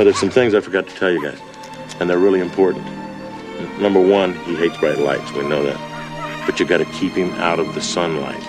[0.00, 1.38] know, there's some things I forgot to tell you guys,
[2.00, 2.86] and they're really important.
[3.78, 5.30] Number one, he hates bright lights.
[5.32, 6.46] We know that.
[6.46, 8.42] But you got to keep him out of the sunlight.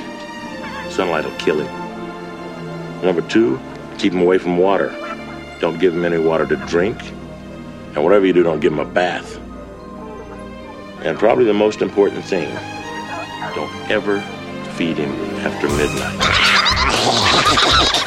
[0.89, 3.03] Sunlight will kill him.
[3.03, 3.59] Number two,
[3.97, 4.95] keep him away from water.
[5.59, 6.97] Don't give him any water to drink.
[7.95, 9.37] And whatever you do, don't give him a bath.
[11.03, 12.49] And probably the most important thing,
[13.55, 14.21] don't ever
[14.77, 15.11] feed him
[15.41, 16.17] after midnight.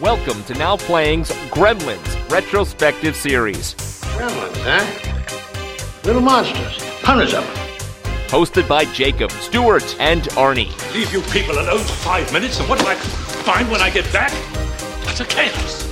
[0.00, 3.74] Welcome to Now Playing's Gremlins retrospective series.
[3.74, 6.02] Gremlins, huh?
[6.04, 6.76] Little monsters.
[7.00, 7.54] Hundreds of them.
[8.28, 10.68] Hosted by Jacob, Stuart, and Arnie.
[10.92, 14.04] Leave you people alone for five minutes, and what do I find when I get
[14.12, 14.32] back?
[15.08, 15.84] It's a chaos.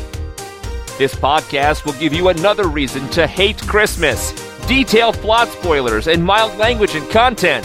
[0.98, 4.32] This podcast will give you another reason to hate Christmas.
[4.66, 7.64] Detailed plot spoilers and mild language and content.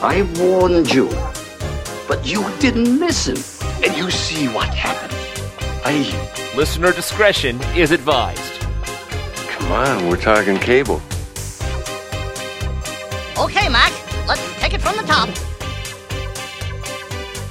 [0.00, 1.08] I warned you,
[2.08, 3.36] but you didn't listen.
[3.84, 5.21] And you see what happened.
[5.84, 6.54] I.
[6.56, 8.60] Listener discretion is advised.
[9.48, 11.00] Come on, we're talking cable.
[13.38, 13.92] Okay, Mac,
[14.28, 15.28] let's take it from the top.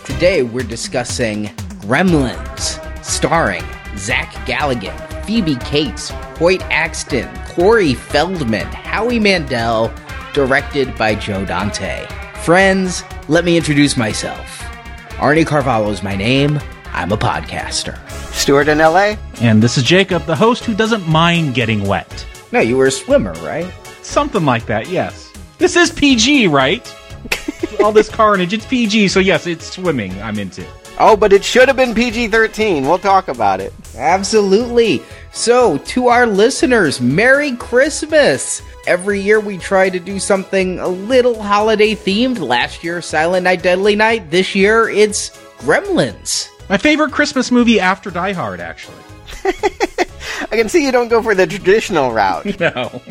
[0.06, 1.46] Today we're discussing
[1.82, 3.64] Gremlins, starring
[3.98, 9.94] Zach Galligan, Phoebe Cates, Hoyt Axton, Corey Feldman, Howie Mandel,
[10.34, 12.06] directed by Joe Dante.
[12.44, 14.60] Friends, let me introduce myself.
[15.18, 16.60] Arnie Carvalho is my name.
[16.94, 17.98] I'm a podcaster.
[18.32, 19.16] Stuart in LA.
[19.40, 22.26] And this is Jacob, the host who doesn't mind getting wet.
[22.52, 23.72] No, you were a swimmer, right?
[24.02, 25.32] Something like that, yes.
[25.58, 26.84] This is PG, right?
[27.84, 30.66] All this carnage, it's PG, so yes, it's swimming I'm into.
[31.00, 32.84] Oh, but it should have been PG 13.
[32.84, 33.74] We'll talk about it.
[33.96, 35.02] Absolutely.
[35.32, 38.62] So, to our listeners, Merry Christmas!
[38.86, 42.40] Every year we try to do something a little holiday themed.
[42.40, 44.30] Last year, Silent Night, Deadly Night.
[44.30, 45.30] This year, it's
[45.60, 46.50] Gremlins.
[46.72, 48.96] My favorite Christmas movie after Die Hard, actually.
[49.44, 52.46] I can see you don't go for the traditional route.
[52.62, 53.02] No.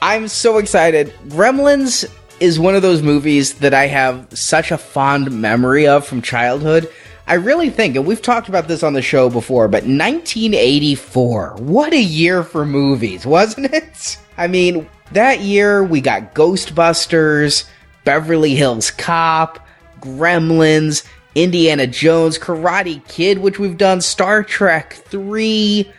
[0.00, 1.12] I'm so excited.
[1.26, 2.08] Gremlins
[2.38, 6.88] is one of those movies that I have such a fond memory of from childhood.
[7.26, 11.92] I really think, and we've talked about this on the show before, but 1984, what
[11.92, 14.16] a year for movies, wasn't it?
[14.36, 17.68] I mean, that year we got Ghostbusters,
[18.04, 19.66] Beverly Hills Cop,
[20.00, 21.02] Gremlins,
[21.34, 25.92] Indiana Jones, Karate Kid, which we've done, Star Trek 3.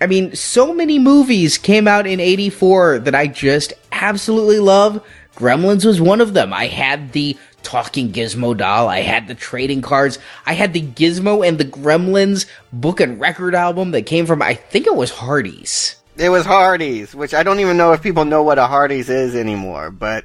[0.00, 5.04] I mean, so many movies came out in 84 that I just absolutely love.
[5.36, 6.52] Gremlins was one of them.
[6.52, 8.88] I had the talking Gizmo doll.
[8.88, 10.18] I had the trading cards.
[10.46, 14.54] I had the Gizmo and the Gremlins book and record album that came from, I
[14.54, 15.99] think it was Hardee's.
[16.20, 19.34] It was Hardee's, which I don't even know if people know what a Hardee's is
[19.34, 20.24] anymore, but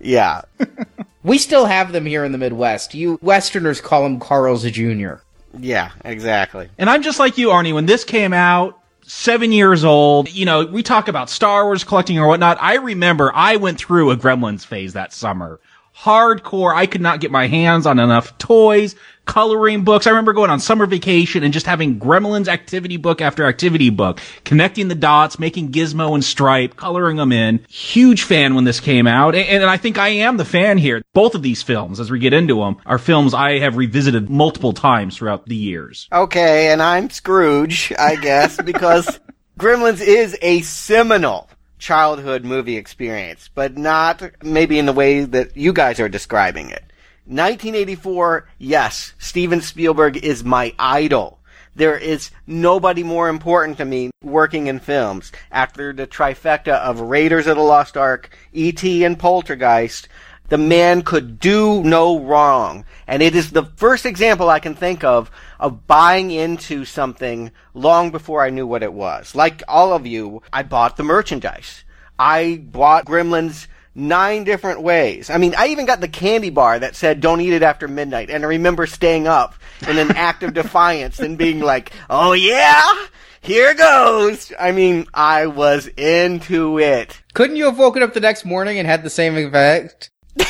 [0.00, 0.42] yeah.
[1.22, 2.94] we still have them here in the Midwest.
[2.94, 5.14] You Westerners call them Carl's Jr.
[5.58, 6.68] Yeah, exactly.
[6.78, 7.72] And I'm just like you, Arnie.
[7.72, 10.32] When this came out, seven years old.
[10.32, 12.58] You know, we talk about Star Wars collecting or whatnot.
[12.60, 15.60] I remember I went through a Gremlins phase that summer.
[15.98, 16.74] Hardcore.
[16.74, 20.06] I could not get my hands on enough toys, coloring books.
[20.06, 24.20] I remember going on summer vacation and just having Gremlins activity book after activity book,
[24.44, 27.64] connecting the dots, making Gizmo and Stripe, coloring them in.
[27.68, 29.34] Huge fan when this came out.
[29.34, 31.02] And, and I think I am the fan here.
[31.14, 34.74] Both of these films, as we get into them, are films I have revisited multiple
[34.74, 36.08] times throughout the years.
[36.12, 39.18] Okay, and I'm Scrooge, I guess, because
[39.58, 41.48] Gremlins is a seminal
[41.78, 46.84] childhood movie experience, but not maybe in the way that you guys are describing it.
[47.26, 51.40] 1984, yes, Steven Spielberg is my idol.
[51.74, 55.30] There is nobody more important to me working in films.
[55.50, 60.08] After the trifecta of Raiders of the Lost Ark, E.T., and Poltergeist,
[60.48, 62.84] the man could do no wrong.
[63.06, 68.10] And it is the first example I can think of of buying into something long
[68.10, 69.34] before I knew what it was.
[69.34, 71.84] Like all of you, I bought the merchandise.
[72.18, 75.30] I bought Gremlins nine different ways.
[75.30, 78.30] I mean, I even got the candy bar that said don't eat it after midnight.
[78.30, 79.54] And I remember staying up
[79.88, 83.06] in an act of defiance and being like, oh yeah?
[83.40, 84.52] Here goes.
[84.58, 87.22] I mean, I was into it.
[87.32, 90.10] Couldn't you have woken up the next morning and had the same effect?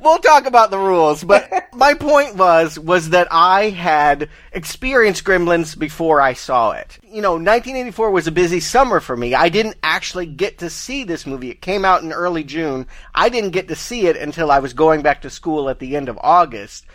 [0.00, 5.78] we'll talk about the rules, but my point was was that I had experienced Gremlins
[5.78, 6.98] before I saw it.
[7.02, 9.34] You know, 1984 was a busy summer for me.
[9.34, 11.50] I didn't actually get to see this movie.
[11.50, 12.86] It came out in early June.
[13.14, 15.96] I didn't get to see it until I was going back to school at the
[15.96, 16.86] end of August.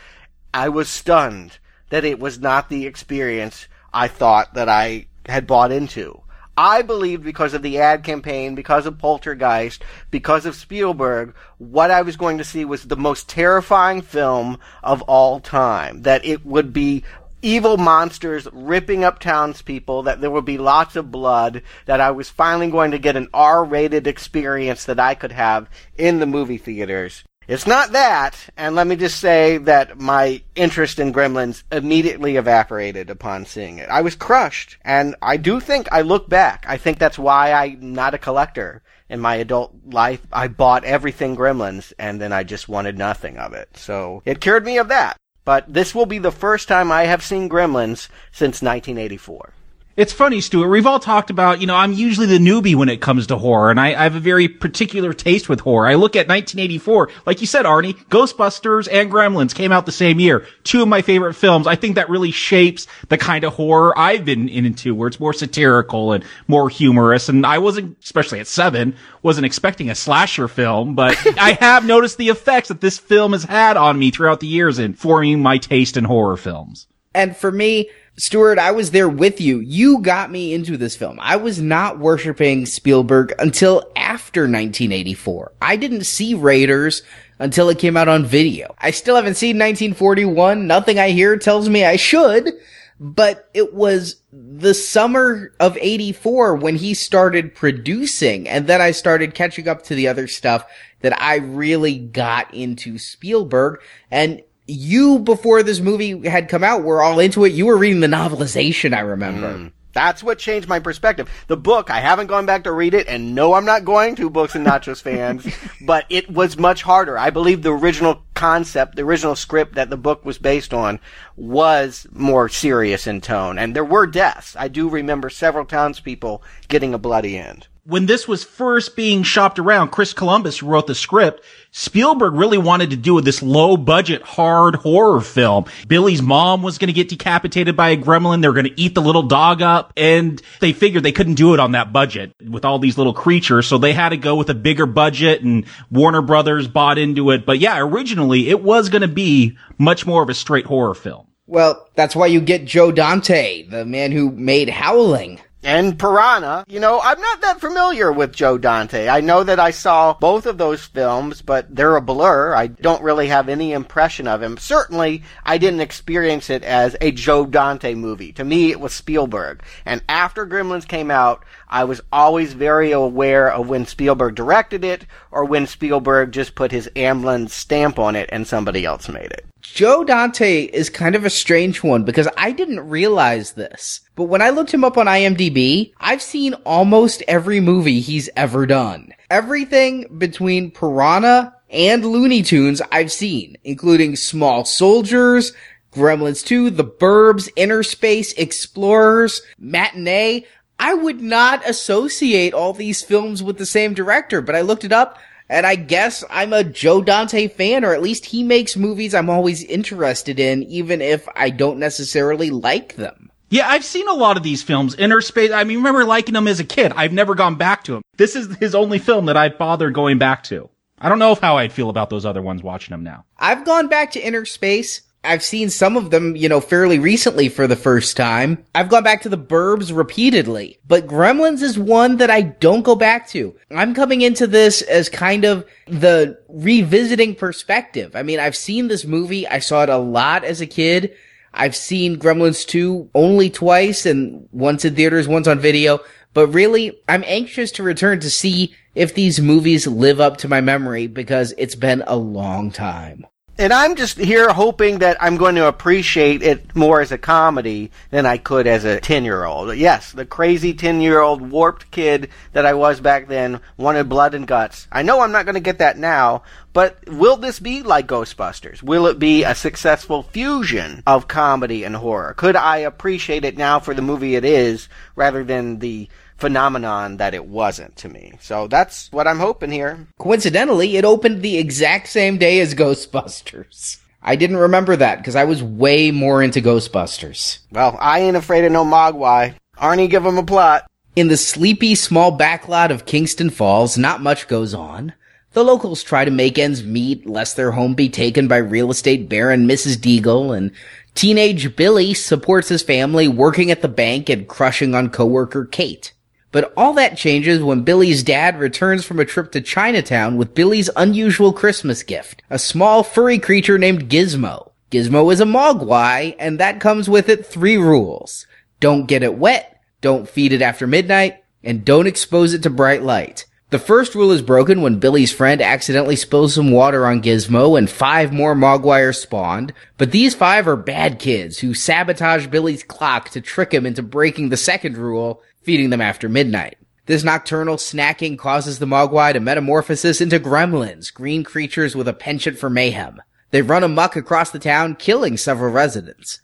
[0.53, 1.57] I was stunned
[1.89, 6.21] that it was not the experience I thought that I had bought into.
[6.57, 12.01] I believed because of the ad campaign, because of Poltergeist, because of Spielberg, what I
[12.01, 16.03] was going to see was the most terrifying film of all time.
[16.03, 17.03] That it would be
[17.41, 22.29] evil monsters ripping up townspeople, that there would be lots of blood, that I was
[22.29, 27.23] finally going to get an R-rated experience that I could have in the movie theaters.
[27.47, 33.11] It's not that, and let me just say that my interest in Gremlins immediately evaporated
[33.11, 33.87] upon seeing it.
[33.89, 36.65] I was crushed, and I do think I look back.
[36.67, 38.81] I think that's why I'm not a collector.
[39.07, 43.53] In my adult life, I bought everything Gremlins, and then I just wanted nothing of
[43.53, 43.77] it.
[43.77, 45.17] So it cured me of that.
[45.43, 49.53] But this will be the first time I have seen Gremlins since 1984.
[49.97, 50.67] It's funny, Stuart.
[50.67, 53.71] We've all talked about, you know, I'm usually the newbie when it comes to horror,
[53.71, 55.87] and I, I, have a very particular taste with horror.
[55.87, 60.19] I look at 1984, like you said, Arnie, Ghostbusters and Gremlins came out the same
[60.19, 60.45] year.
[60.65, 61.65] Two of my favorite films.
[61.65, 65.31] I think that really shapes the kind of horror I've been into, where it's more
[65.31, 67.29] satirical and more humorous.
[67.29, 72.17] And I wasn't, especially at seven, wasn't expecting a slasher film, but I have noticed
[72.17, 75.57] the effects that this film has had on me throughout the years in forming my
[75.57, 76.87] taste in horror films.
[77.15, 79.59] And for me, Stuart, I was there with you.
[79.59, 81.19] You got me into this film.
[81.21, 85.53] I was not worshiping Spielberg until after 1984.
[85.61, 87.01] I didn't see Raiders
[87.39, 88.73] until it came out on video.
[88.79, 90.67] I still haven't seen 1941.
[90.67, 92.53] Nothing I hear tells me I should,
[92.99, 99.33] but it was the summer of 84 when he started producing and then I started
[99.33, 100.65] catching up to the other stuff
[101.01, 107.01] that I really got into Spielberg and you before this movie had come out were
[107.01, 107.53] all into it.
[107.53, 109.53] You were reading the novelization, I remember.
[109.53, 109.71] Mm.
[109.93, 111.29] That's what changed my perspective.
[111.47, 114.29] The book, I haven't gone back to read it, and no, I'm not going to,
[114.29, 115.47] Books and Nachos fans,
[115.81, 117.17] but it was much harder.
[117.17, 120.99] I believe the original concept, the original script that the book was based on,
[121.37, 124.53] was more serious in tone, and there were deaths.
[124.59, 129.59] I do remember several townspeople getting a bloody end when this was first being shopped
[129.59, 131.43] around, Chris Columbus wrote the script.
[131.69, 135.65] Spielberg really wanted to do this low budget, hard horror film.
[135.87, 138.41] Billy's mom was going to get decapitated by a gremlin.
[138.41, 141.53] They were going to eat the little dog up and they figured they couldn't do
[141.53, 143.67] it on that budget with all these little creatures.
[143.67, 147.45] So they had to go with a bigger budget and Warner Brothers bought into it.
[147.45, 151.27] But yeah, originally it was going to be much more of a straight horror film.
[151.45, 156.63] Well, that's why you get Joe Dante, the man who made Howling and Piranha.
[156.67, 159.09] You know, I'm not that familiar with Joe Dante.
[159.09, 162.55] I know that I saw both of those films, but they're a blur.
[162.55, 164.57] I don't really have any impression of him.
[164.57, 168.31] Certainly, I didn't experience it as a Joe Dante movie.
[168.33, 169.63] To me, it was Spielberg.
[169.85, 171.43] And after Gremlins came out,
[171.75, 176.71] I was always very aware of when Spielberg directed it or when Spielberg just put
[176.71, 179.45] his Amblin stamp on it and somebody else made it.
[179.59, 183.99] Joe Dante is kind of a strange one because I didn't realize this.
[184.15, 188.65] But when I looked him up on IMDb, I've seen almost every movie he's ever
[188.65, 189.11] done.
[189.29, 195.51] Everything between Piranha and Looney Tunes I've seen, including Small Soldiers,
[195.91, 200.45] Gremlins 2, The Burbs, Inner Space, Explorers, Matinee.
[200.79, 204.91] I would not associate all these films with the same director, but I looked it
[204.91, 205.19] up.
[205.47, 209.29] And I guess I'm a Joe Dante fan, or at least he makes movies I'm
[209.29, 213.29] always interested in, even if I don't necessarily like them.
[213.51, 214.95] Yeah, I've seen a lot of these films.
[214.95, 216.93] Inner Space, I mean, remember liking them as a kid.
[216.95, 218.01] I've never gone back to him.
[218.17, 220.69] This is his only film that I've bothered going back to.
[220.97, 223.25] I don't know how I'd feel about those other ones watching them now.
[223.37, 225.01] I've gone back to Innerspace.
[225.25, 228.63] I've seen some of them, you know, fairly recently for the first time.
[228.73, 232.95] I've gone back to the Burbs repeatedly, but Gremlins is one that I don't go
[232.95, 233.55] back to.
[233.71, 238.15] I'm coming into this as kind of the revisiting perspective.
[238.15, 239.47] I mean, I've seen this movie.
[239.47, 241.15] I saw it a lot as a kid.
[241.53, 245.99] I've seen Gremlins 2 only twice and once in theaters, once on video.
[246.33, 250.59] But really, I'm anxious to return to see if these movies live up to my
[250.59, 253.25] memory because it's been a long time.
[253.57, 257.89] And I'm just here hoping that I'm going to appreciate it more as a comedy
[258.09, 259.77] than I could as a 10 year old.
[259.77, 264.33] Yes, the crazy 10 year old warped kid that I was back then wanted blood
[264.33, 264.89] and guts.
[264.91, 266.43] I know I'm not going to get that now,
[266.73, 268.83] but will this be like Ghostbusters?
[268.83, 272.33] Will it be a successful fusion of comedy and horror?
[272.33, 277.33] Could I appreciate it now for the movie it is rather than the phenomenon that
[277.33, 278.33] it wasn't to me.
[278.41, 280.07] So that's what I'm hoping here.
[280.19, 283.99] Coincidentally, it opened the exact same day as Ghostbusters.
[284.21, 287.59] I didn't remember that because I was way more into Ghostbusters.
[287.71, 289.55] Well, I ain't afraid of no Mogwai.
[289.77, 290.89] Arnie, give him a plot.
[291.15, 295.13] In the sleepy small backlot of Kingston Falls, not much goes on.
[295.53, 299.29] The locals try to make ends meet lest their home be taken by real estate
[299.29, 299.95] baron Mrs.
[299.95, 300.71] Deagle, and
[301.13, 306.11] teenage Billy supports his family working at the bank and crushing on coworker Kate.
[306.55, 310.89] But all that changes when Billy's dad returns from a trip to Chinatown with Billy's
[310.95, 314.71] unusual Christmas gift, a small furry creature named Gizmo.
[314.89, 318.47] Gizmo is a mogwai, and that comes with it three rules.
[318.79, 323.03] Don't get it wet, don't feed it after midnight, and don't expose it to bright
[323.03, 323.45] light.
[323.71, 327.89] The first rule is broken when Billy's friend accidentally spills some water on Gizmo and
[327.89, 333.31] five more Mogwai are spawned, but these five are bad kids who sabotage Billy's clock
[333.31, 336.77] to trick him into breaking the second rule, feeding them after midnight.
[337.07, 342.57] This nocturnal snacking causes the Mogwai to metamorphosis into gremlins, green creatures with a penchant
[342.57, 343.21] for mayhem.
[343.51, 346.39] They run amuck across the town, killing several residents.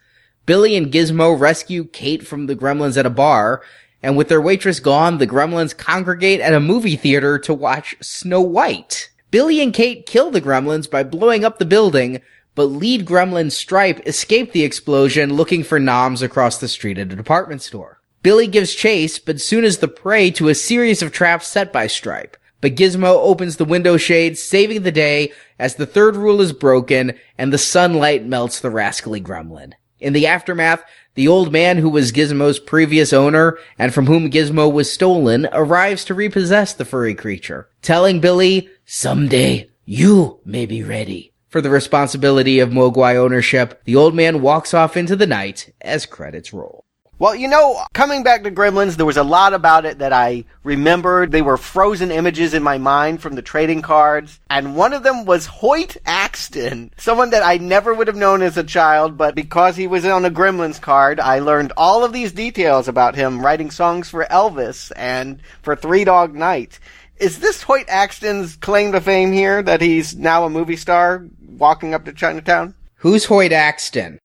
[0.45, 3.61] Billy and Gizmo rescue Kate from the gremlins at a bar,
[4.03, 8.41] and with their waitress gone, the gremlins congregate at a movie theater to watch Snow
[8.41, 9.09] White.
[9.29, 12.21] Billy and Kate kill the gremlins by blowing up the building,
[12.53, 17.15] but lead gremlin Stripe escaped the explosion looking for noms across the street at a
[17.15, 18.00] department store.
[18.23, 21.87] Billy gives chase, but soon is the prey to a series of traps set by
[21.87, 22.37] Stripe.
[22.61, 27.17] But Gizmo opens the window shade, saving the day as the third rule is broken
[27.37, 29.73] and the sunlight melts the rascally gremlin.
[29.99, 30.83] In the aftermath,
[31.15, 36.05] the old man who was Gizmo's previous owner and from whom Gizmo was stolen arrives
[36.05, 41.33] to repossess the furry creature, telling Billy, someday you may be ready.
[41.49, 46.05] For the responsibility of Mogwai ownership, the old man walks off into the night as
[46.05, 46.85] credits roll.
[47.21, 50.43] Well, you know, coming back to Gremlins, there was a lot about it that I
[50.63, 51.31] remembered.
[51.31, 54.39] They were frozen images in my mind from the trading cards.
[54.49, 58.57] And one of them was Hoyt Axton, someone that I never would have known as
[58.57, 62.31] a child, but because he was on a Gremlins card, I learned all of these
[62.31, 66.79] details about him writing songs for Elvis and for Three Dog Night.
[67.17, 71.93] Is this Hoyt Axton's claim to fame here that he's now a movie star walking
[71.93, 72.73] up to Chinatown?
[72.95, 74.17] Who's Hoyt Axton?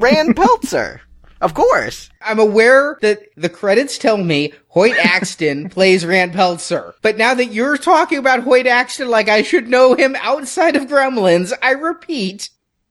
[0.00, 1.02] Rand Peltzer.
[1.40, 2.10] Of course.
[2.20, 6.94] I'm aware that the credits tell me Hoyt Axton plays Rand Peltzer.
[7.02, 10.84] But now that you're talking about Hoyt Axton like I should know him outside of
[10.84, 12.50] Gremlins, I repeat,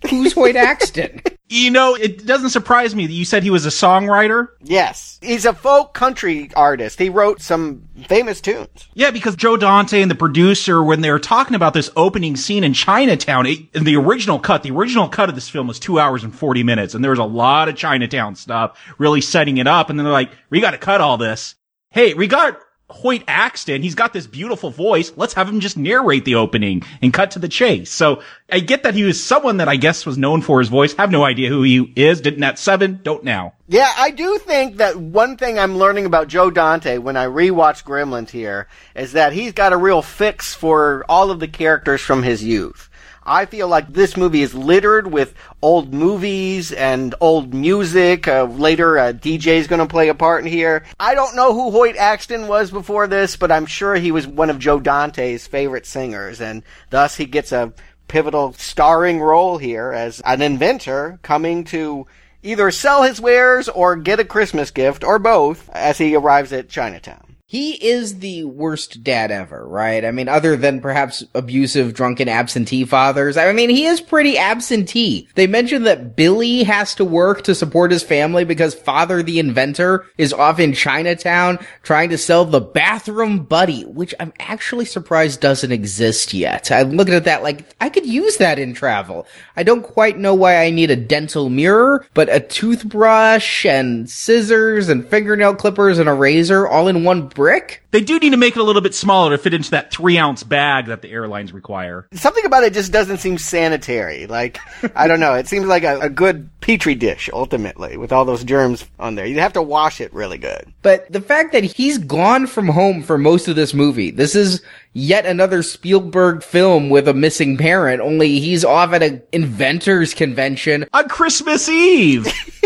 [0.10, 1.22] who's Hoyt Axton?
[1.50, 4.50] You know, it doesn't surprise me that you said he was a songwriter.
[4.62, 5.18] Yes.
[5.22, 7.00] He's a folk country artist.
[7.00, 8.88] He wrote some famous tunes.
[8.94, 12.64] Yeah, because Joe Dante and the producer, when they were talking about this opening scene
[12.64, 16.00] in Chinatown, it, in the original cut, the original cut of this film was two
[16.00, 19.66] hours and 40 minutes, and there was a lot of Chinatown stuff really setting it
[19.66, 21.56] up, and then they're like, we gotta cut all this.
[21.90, 23.82] Hey, we got Hoyt Axton.
[23.82, 25.12] He's got this beautiful voice.
[25.16, 27.92] Let's have him just narrate the opening and cut to the chase.
[27.92, 30.94] So I get that he was someone that I guess was known for his voice.
[30.94, 32.22] Have no idea who he is.
[32.22, 33.00] Didn't at seven.
[33.04, 33.54] Don't now.
[33.68, 37.84] Yeah, I do think that one thing I'm learning about Joe Dante when I rewatch
[37.84, 42.24] Gremlins here is that he's got a real fix for all of the characters from
[42.24, 42.89] his youth.
[43.24, 48.28] I feel like this movie is littered with old movies and old music.
[48.28, 50.84] Uh, later, a DJ is going to play a part in here.
[51.00, 54.50] I don't know who Hoyt Axton was before this, but I'm sure he was one
[54.50, 57.74] of Joe Dante's favorite singers, and thus he gets a
[58.08, 62.08] pivotal starring role here as an inventor coming to
[62.42, 66.70] either sell his wares or get a Christmas gift, or both, as he arrives at
[66.70, 67.29] Chinatown.
[67.52, 70.06] He is the worst dad ever, right?
[70.06, 73.38] I mean, other than perhaps abusive, drunken, absentee fathers.
[73.38, 75.28] I mean, he is pretty absentee.
[75.34, 80.06] They mentioned that Billy has to work to support his family because father, the inventor,
[80.16, 85.72] is off in Chinatown trying to sell the bathroom buddy, which I'm actually surprised doesn't
[85.72, 86.72] exist yet.
[86.72, 89.26] I'm looking at that like, I could use that in travel.
[89.56, 94.88] I don't quite know why I need a dental mirror, but a toothbrush and scissors
[94.88, 97.82] and fingernail clippers and a razor all in one brick?
[97.92, 100.18] They do need to make it a little bit smaller to fit into that three
[100.18, 102.06] ounce bag that the airlines require.
[102.12, 104.28] Something about it just doesn't seem sanitary.
[104.28, 104.60] Like,
[104.94, 105.36] I don't know.
[105.36, 109.26] It seems like a, a good petri dish, ultimately, with all those germs on there.
[109.26, 110.74] You'd have to wash it really good.
[110.82, 114.62] But the fact that he's gone from home for most of this movie, this is
[114.92, 120.86] yet another Spielberg film with a missing parent, only he's off at an inventors convention
[120.94, 122.28] on Christmas Eve.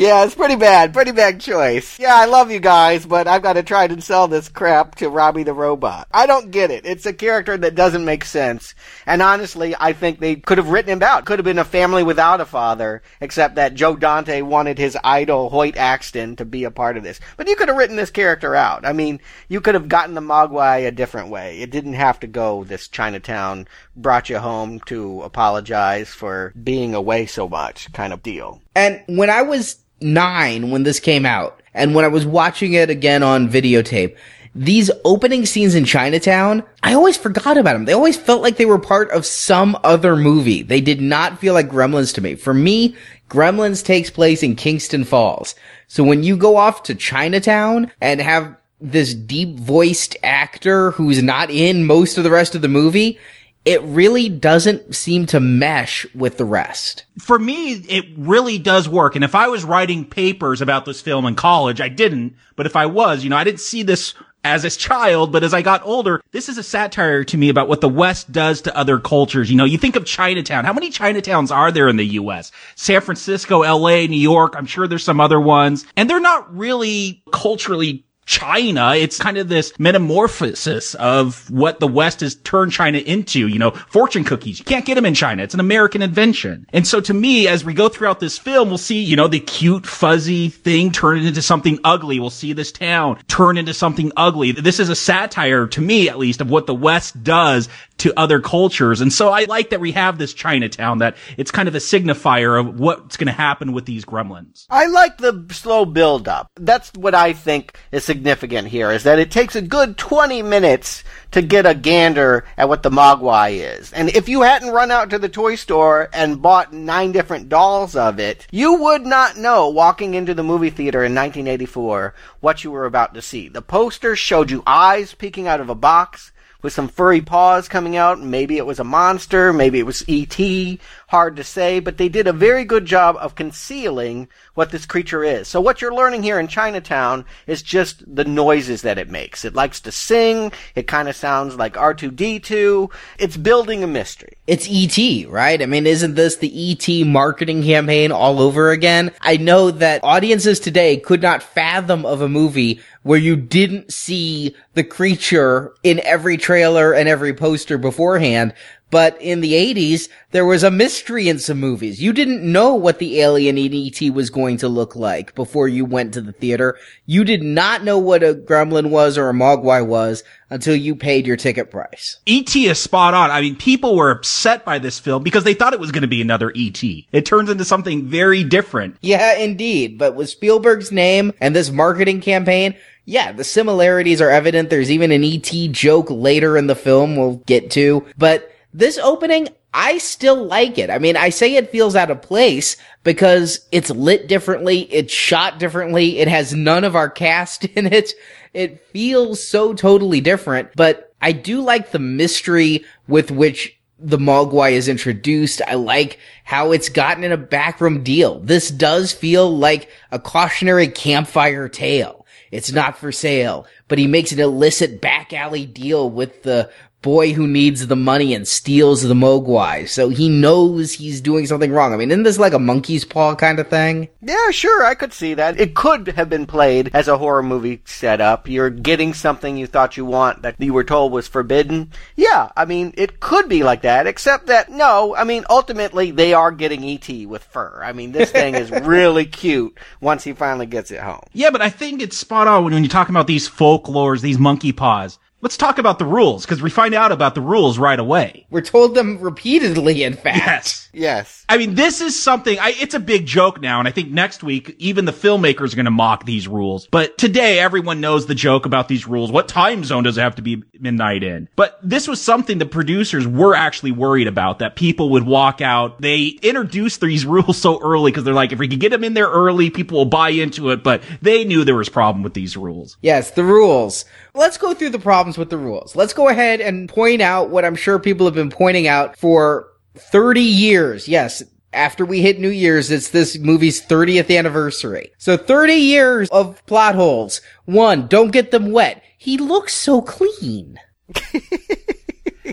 [0.00, 0.94] Yeah, it's pretty bad.
[0.94, 1.98] Pretty bad choice.
[1.98, 5.10] Yeah, I love you guys, but I've got to try to sell this crap to
[5.10, 6.08] Robby the Robot.
[6.10, 6.86] I don't get it.
[6.86, 8.74] It's a character that doesn't make sense.
[9.04, 11.26] And honestly, I think they could have written him out.
[11.26, 15.50] Could have been a family without a father, except that Joe Dante wanted his idol,
[15.50, 17.20] Hoyt Axton, to be a part of this.
[17.36, 18.86] But you could have written this character out.
[18.86, 21.60] I mean, you could have gotten the Mogwai a different way.
[21.60, 27.26] It didn't have to go this Chinatown brought you home to apologize for being away
[27.26, 28.62] so much kind of deal.
[28.74, 32.90] And when I was nine when this came out, and when I was watching it
[32.90, 34.16] again on videotape,
[34.54, 37.84] these opening scenes in Chinatown, I always forgot about them.
[37.84, 40.62] They always felt like they were part of some other movie.
[40.62, 42.34] They did not feel like Gremlins to me.
[42.34, 42.96] For me,
[43.28, 45.54] Gremlins takes place in Kingston Falls.
[45.86, 51.50] So when you go off to Chinatown and have this deep voiced actor who's not
[51.50, 53.20] in most of the rest of the movie,
[53.64, 57.04] it really doesn't seem to mesh with the rest.
[57.18, 59.14] For me, it really does work.
[59.14, 62.36] And if I was writing papers about this film in college, I didn't.
[62.56, 65.52] But if I was, you know, I didn't see this as a child, but as
[65.52, 68.76] I got older, this is a satire to me about what the West does to
[68.76, 69.50] other cultures.
[69.50, 70.64] You know, you think of Chinatown.
[70.64, 72.50] How many Chinatowns are there in the U.S.?
[72.74, 74.54] San Francisco, L.A., New York.
[74.56, 75.84] I'm sure there's some other ones.
[75.96, 78.94] And they're not really culturally China.
[78.94, 83.48] It's kind of this metamorphosis of what the West has turned China into.
[83.48, 84.60] You know, fortune cookies.
[84.60, 85.42] You can't get them in China.
[85.42, 86.64] It's an American invention.
[86.72, 89.40] And so to me, as we go throughout this film, we'll see, you know, the
[89.40, 92.20] cute, fuzzy thing turn into something ugly.
[92.20, 94.52] We'll see this town turn into something ugly.
[94.52, 97.68] This is a satire, to me at least, of what the West does
[98.00, 99.00] to other cultures.
[99.00, 102.58] And so I like that we have this Chinatown that it's kind of a signifier
[102.58, 104.66] of what's going to happen with these gremlins.
[104.70, 106.50] I like the slow build up.
[106.56, 111.04] That's what I think is significant here is that it takes a good 20 minutes
[111.32, 113.92] to get a gander at what the Mogwai is.
[113.92, 117.94] And if you hadn't run out to the toy store and bought nine different dolls
[117.94, 122.70] of it, you would not know walking into the movie theater in 1984 what you
[122.70, 123.48] were about to see.
[123.48, 127.96] The poster showed you eyes peeking out of a box with some furry paws coming
[127.96, 128.20] out.
[128.20, 130.78] Maybe it was a monster, maybe it was E.T.
[131.08, 135.24] Hard to say, but they did a very good job of concealing what this creature
[135.24, 135.48] is.
[135.48, 139.44] So what you're learning here in Chinatown is just the noises that it makes.
[139.44, 140.52] It likes to sing.
[140.74, 142.92] It kind of sounds like R2D2.
[143.18, 144.34] It's building a mystery.
[144.46, 145.60] It's ET, right?
[145.60, 149.12] I mean, isn't this the ET marketing campaign all over again?
[149.20, 154.54] I know that audiences today could not fathom of a movie where you didn't see
[154.74, 158.54] the creature in every trailer and every poster beforehand.
[158.90, 162.02] But in the 80s, there was a mystery in some movies.
[162.02, 164.10] You didn't know what the alien in E.T.
[164.10, 166.76] was going to look like before you went to the theater.
[167.06, 171.24] You did not know what a gremlin was or a mogwai was until you paid
[171.24, 172.18] your ticket price.
[172.26, 172.66] E.T.
[172.66, 173.30] is spot on.
[173.30, 176.08] I mean, people were upset by this film because they thought it was going to
[176.08, 177.06] be another E.T.
[177.12, 178.96] It turns into something very different.
[179.02, 179.98] Yeah, indeed.
[179.98, 182.74] But with Spielberg's name and this marketing campaign,
[183.10, 184.70] yeah, the similarities are evident.
[184.70, 188.06] There's even an ET joke later in the film we'll get to.
[188.16, 190.90] But this opening, I still like it.
[190.90, 195.58] I mean, I say it feels out of place because it's lit differently, it's shot
[195.58, 198.12] differently, it has none of our cast in it.
[198.54, 204.72] It feels so totally different, but I do like the mystery with which the Mogwai
[204.72, 205.60] is introduced.
[205.66, 208.38] I like how it's gotten in a backroom deal.
[208.38, 212.19] This does feel like a cautionary campfire tale.
[212.50, 216.70] It's not for sale, but he makes an illicit back alley deal with the
[217.02, 219.88] boy who needs the money and steals the Mogwai.
[219.88, 221.92] So he knows he's doing something wrong.
[221.92, 224.08] I mean, isn't this like a monkey's paw kind of thing?
[224.20, 225.58] Yeah, sure, I could see that.
[225.58, 228.48] It could have been played as a horror movie setup.
[228.48, 231.92] You're getting something you thought you want that you were told was forbidden.
[232.16, 236.34] Yeah, I mean, it could be like that, except that no, I mean, ultimately they
[236.34, 237.26] are getting E.T.
[237.26, 237.80] with fur.
[237.82, 241.22] I mean, this thing is really cute once he finally gets it home.
[241.32, 244.72] Yeah, but I think it's spot on when you're talking about these folklores, these monkey
[244.72, 245.18] paws.
[245.42, 248.46] Let's talk about the rules because we find out about the rules right away.
[248.50, 250.36] We're told them repeatedly, in fact.
[250.36, 250.90] Yes.
[250.92, 251.44] Yes.
[251.48, 254.42] I mean, this is something, I, it's a big joke now, and I think next
[254.42, 256.86] week, even the filmmakers are going to mock these rules.
[256.88, 259.32] But today, everyone knows the joke about these rules.
[259.32, 261.48] What time zone does it have to be midnight in?
[261.56, 266.00] But this was something the producers were actually worried about, that people would walk out.
[266.00, 269.14] They introduced these rules so early because they're like, if we could get them in
[269.14, 272.56] there early, people will buy into it, but they knew there was problem with these
[272.56, 272.96] rules.
[273.00, 274.04] Yes, the rules.
[274.34, 275.96] Let's go through the problems with the rules.
[275.96, 279.68] Let's go ahead and point out what I'm sure people have been pointing out for
[279.96, 281.08] 30 years.
[281.08, 285.12] Yes, after we hit New Year's, it's this movie's 30th anniversary.
[285.18, 287.40] So 30 years of plot holes.
[287.64, 289.02] One, don't get them wet.
[289.18, 290.78] He looks so clean.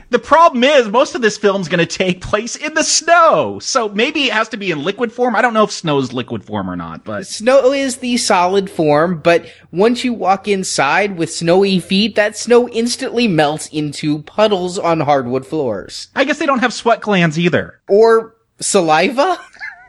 [0.09, 3.59] The problem is most of this film's going to take place in the snow.
[3.59, 5.35] So maybe it has to be in liquid form.
[5.35, 9.19] I don't know if snow's liquid form or not, but Snow is the solid form,
[9.19, 15.01] but once you walk inside with snowy feet, that snow instantly melts into puddles on
[15.01, 16.07] hardwood floors.
[16.15, 17.81] I guess they don't have sweat glands either.
[17.89, 19.37] Or saliva?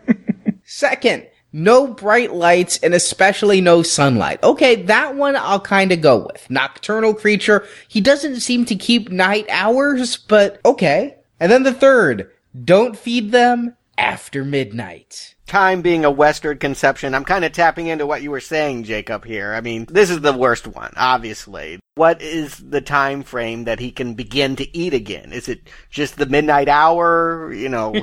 [0.65, 4.43] Second, no bright lights and especially no sunlight.
[4.43, 6.49] Okay, that one I'll kinda go with.
[6.51, 7.67] Nocturnal creature.
[7.89, 11.17] He doesn't seem to keep night hours, but okay.
[11.41, 12.31] And then the third,
[12.65, 15.35] don't feed them after midnight.
[15.47, 19.25] Time being a Western conception, I'm kind of tapping into what you were saying, Jacob,
[19.25, 19.55] here.
[19.55, 21.81] I mean, this is the worst one, obviously.
[21.95, 25.33] What is the time frame that he can begin to eat again?
[25.33, 27.53] Is it just the midnight hour?
[27.53, 27.95] You know,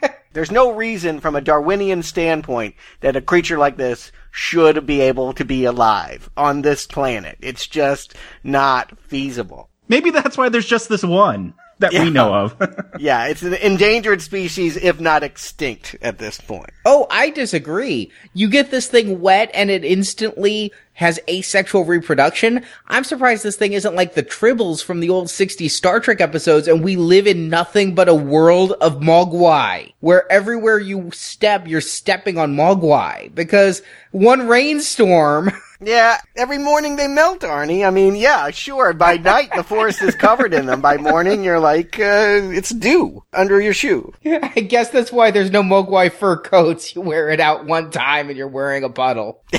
[0.34, 5.32] there's no reason from a Darwinian standpoint that a creature like this should be able
[5.32, 7.38] to be alive on this planet.
[7.40, 9.70] It's just not feasible.
[9.88, 11.54] Maybe that's why there's just this one.
[11.80, 12.04] That Yeah.
[12.04, 12.56] we know of.
[12.98, 16.70] Yeah, it's an endangered species, if not extinct at this point.
[16.84, 18.10] Oh, I disagree.
[18.34, 22.64] You get this thing wet and it instantly has asexual reproduction.
[22.86, 26.68] I'm surprised this thing isn't like the Tribbles from the old 60s Star Trek episodes
[26.68, 31.80] and we live in nothing but a world of Mogwai, where everywhere you step, you're
[31.80, 33.34] stepping on Mogwai.
[33.34, 33.82] Because
[34.12, 37.86] one rainstorm, Yeah, every morning they melt, Arnie.
[37.86, 38.92] I mean, yeah, sure.
[38.92, 40.80] By night, the forest is covered in them.
[40.80, 44.12] By morning, you're like, uh, it's dew under your shoe.
[44.24, 46.94] I guess that's why there's no Mogwai fur coats.
[46.94, 49.42] You wear it out one time and you're wearing a puddle.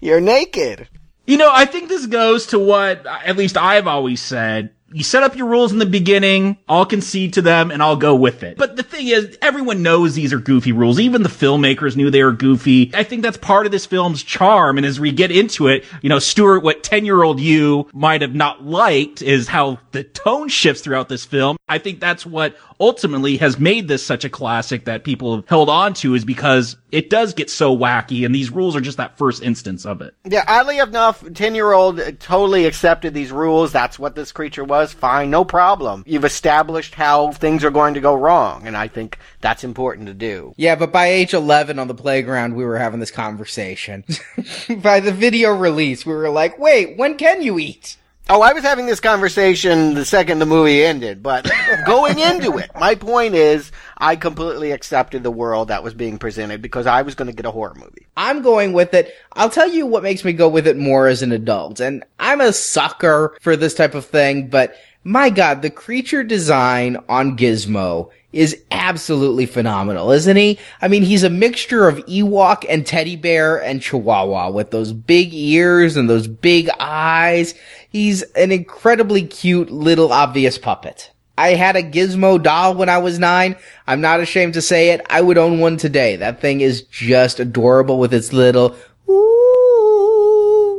[0.00, 0.88] You're naked.
[1.26, 4.73] You know, I think this goes to what at least I've always said.
[4.94, 8.14] You set up your rules in the beginning, I'll concede to them and I'll go
[8.14, 8.56] with it.
[8.56, 11.00] But the thing is, everyone knows these are goofy rules.
[11.00, 12.92] Even the filmmakers knew they were goofy.
[12.94, 14.76] I think that's part of this film's charm.
[14.76, 18.22] And as we get into it, you know, Stuart, what 10 year old you might
[18.22, 21.56] have not liked is how the tone shifts throughout this film.
[21.68, 25.68] I think that's what ultimately has made this such a classic that people have held
[25.68, 29.16] on to is because it does get so wacky and these rules are just that
[29.16, 30.14] first instance of it.
[30.24, 33.72] Yeah, oddly enough, 10 year old totally accepted these rules.
[33.72, 34.83] That's what this creature was.
[34.92, 36.04] Fine, no problem.
[36.06, 40.14] You've established how things are going to go wrong, and I think that's important to
[40.14, 40.54] do.
[40.56, 44.04] Yeah, but by age 11 on the playground, we were having this conversation.
[44.78, 47.96] by the video release, we were like, wait, when can you eat?
[48.30, 51.50] Oh, I was having this conversation the second the movie ended, but
[51.86, 56.62] going into it, my point is I completely accepted the world that was being presented
[56.62, 58.06] because I was going to get a horror movie.
[58.16, 59.14] I'm going with it.
[59.34, 61.80] I'll tell you what makes me go with it more as an adult.
[61.80, 66.96] And I'm a sucker for this type of thing, but my god, the creature design
[67.08, 70.58] on Gizmo is absolutely phenomenal, isn't he?
[70.82, 75.32] I mean, he's a mixture of Ewok and teddy bear and chihuahua with those big
[75.32, 77.54] ears and those big eyes.
[77.88, 81.12] He's an incredibly cute little obvious puppet.
[81.36, 83.56] I had a Gizmo doll when I was nine.
[83.86, 85.00] I'm not ashamed to say it.
[85.10, 86.16] I would own one today.
[86.16, 88.76] That thing is just adorable with its little
[89.08, 89.12] ooh,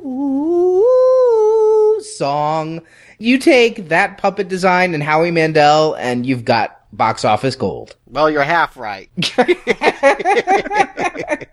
[0.06, 2.82] ooh song.
[3.18, 7.96] You take that puppet design and Howie Mandel and you've got box office gold.
[8.08, 9.10] Well, you're half right.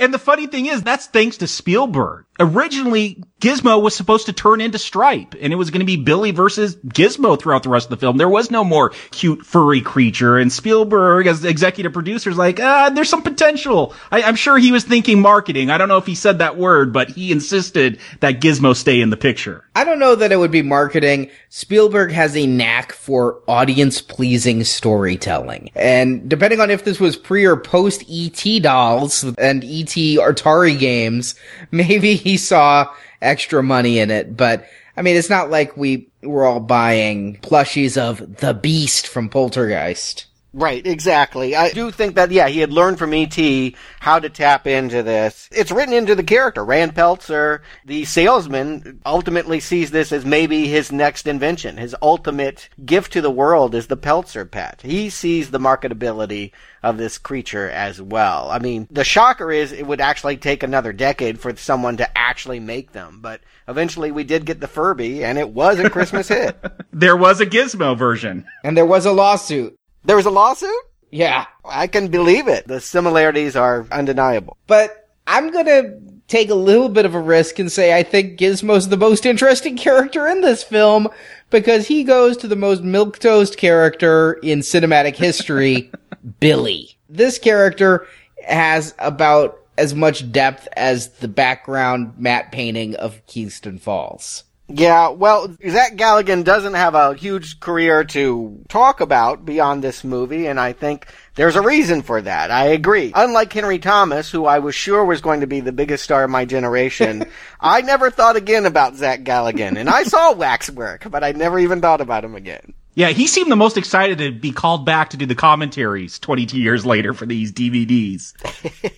[0.00, 2.24] And the funny thing is, that's thanks to Spielberg.
[2.40, 6.30] Originally, Gizmo was supposed to turn into Stripe, and it was going to be Billy
[6.30, 8.16] versus Gizmo throughout the rest of the film.
[8.16, 12.90] There was no more cute furry creature, and Spielberg, as executive producer, is like, ah,
[12.90, 13.94] there's some potential.
[14.10, 15.70] I, I'm sure he was thinking marketing.
[15.70, 19.10] I don't know if he said that word, but he insisted that Gizmo stay in
[19.10, 19.62] the picture.
[19.76, 21.30] I don't know that it would be marketing.
[21.50, 25.70] Spielberg has a knack for audience pleasing storytelling.
[25.74, 31.34] And depending on if this was pre or post ET dolls and ET Atari games,
[31.70, 34.34] maybe he saw extra money in it.
[34.34, 39.28] But I mean, it's not like we were all buying plushies of the beast from
[39.28, 40.24] Poltergeist.
[40.56, 41.56] Right, exactly.
[41.56, 43.74] I do think that, yeah, he had learned from E.T.
[43.98, 45.48] how to tap into this.
[45.50, 46.64] It's written into the character.
[46.64, 51.76] Rand Peltzer, the salesman, ultimately sees this as maybe his next invention.
[51.76, 54.80] His ultimate gift to the world is the Peltzer pet.
[54.82, 56.52] He sees the marketability
[56.84, 58.48] of this creature as well.
[58.48, 62.60] I mean, the shocker is it would actually take another decade for someone to actually
[62.60, 66.56] make them, but eventually we did get the Furby, and it was a Christmas hit.
[66.96, 68.46] There was a Gizmo version.
[68.62, 69.76] And there was a lawsuit.
[70.04, 70.70] There was a lawsuit?
[71.10, 71.46] Yeah.
[71.64, 72.66] I can believe it.
[72.66, 74.56] The similarities are undeniable.
[74.66, 78.88] But I'm gonna take a little bit of a risk and say I think Gizmo's
[78.88, 81.08] the most interesting character in this film
[81.50, 85.90] because he goes to the most milquetoast character in cinematic history,
[86.40, 86.96] Billy.
[87.08, 88.06] This character
[88.46, 94.44] has about as much depth as the background matte painting of Keystone Falls.
[94.66, 100.46] Yeah, well, Zach Galligan doesn't have a huge career to talk about beyond this movie,
[100.46, 102.50] and I think there's a reason for that.
[102.50, 103.12] I agree.
[103.14, 106.30] Unlike Henry Thomas, who I was sure was going to be the biggest star of
[106.30, 107.26] my generation,
[107.60, 109.76] I never thought again about Zach Galligan.
[109.76, 112.72] And I saw Waxwork, but I never even thought about him again.
[112.94, 116.58] Yeah, he seemed the most excited to be called back to do the commentaries 22
[116.58, 118.32] years later for these DVDs.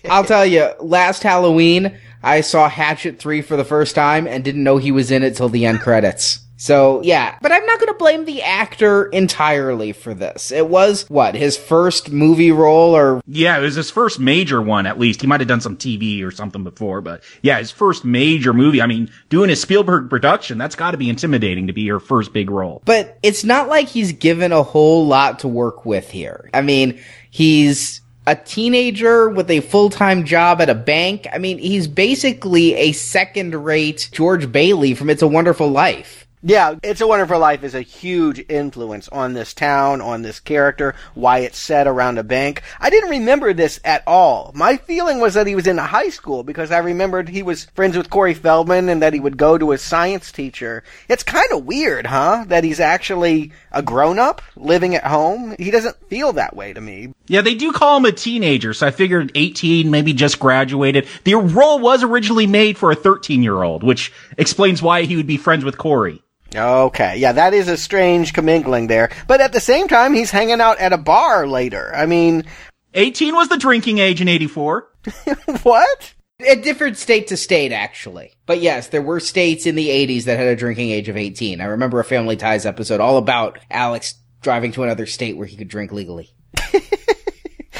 [0.09, 4.63] I'll tell you, last Halloween, I saw Hatchet 3 for the first time and didn't
[4.63, 6.39] know he was in it till the end credits.
[6.59, 7.37] So, yeah.
[7.39, 10.51] But I'm not gonna blame the actor entirely for this.
[10.51, 14.87] It was, what, his first movie role or Yeah, it was his first major one,
[14.87, 15.21] at least.
[15.21, 18.81] He might have done some TV or something before, but yeah, his first major movie.
[18.81, 22.49] I mean, doing a Spielberg production, that's gotta be intimidating to be your first big
[22.49, 22.81] role.
[22.85, 26.49] But it's not like he's given a whole lot to work with here.
[26.55, 26.99] I mean,
[27.29, 31.25] he's a teenager with a full-time job at a bank.
[31.31, 36.26] I mean, he's basically a second-rate George Bailey from It's a Wonderful Life.
[36.47, 40.95] Yeah, It's a Wonderful Life is a huge influence on this town, on this character,
[41.13, 42.61] why it's set around a bank.
[42.79, 44.53] I didn't remember this at all.
[44.55, 47.97] My feeling was that he was in high school because I remembered he was friends
[47.97, 50.85] with Corey Feldman and that he would go to his science teacher.
[51.09, 52.45] It's kind of weird, huh?
[52.47, 55.53] That he's actually a grown up living at home.
[55.59, 57.13] He doesn't feel that way to me.
[57.27, 61.09] Yeah, they do call him a teenager, so I figured 18, maybe just graduated.
[61.25, 65.27] The role was originally made for a 13 year old, which explains why he would
[65.27, 66.23] be friends with Corey.
[66.55, 69.09] Okay, yeah, that is a strange commingling there.
[69.27, 71.93] But at the same time, he's hanging out at a bar later.
[71.93, 72.45] I mean,
[72.93, 74.89] 18 was the drinking age in 84.
[75.63, 76.13] what?
[76.47, 78.33] A different state to state, actually.
[78.45, 81.59] But yes, there were states in the 80s that had a drinking age of 18.
[81.61, 85.57] I remember a Family Ties episode all about Alex driving to another state where he
[85.57, 86.31] could drink legally.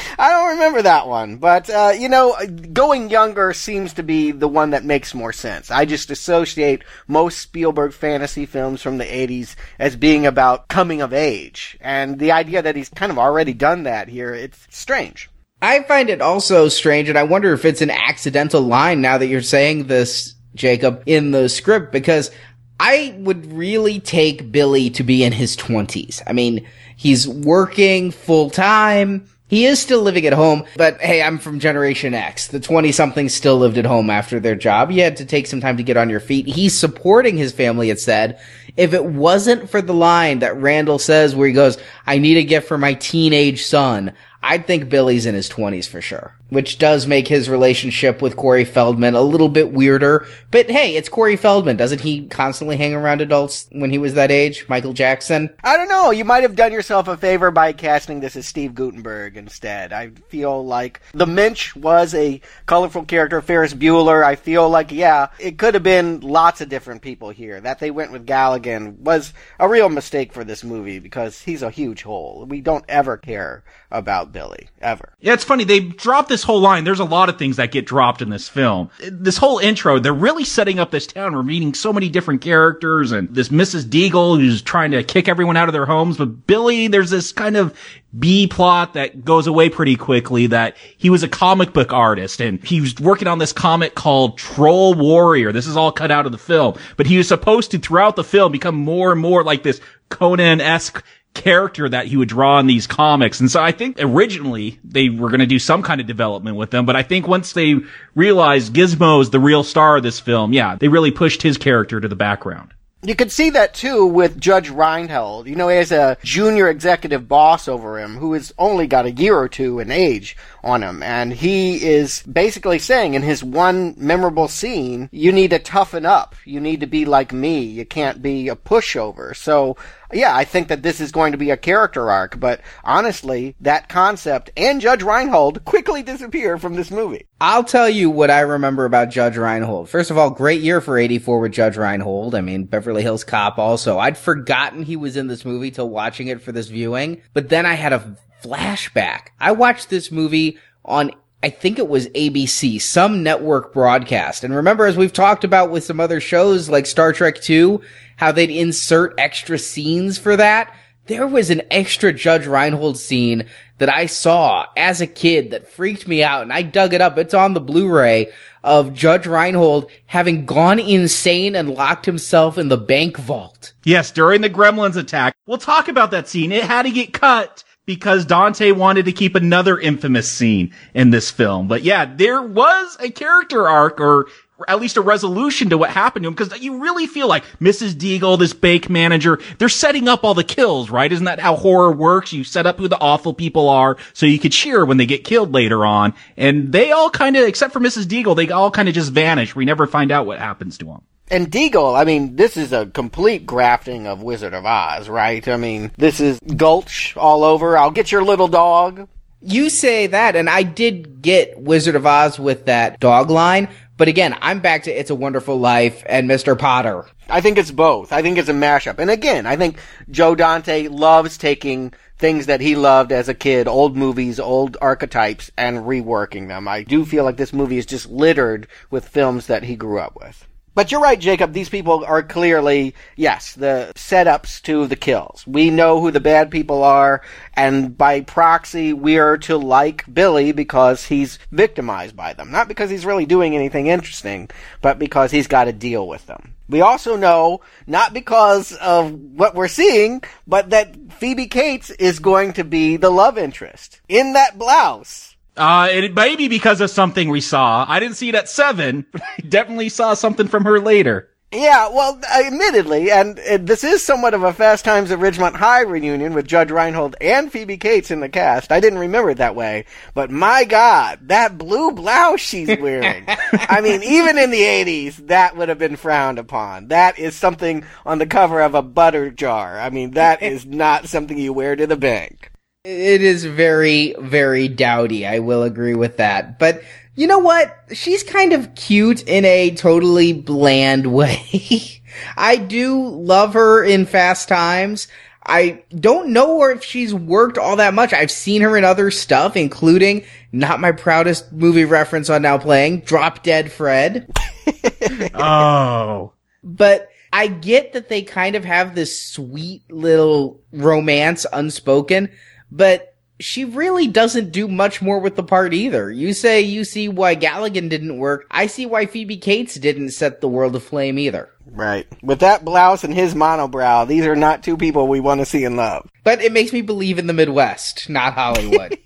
[0.18, 2.36] I don't remember that one, but uh, you know,
[2.72, 5.70] going younger seems to be the one that makes more sense.
[5.70, 11.12] I just associate most Spielberg fantasy films from the '80s as being about coming of
[11.12, 15.30] age, and the idea that he's kind of already done that here, it's strange.
[15.60, 19.26] I find it also strange, and I wonder if it's an accidental line now that
[19.26, 22.30] you're saying this, Jacob, in the script, because
[22.78, 26.22] I would really take Billy to be in his 20s.
[26.26, 31.38] I mean, he's working full time he is still living at home, but hey, I'm
[31.38, 32.48] from Generation X.
[32.48, 34.90] The 20 somethings still lived at home after their job.
[34.90, 36.46] You had to take some time to get on your feet.
[36.46, 38.40] He's supporting his family, it said.
[38.76, 42.44] If it wasn't for the line that Randall says where he goes, I need a
[42.44, 47.06] gift for my teenage son, I'd think Billy's in his 20s for sure which does
[47.06, 50.26] make his relationship with Corey Feldman a little bit weirder.
[50.50, 51.76] But hey, it's Corey Feldman.
[51.76, 54.66] Doesn't he constantly hang around adults when he was that age?
[54.68, 55.50] Michael Jackson?
[55.62, 56.10] I don't know.
[56.10, 59.92] You might have done yourself a favor by casting this as Steve Guttenberg instead.
[59.92, 64.24] I feel like the Minch was a colorful character, Ferris Bueller.
[64.24, 67.60] I feel like, yeah, it could have been lots of different people here.
[67.60, 71.70] That they went with Galligan was a real mistake for this movie because he's a
[71.70, 72.46] huge hole.
[72.48, 75.14] We don't ever care about Billy, ever.
[75.20, 75.64] Yeah, it's funny.
[75.64, 78.30] They dropped this this whole line, there's a lot of things that get dropped in
[78.30, 78.90] this film.
[79.00, 81.34] This whole intro, they're really setting up this town.
[81.34, 83.86] We're meeting so many different characters and this Mrs.
[83.86, 86.16] Deagle who's trying to kick everyone out of their homes.
[86.16, 87.76] But Billy, there's this kind of
[88.16, 92.64] B plot that goes away pretty quickly that he was a comic book artist and
[92.64, 95.50] he was working on this comic called Troll Warrior.
[95.50, 98.22] This is all cut out of the film, but he was supposed to throughout the
[98.22, 101.04] film become more and more like this Conan-esque
[101.38, 103.40] character that he would draw in these comics.
[103.40, 106.70] And so I think originally they were going to do some kind of development with
[106.70, 107.76] them, but I think once they
[108.14, 112.00] realized Gizmo is the real star of this film, yeah, they really pushed his character
[112.00, 112.74] to the background.
[113.00, 115.46] You could see that too with Judge Reinhold.
[115.46, 119.12] You know, he has a junior executive boss over him who has only got a
[119.12, 121.04] year or two in age on him.
[121.04, 126.34] And he is basically saying in his one memorable scene, you need to toughen up.
[126.44, 127.60] You need to be like me.
[127.60, 129.36] You can't be a pushover.
[129.36, 129.76] So
[130.12, 133.88] yeah, I think that this is going to be a character arc, but honestly, that
[133.88, 137.26] concept and Judge Reinhold quickly disappear from this movie.
[137.40, 139.88] I'll tell you what I remember about Judge Reinhold.
[139.88, 142.34] First of all, great year for 84 with Judge Reinhold.
[142.34, 143.98] I mean, Beverly Hills Cop also.
[143.98, 147.66] I'd forgotten he was in this movie till watching it for this viewing, but then
[147.66, 149.28] I had a flashback.
[149.38, 154.42] I watched this movie on I think it was ABC, some network broadcast.
[154.42, 157.80] And remember, as we've talked about with some other shows like Star Trek 2,
[158.18, 160.74] how they'd insert extra scenes for that.
[161.06, 163.46] There was an extra Judge Reinhold scene
[163.78, 167.16] that I saw as a kid that freaked me out and I dug it up.
[167.16, 168.30] It's on the Blu-ray
[168.64, 173.72] of Judge Reinhold having gone insane and locked himself in the bank vault.
[173.84, 175.34] Yes, during the Gremlins attack.
[175.46, 176.50] We'll talk about that scene.
[176.50, 181.30] It had to get cut because Dante wanted to keep another infamous scene in this
[181.30, 181.68] film.
[181.68, 184.26] But yeah, there was a character arc or
[184.66, 187.92] at least a resolution to what happened to him because you really feel like Mrs.
[187.94, 191.12] Deagle, this bank manager, they're setting up all the kills, right?
[191.12, 192.32] Isn't that how horror works?
[192.32, 195.24] You set up who the awful people are so you could cheer when they get
[195.24, 196.14] killed later on.
[196.36, 198.04] And they all kind of, except for Mrs.
[198.04, 199.54] Deagle, they all kind of just vanish.
[199.54, 201.02] We never find out what happens to them.
[201.30, 205.46] And Deagle, I mean, this is a complete grafting of Wizard of Oz, right?
[205.46, 207.76] I mean, this is Gulch all over.
[207.76, 209.08] I'll get your little dog.
[209.40, 214.08] You say that, and I did get Wizard of Oz with that dog line, but
[214.08, 216.58] again, I'm back to It's a Wonderful Life and Mr.
[216.58, 217.04] Potter.
[217.28, 218.12] I think it's both.
[218.12, 218.98] I think it's a mashup.
[218.98, 219.78] And again, I think
[220.10, 225.50] Joe Dante loves taking things that he loved as a kid, old movies, old archetypes,
[225.58, 226.66] and reworking them.
[226.68, 230.16] I do feel like this movie is just littered with films that he grew up
[230.16, 230.47] with.
[230.78, 231.52] But you're right, Jacob.
[231.52, 235.44] These people are clearly, yes, the setups to the kills.
[235.44, 237.20] We know who the bad people are,
[237.54, 242.52] and by proxy, we are to like Billy because he's victimized by them.
[242.52, 246.54] Not because he's really doing anything interesting, but because he's got to deal with them.
[246.68, 252.52] We also know, not because of what we're seeing, but that Phoebe Cates is going
[252.52, 255.27] to be the love interest in that blouse.
[255.58, 257.84] Uh, it may be because of something we saw.
[257.88, 261.30] I didn't see it at seven, but I definitely saw something from her later.
[261.50, 265.80] Yeah, well, admittedly, and, and this is somewhat of a Fast Times at Ridgemont High
[265.80, 268.70] reunion with Judge Reinhold and Phoebe Cates in the cast.
[268.70, 273.24] I didn't remember it that way, but my God, that blue blouse she's wearing.
[273.52, 276.88] I mean, even in the 80s, that would have been frowned upon.
[276.88, 279.80] That is something on the cover of a butter jar.
[279.80, 282.52] I mean, that is not something you wear to the bank.
[282.90, 285.26] It is very, very dowdy.
[285.26, 286.58] I will agree with that.
[286.58, 286.82] But
[287.14, 287.76] you know what?
[287.92, 292.00] She's kind of cute in a totally bland way.
[292.34, 295.06] I do love her in Fast Times.
[295.44, 298.14] I don't know if she's worked all that much.
[298.14, 303.00] I've seen her in other stuff, including not my proudest movie reference on now playing,
[303.00, 304.30] Drop Dead Fred.
[305.34, 306.32] oh.
[306.64, 312.30] But I get that they kind of have this sweet little romance unspoken,
[312.70, 316.10] but she really doesn't do much more with the part either.
[316.10, 318.46] You say you see why Galligan didn't work.
[318.50, 321.48] I see why Phoebe Cates didn't set the world aflame either.
[321.66, 322.06] Right.
[322.22, 325.64] With that blouse and his monobrow, these are not two people we want to see
[325.64, 326.10] in love.
[326.24, 328.98] But it makes me believe in the Midwest, not Hollywood.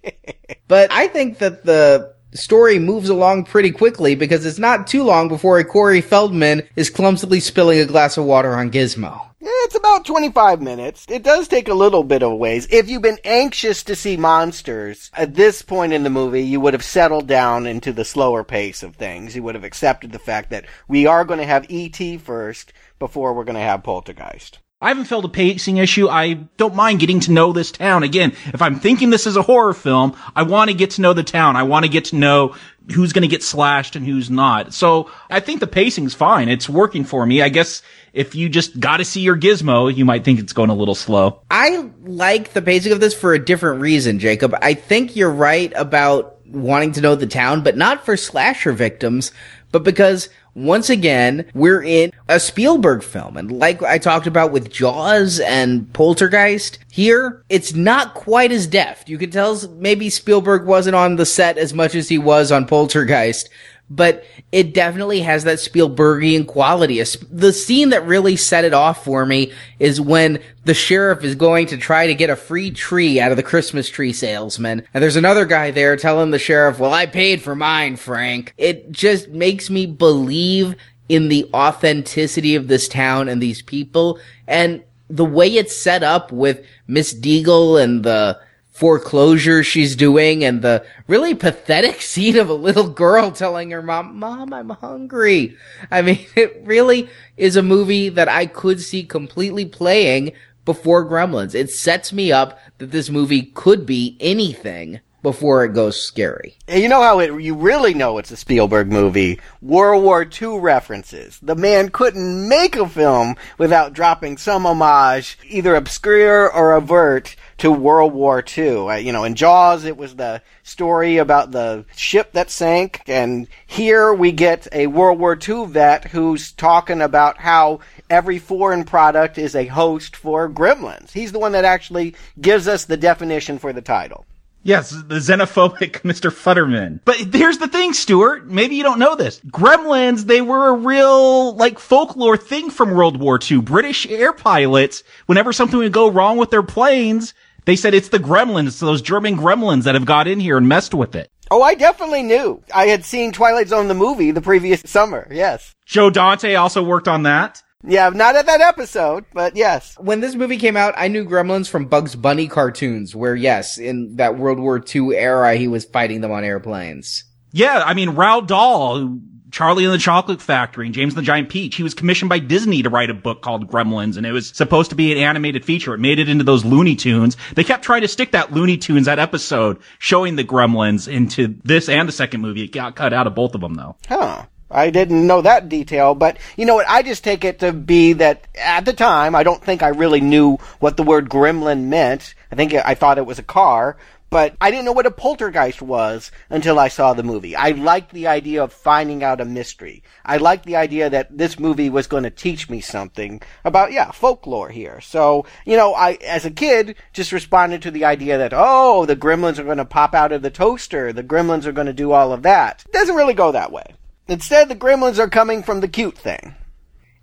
[0.68, 5.28] but I think that the story moves along pretty quickly because it's not too long
[5.28, 9.20] before a Corey Feldman is clumsily spilling a glass of water on Gizmo.
[9.42, 11.06] Eh, it's about 25 minutes.
[11.08, 12.66] It does take a little bit of ways.
[12.70, 16.72] If you've been anxious to see monsters, at this point in the movie, you would
[16.72, 19.36] have settled down into the slower pace of things.
[19.36, 22.18] You would have accepted the fact that we are going to have E.T.
[22.18, 24.60] first before we're going to have Poltergeist.
[24.80, 26.08] I haven't felt a pacing issue.
[26.08, 28.02] I don't mind getting to know this town.
[28.02, 31.14] Again, if I'm thinking this is a horror film, I want to get to know
[31.14, 31.56] the town.
[31.56, 32.54] I want to get to know
[32.92, 34.74] who's going to get slashed and who's not.
[34.74, 36.50] So I think the pacing's fine.
[36.50, 37.40] It's working for me.
[37.40, 37.82] I guess
[38.12, 40.94] if you just got to see your gizmo, you might think it's going a little
[40.94, 41.40] slow.
[41.50, 44.54] I like the pacing of this for a different reason, Jacob.
[44.60, 49.32] I think you're right about wanting to know the town, but not for slasher victims,
[49.72, 53.36] but because once again, we're in a Spielberg film.
[53.36, 59.08] And like I talked about with Jaws and Poltergeist, here, it's not quite as deft.
[59.08, 62.66] You can tell maybe Spielberg wasn't on the set as much as he was on
[62.66, 63.50] Poltergeist,
[63.90, 67.02] but it definitely has that Spielbergian quality.
[67.30, 71.66] The scene that really set it off for me is when the sheriff is going
[71.66, 74.86] to try to get a free tree out of the Christmas tree salesman.
[74.94, 78.54] And there's another guy there telling the sheriff, well, I paid for mine, Frank.
[78.56, 80.76] It just makes me believe
[81.08, 84.18] in the authenticity of this town and these people.
[84.48, 88.40] And the way it's set up with Miss Deagle and the
[88.74, 94.18] foreclosure she's doing and the really pathetic scene of a little girl telling her mom,
[94.18, 95.56] mom, I'm hungry.
[95.90, 100.32] I mean, it really is a movie that I could see completely playing
[100.64, 101.54] before Gremlins.
[101.54, 106.54] It sets me up that this movie could be anything before it goes scary.
[106.68, 109.40] And You know how it, you really know it's a Spielberg movie?
[109.62, 111.38] World War II references.
[111.42, 117.72] The man couldn't make a film without dropping some homage, either obscure or overt, to
[117.72, 118.76] World War II.
[118.90, 123.48] Uh, you know, in Jaws, it was the story about the ship that sank, and
[123.66, 129.38] here we get a World War II vet who's talking about how every foreign product
[129.38, 131.12] is a host for gremlins.
[131.12, 134.26] He's the one that actually gives us the definition for the title.
[134.64, 136.30] Yes, the xenophobic Mr.
[136.30, 137.00] Futterman.
[137.04, 138.48] But here's the thing, Stuart.
[138.48, 139.40] Maybe you don't know this.
[139.40, 143.60] Gremlins, they were a real, like, folklore thing from World War II.
[143.60, 147.34] British air pilots, whenever something would go wrong with their planes,
[147.66, 150.94] they said it's the gremlins, those German gremlins that have got in here and messed
[150.94, 151.30] with it.
[151.50, 152.62] Oh, I definitely knew.
[152.74, 155.74] I had seen Twilight Zone the movie the previous summer, yes.
[155.84, 157.62] Joe Dante also worked on that.
[157.86, 159.94] Yeah, not at that episode, but yes.
[159.98, 164.16] When this movie came out, I knew Gremlins from Bugs Bunny cartoons, where yes, in
[164.16, 167.24] that World War II era, he was fighting them on airplanes.
[167.52, 169.18] Yeah, I mean, Roald Dahl,
[169.50, 172.40] Charlie and the Chocolate Factory, and James and the Giant Peach, he was commissioned by
[172.40, 175.64] Disney to write a book called Gremlins, and it was supposed to be an animated
[175.64, 175.94] feature.
[175.94, 177.36] It made it into those Looney Tunes.
[177.54, 181.88] They kept trying to stick that Looney Tunes, that episode, showing the Gremlins into this
[181.88, 182.64] and the second movie.
[182.64, 183.94] It got cut out of both of them, though.
[184.08, 184.46] Huh.
[184.74, 186.88] I didn't know that detail, but you know what?
[186.88, 190.20] I just take it to be that at the time, I don't think I really
[190.20, 192.34] knew what the word gremlin meant.
[192.50, 193.96] I think I thought it was a car,
[194.30, 197.54] but I didn't know what a poltergeist was until I saw the movie.
[197.54, 200.02] I liked the idea of finding out a mystery.
[200.24, 204.10] I liked the idea that this movie was going to teach me something about, yeah,
[204.10, 205.00] folklore here.
[205.00, 209.14] So, you know, I, as a kid, just responded to the idea that, oh, the
[209.14, 211.12] gremlins are going to pop out of the toaster.
[211.12, 212.82] The gremlins are going to do all of that.
[212.88, 213.84] It doesn't really go that way.
[214.28, 216.54] Instead, the gremlins are coming from the cute thing.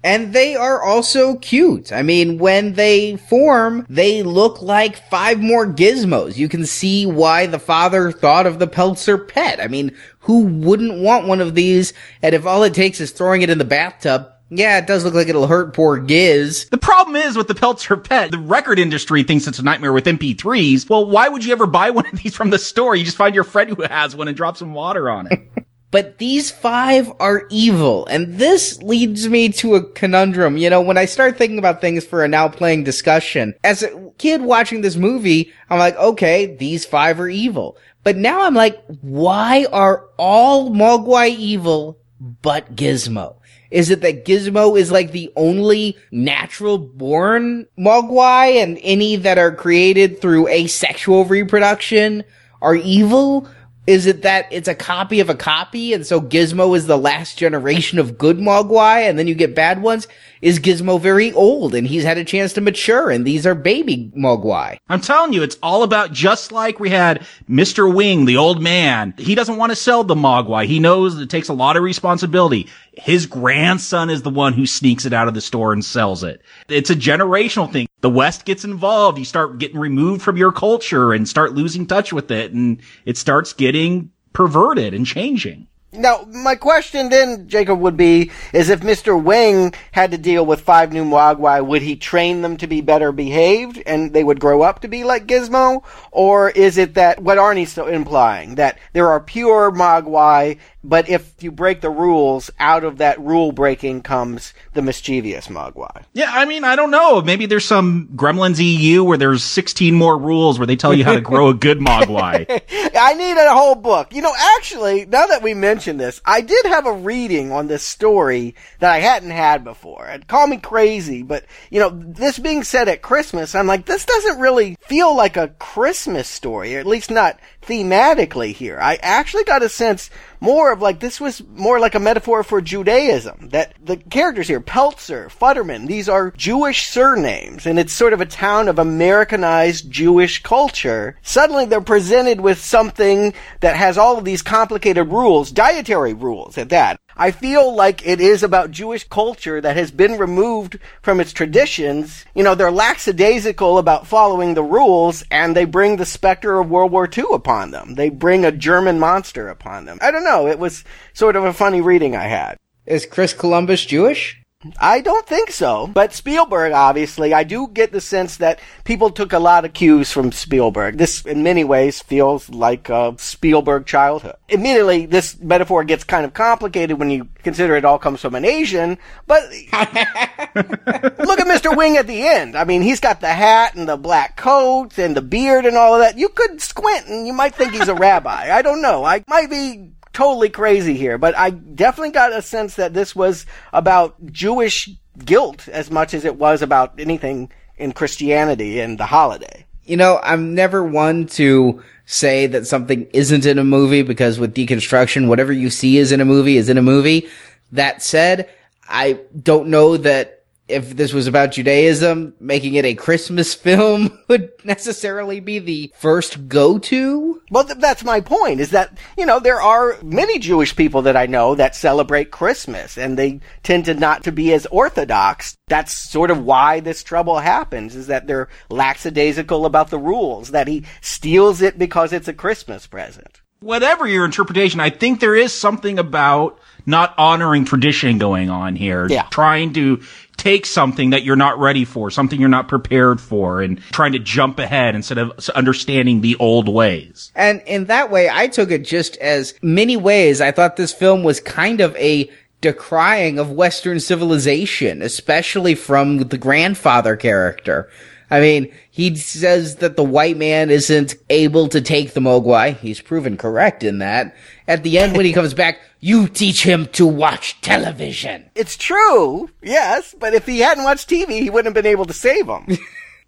[0.04, 1.92] And they are also cute.
[1.92, 6.38] I mean, when they form, they look like five more gizmos.
[6.38, 9.60] You can see why the father thought of the Peltzer pet.
[9.60, 11.94] I mean, who wouldn't want one of these?
[12.24, 15.14] And if all it takes is throwing it in the bathtub, yeah, it does look
[15.14, 16.68] like it'll hurt poor Giz.
[16.70, 20.06] The problem is with the Peltzer pet, the record industry thinks it's a nightmare with
[20.06, 20.90] MP3s.
[20.90, 22.96] Well, why would you ever buy one of these from the store?
[22.96, 25.40] You just find your friend who has one and drop some water on it.
[25.92, 30.56] But these five are evil, and this leads me to a conundrum.
[30.56, 34.12] You know, when I start thinking about things for a now playing discussion, as a
[34.18, 37.78] kid watching this movie, I'm like, okay, these five are evil.
[38.04, 42.00] But now I'm like, why are all Mogwai evil
[42.42, 43.36] but Gizmo?
[43.70, 49.54] Is it that Gizmo is like the only natural born Mogwai and any that are
[49.54, 52.24] created through asexual reproduction
[52.62, 53.48] are evil?
[53.92, 57.38] Is it that it's a copy of a copy and so Gizmo is the last
[57.38, 60.08] generation of good Mogwai and then you get bad ones?
[60.42, 64.12] Is Gizmo very old and he's had a chance to mature and these are baby
[64.18, 64.78] Mogwai?
[64.90, 67.94] I'm telling you, it's all about just like we had Mr.
[67.94, 69.14] Wing, the old man.
[69.20, 70.66] He doesn't want to sell the Mogwai.
[70.66, 72.68] He knows it takes a lot of responsibility.
[72.94, 76.42] His grandson is the one who sneaks it out of the store and sells it.
[76.68, 77.88] It's a generational thing.
[78.02, 79.20] The West gets involved.
[79.20, 83.16] You start getting removed from your culture and start losing touch with it and it
[83.16, 85.68] starts getting perverted and changing.
[85.94, 89.22] Now, my question then, Jacob, would be, is if Mr.
[89.22, 93.12] Wing had to deal with five new Mogwai, would he train them to be better
[93.12, 95.84] behaved and they would grow up to be like Gizmo?
[96.12, 101.52] Or is it that, what Arnie's implying, that there are pure Mogwai but if you
[101.52, 106.04] break the rules, out of that rule breaking comes the mischievous Mogwai.
[106.14, 107.22] Yeah, I mean, I don't know.
[107.22, 111.14] Maybe there's some Gremlins EU where there's 16 more rules where they tell you how
[111.14, 112.46] to grow a good Mogwai.
[112.98, 114.14] I need a whole book.
[114.14, 117.84] You know, actually, now that we mention this, I did have a reading on this
[117.84, 120.06] story that I hadn't had before.
[120.06, 124.06] And call me crazy, but you know, this being said at Christmas, I'm like, this
[124.06, 128.80] doesn't really feel like a Christmas story, or at least not thematically here.
[128.82, 130.10] I actually got a sense
[130.42, 133.50] more of like this was more like a metaphor for Judaism.
[133.50, 138.26] That the characters here, Peltzer, Futterman, these are Jewish surnames, and it's sort of a
[138.26, 141.18] town of Americanized Jewish culture.
[141.22, 146.70] Suddenly they're presented with something that has all of these complicated rules, dietary rules at
[146.70, 147.00] that.
[147.16, 152.26] I feel like it is about Jewish culture that has been removed from its traditions.
[152.34, 156.92] You know, they're lackadaisical about following the rules, and they bring the specter of World
[156.92, 157.96] War II upon them.
[157.96, 160.00] They bring a German monster upon them.
[160.02, 160.48] I don't know.
[160.48, 160.84] It was
[161.14, 162.58] sort of a funny reading I had.
[162.86, 164.41] Is Chris Columbus Jewish?
[164.80, 165.88] I don't think so.
[165.88, 170.12] But Spielberg, obviously, I do get the sense that people took a lot of cues
[170.12, 170.98] from Spielberg.
[170.98, 174.36] This, in many ways, feels like a Spielberg childhood.
[174.50, 178.46] Immediately, this metaphor gets kind of complicated when you consider it all comes from an
[178.46, 179.44] Asian, but
[179.74, 181.76] look at Mr.
[181.76, 182.56] Wing at the end.
[182.56, 185.96] I mean, he's got the hat and the black coat and the beard and all
[185.96, 186.20] of that.
[186.20, 188.56] You could squint and you might think he's a rabbi.
[188.56, 189.04] I don't know.
[189.04, 193.46] I might be totally crazy here, but I definitely got a sense that this was
[193.74, 194.90] about Jewish
[195.26, 199.66] guilt as much as it was about anything in Christianity and the holiday.
[199.84, 204.54] You know, I'm never one to say that something isn't in a movie because with
[204.54, 207.28] deconstruction, whatever you see is in a movie is in a movie.
[207.72, 208.50] That said,
[208.88, 210.41] I don't know that
[210.72, 216.48] if this was about Judaism, making it a Christmas film would necessarily be the first
[216.48, 217.42] go-to.
[217.52, 221.18] Well, th- that's my point, is that, you know, there are many Jewish people that
[221.18, 225.58] I know that celebrate Christmas, and they tend to not to be as orthodox.
[225.68, 230.68] That's sort of why this trouble happens, is that they're lackadaisical about the rules, that
[230.68, 233.42] he steals it because it's a Christmas present.
[233.60, 239.08] Whatever your interpretation, I think there is something about not honoring tradition going on here.
[239.08, 239.28] Yeah.
[239.30, 240.02] Trying to
[240.42, 244.20] take something that you're not ready for, something you're not prepared for, and trying to
[244.20, 247.32] jump ahead instead of understanding the old ways.
[247.36, 250.42] And in that way, I took it just as many ways.
[250.42, 252.28] I thought this film was kind of a
[252.60, 257.88] decrying of Western civilization, especially from the grandfather character.
[258.32, 262.78] I mean, he says that the white man isn't able to take the Mogwai.
[262.78, 264.34] He's proven correct in that.
[264.70, 268.50] At the end, when he comes back, you teach him to watch television.
[268.56, 272.14] It's true, yes, but if he hadn't watched TV, he wouldn't have been able to
[272.14, 272.66] save him.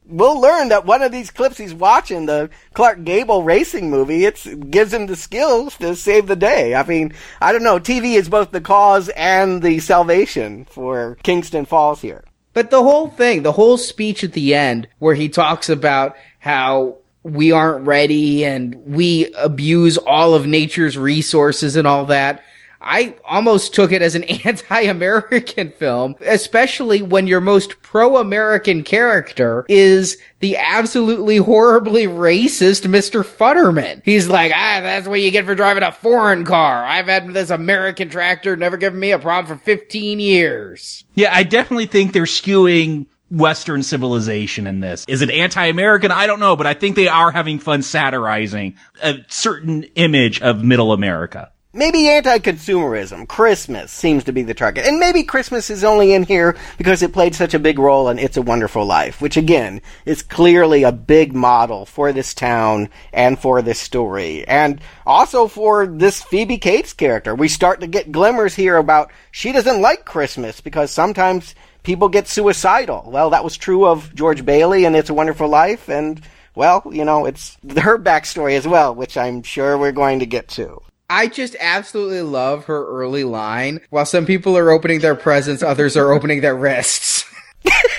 [0.05, 4.71] we'll learn that one of these clips he's watching, the Clark Gable racing movie, it
[4.71, 6.75] gives him the skills to save the day.
[6.75, 7.77] I mean, I don't know.
[7.77, 12.23] TV is both the cause and the salvation for Kingston Falls here.
[12.53, 16.97] But the whole thing, the whole speech at the end where he talks about how
[17.23, 22.43] we aren't ready and we abuse all of nature's resources and all that.
[22.83, 30.17] I almost took it as an anti-American film, especially when your most pro-American character is
[30.39, 33.23] the absolutely horribly racist Mr.
[33.23, 34.01] Futterman.
[34.03, 36.83] He's like, ah, that's what you get for driving a foreign car.
[36.83, 41.05] I've had this American tractor never given me a problem for 15 years.
[41.15, 45.05] Yeah, I definitely think they're skewing Western civilization in this.
[45.07, 46.11] Is it anti-American?
[46.11, 50.63] I don't know, but I think they are having fun satirizing a certain image of
[50.63, 51.52] middle America.
[51.75, 53.27] Maybe anti-consumerism.
[53.27, 54.85] Christmas seems to be the target.
[54.85, 58.19] And maybe Christmas is only in here because it played such a big role in
[58.19, 63.39] It's a Wonderful Life, which again is clearly a big model for this town and
[63.39, 64.47] for this story.
[64.47, 67.33] And also for this Phoebe Cates character.
[67.33, 72.27] We start to get glimmers here about she doesn't like Christmas because sometimes people get
[72.27, 73.03] suicidal.
[73.07, 76.21] Well, that was true of George Bailey and It's a Wonderful Life and
[76.53, 80.49] well, you know, it's her backstory as well, which I'm sure we're going to get
[80.49, 80.79] to.
[81.13, 83.81] I just absolutely love her early line.
[83.91, 87.23] While some people are opening their presents, others are opening their wrists.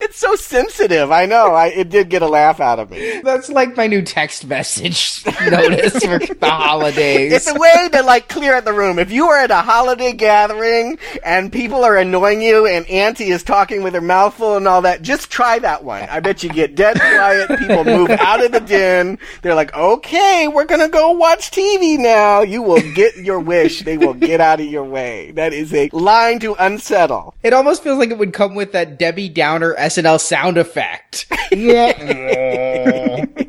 [0.00, 1.10] It's so sensitive.
[1.10, 1.54] I know.
[1.54, 3.20] I, it did get a laugh out of me.
[3.20, 7.32] That's like my new text message notice for the holidays.
[7.32, 9.00] It's a way to like clear out the room.
[9.00, 13.42] If you are at a holiday gathering and people are annoying you and Auntie is
[13.42, 16.08] talking with her mouth full and all that, just try that one.
[16.08, 17.58] I bet you get dead quiet.
[17.58, 19.18] People move out of the den.
[19.42, 22.42] They're like, okay, we're gonna go watch TV now.
[22.42, 23.82] You will get your wish.
[23.82, 25.32] They will get out of your way.
[25.32, 27.34] That is a line to unsettle.
[27.42, 31.26] It almost feels like it would come with that Debbie Downer SNL sound effect.
[31.52, 31.94] yeah.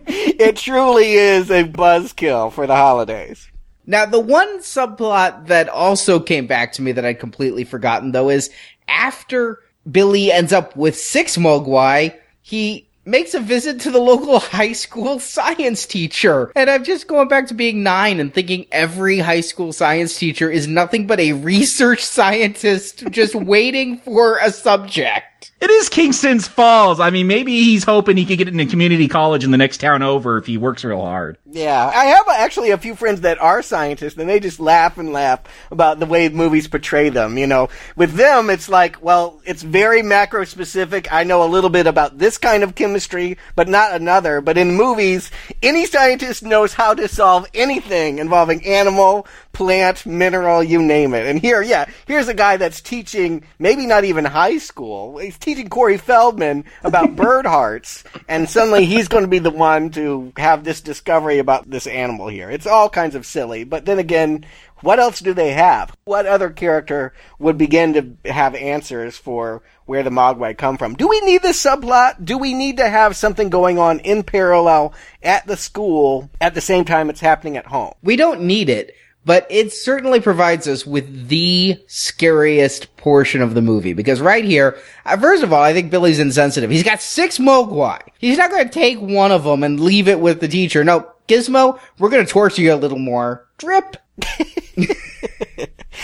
[0.07, 3.49] it truly is a buzzkill for the holidays.
[3.85, 8.29] Now, the one subplot that also came back to me that I'd completely forgotten though
[8.29, 8.49] is
[8.87, 9.59] after
[9.89, 15.19] Billy ends up with six Mogwai, he makes a visit to the local high school
[15.19, 16.51] science teacher.
[16.55, 20.49] And I'm just going back to being nine and thinking every high school science teacher
[20.49, 25.38] is nothing but a research scientist just waiting for a subject.
[25.62, 27.01] It is Kingston's Falls.
[27.01, 30.01] I mean, maybe he's hoping he could get into community college in the next town
[30.01, 31.38] over if he works real hard.
[31.51, 35.12] Yeah, I have actually a few friends that are scientists, and they just laugh and
[35.12, 37.38] laugh about the way movies portray them.
[37.38, 41.12] You know, with them, it's like, well, it's very macro specific.
[41.12, 44.39] I know a little bit about this kind of chemistry, but not another.
[44.39, 45.30] But in movies,
[45.62, 51.26] any scientist knows how to solve anything involving animal, plant, mineral, you name it.
[51.26, 55.18] And here, yeah, here's a guy that's teaching, maybe not even high school.
[55.18, 59.89] He's teaching Corey Feldman about bird hearts, and suddenly he's going to be the one
[59.91, 62.50] to have this discovery about this animal here.
[62.50, 63.64] It's all kinds of silly.
[63.64, 64.45] But then again,
[64.82, 65.95] what else do they have?
[66.06, 70.95] What other character would begin to have answers for where the Mogwai come from?
[70.95, 72.24] Do we need this subplot?
[72.24, 76.62] Do we need to have something going on in parallel at the school at the
[76.62, 77.93] same time it's happening at home?
[78.02, 78.95] We don't need it
[79.26, 84.78] but it certainly provides us with the scariest portion of the movie because right here,
[85.05, 86.70] uh, first of all, I think Billy's insensitive.
[86.70, 88.01] He's got six Mogwai.
[88.17, 90.84] He's not going to take one of them and leave it with the teacher.
[90.84, 93.47] No, Gizmo, we're going to torture you a little more.
[93.57, 93.97] Drip.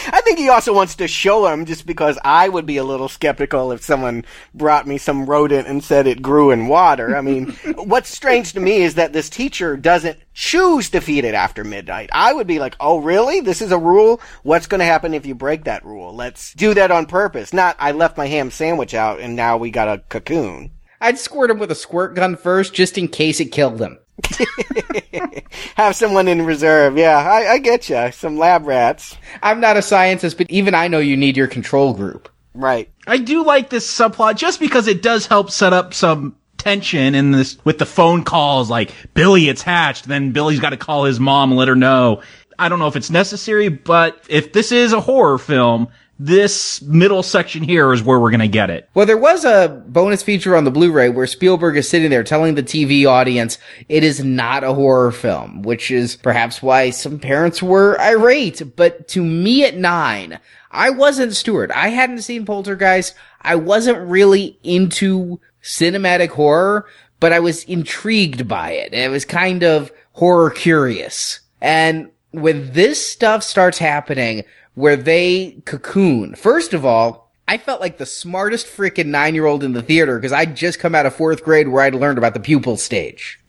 [0.07, 3.09] I think he also wants to show him just because I would be a little
[3.09, 7.15] skeptical if someone brought me some rodent and said it grew in water.
[7.15, 11.33] I mean, what's strange to me is that this teacher doesn't choose to feed it
[11.33, 12.09] after midnight.
[12.13, 13.41] I would be like, oh really?
[13.41, 14.21] This is a rule?
[14.43, 16.13] What's going to happen if you break that rule?
[16.13, 17.53] Let's do that on purpose.
[17.53, 20.71] Not, I left my ham sandwich out and now we got a cocoon.
[21.01, 23.99] I'd squirt him with a squirt gun first just in case it killed him.
[25.75, 26.97] Have someone in reserve.
[26.97, 28.11] Yeah, I, I get you.
[28.11, 29.17] Some lab rats.
[29.43, 32.29] I'm not a scientist, but even I know you need your control group.
[32.53, 32.89] Right.
[33.05, 37.31] I do like this subplot just because it does help set up some tension in
[37.31, 41.19] this with the phone calls like Billy it's hatched then Billy's got to call his
[41.19, 42.23] mom and let her know.
[42.57, 47.23] I don't know if it's necessary but if this is a horror film this middle
[47.23, 48.89] section here is where we're going to get it.
[48.93, 52.55] Well, there was a bonus feature on the Blu-ray where Spielberg is sitting there telling
[52.55, 53.57] the TV audience
[53.89, 58.75] it is not a horror film, which is perhaps why some parents were irate.
[58.75, 60.39] But to me at nine,
[60.71, 61.71] I wasn't Stuart.
[61.71, 63.13] I hadn't seen Poltergeist.
[63.41, 66.85] I wasn't really into cinematic horror,
[67.19, 68.93] but I was intrigued by it.
[68.93, 71.41] It was kind of horror curious.
[71.61, 74.43] And when this stuff starts happening,
[74.75, 76.35] where they cocoon.
[76.35, 80.17] First of all, I felt like the smartest freaking nine year old in the theater
[80.17, 83.39] because I'd just come out of fourth grade where I'd learned about the pupal stage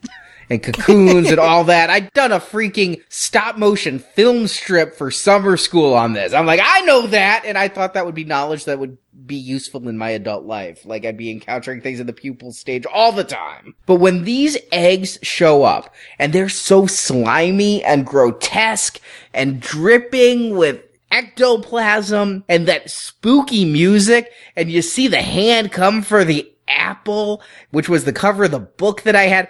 [0.51, 1.91] and cocoons and all that.
[1.91, 6.33] I'd done a freaking stop motion film strip for summer school on this.
[6.33, 7.45] I'm like, I know that.
[7.45, 10.85] And I thought that would be knowledge that would be useful in my adult life.
[10.85, 13.75] Like I'd be encountering things in the pupal stage all the time.
[13.87, 19.01] But when these eggs show up and they're so slimy and grotesque
[19.35, 26.25] and dripping with ectoplasm and that spooky music and you see the hand come for
[26.25, 29.49] the apple, which was the cover of the book that I had.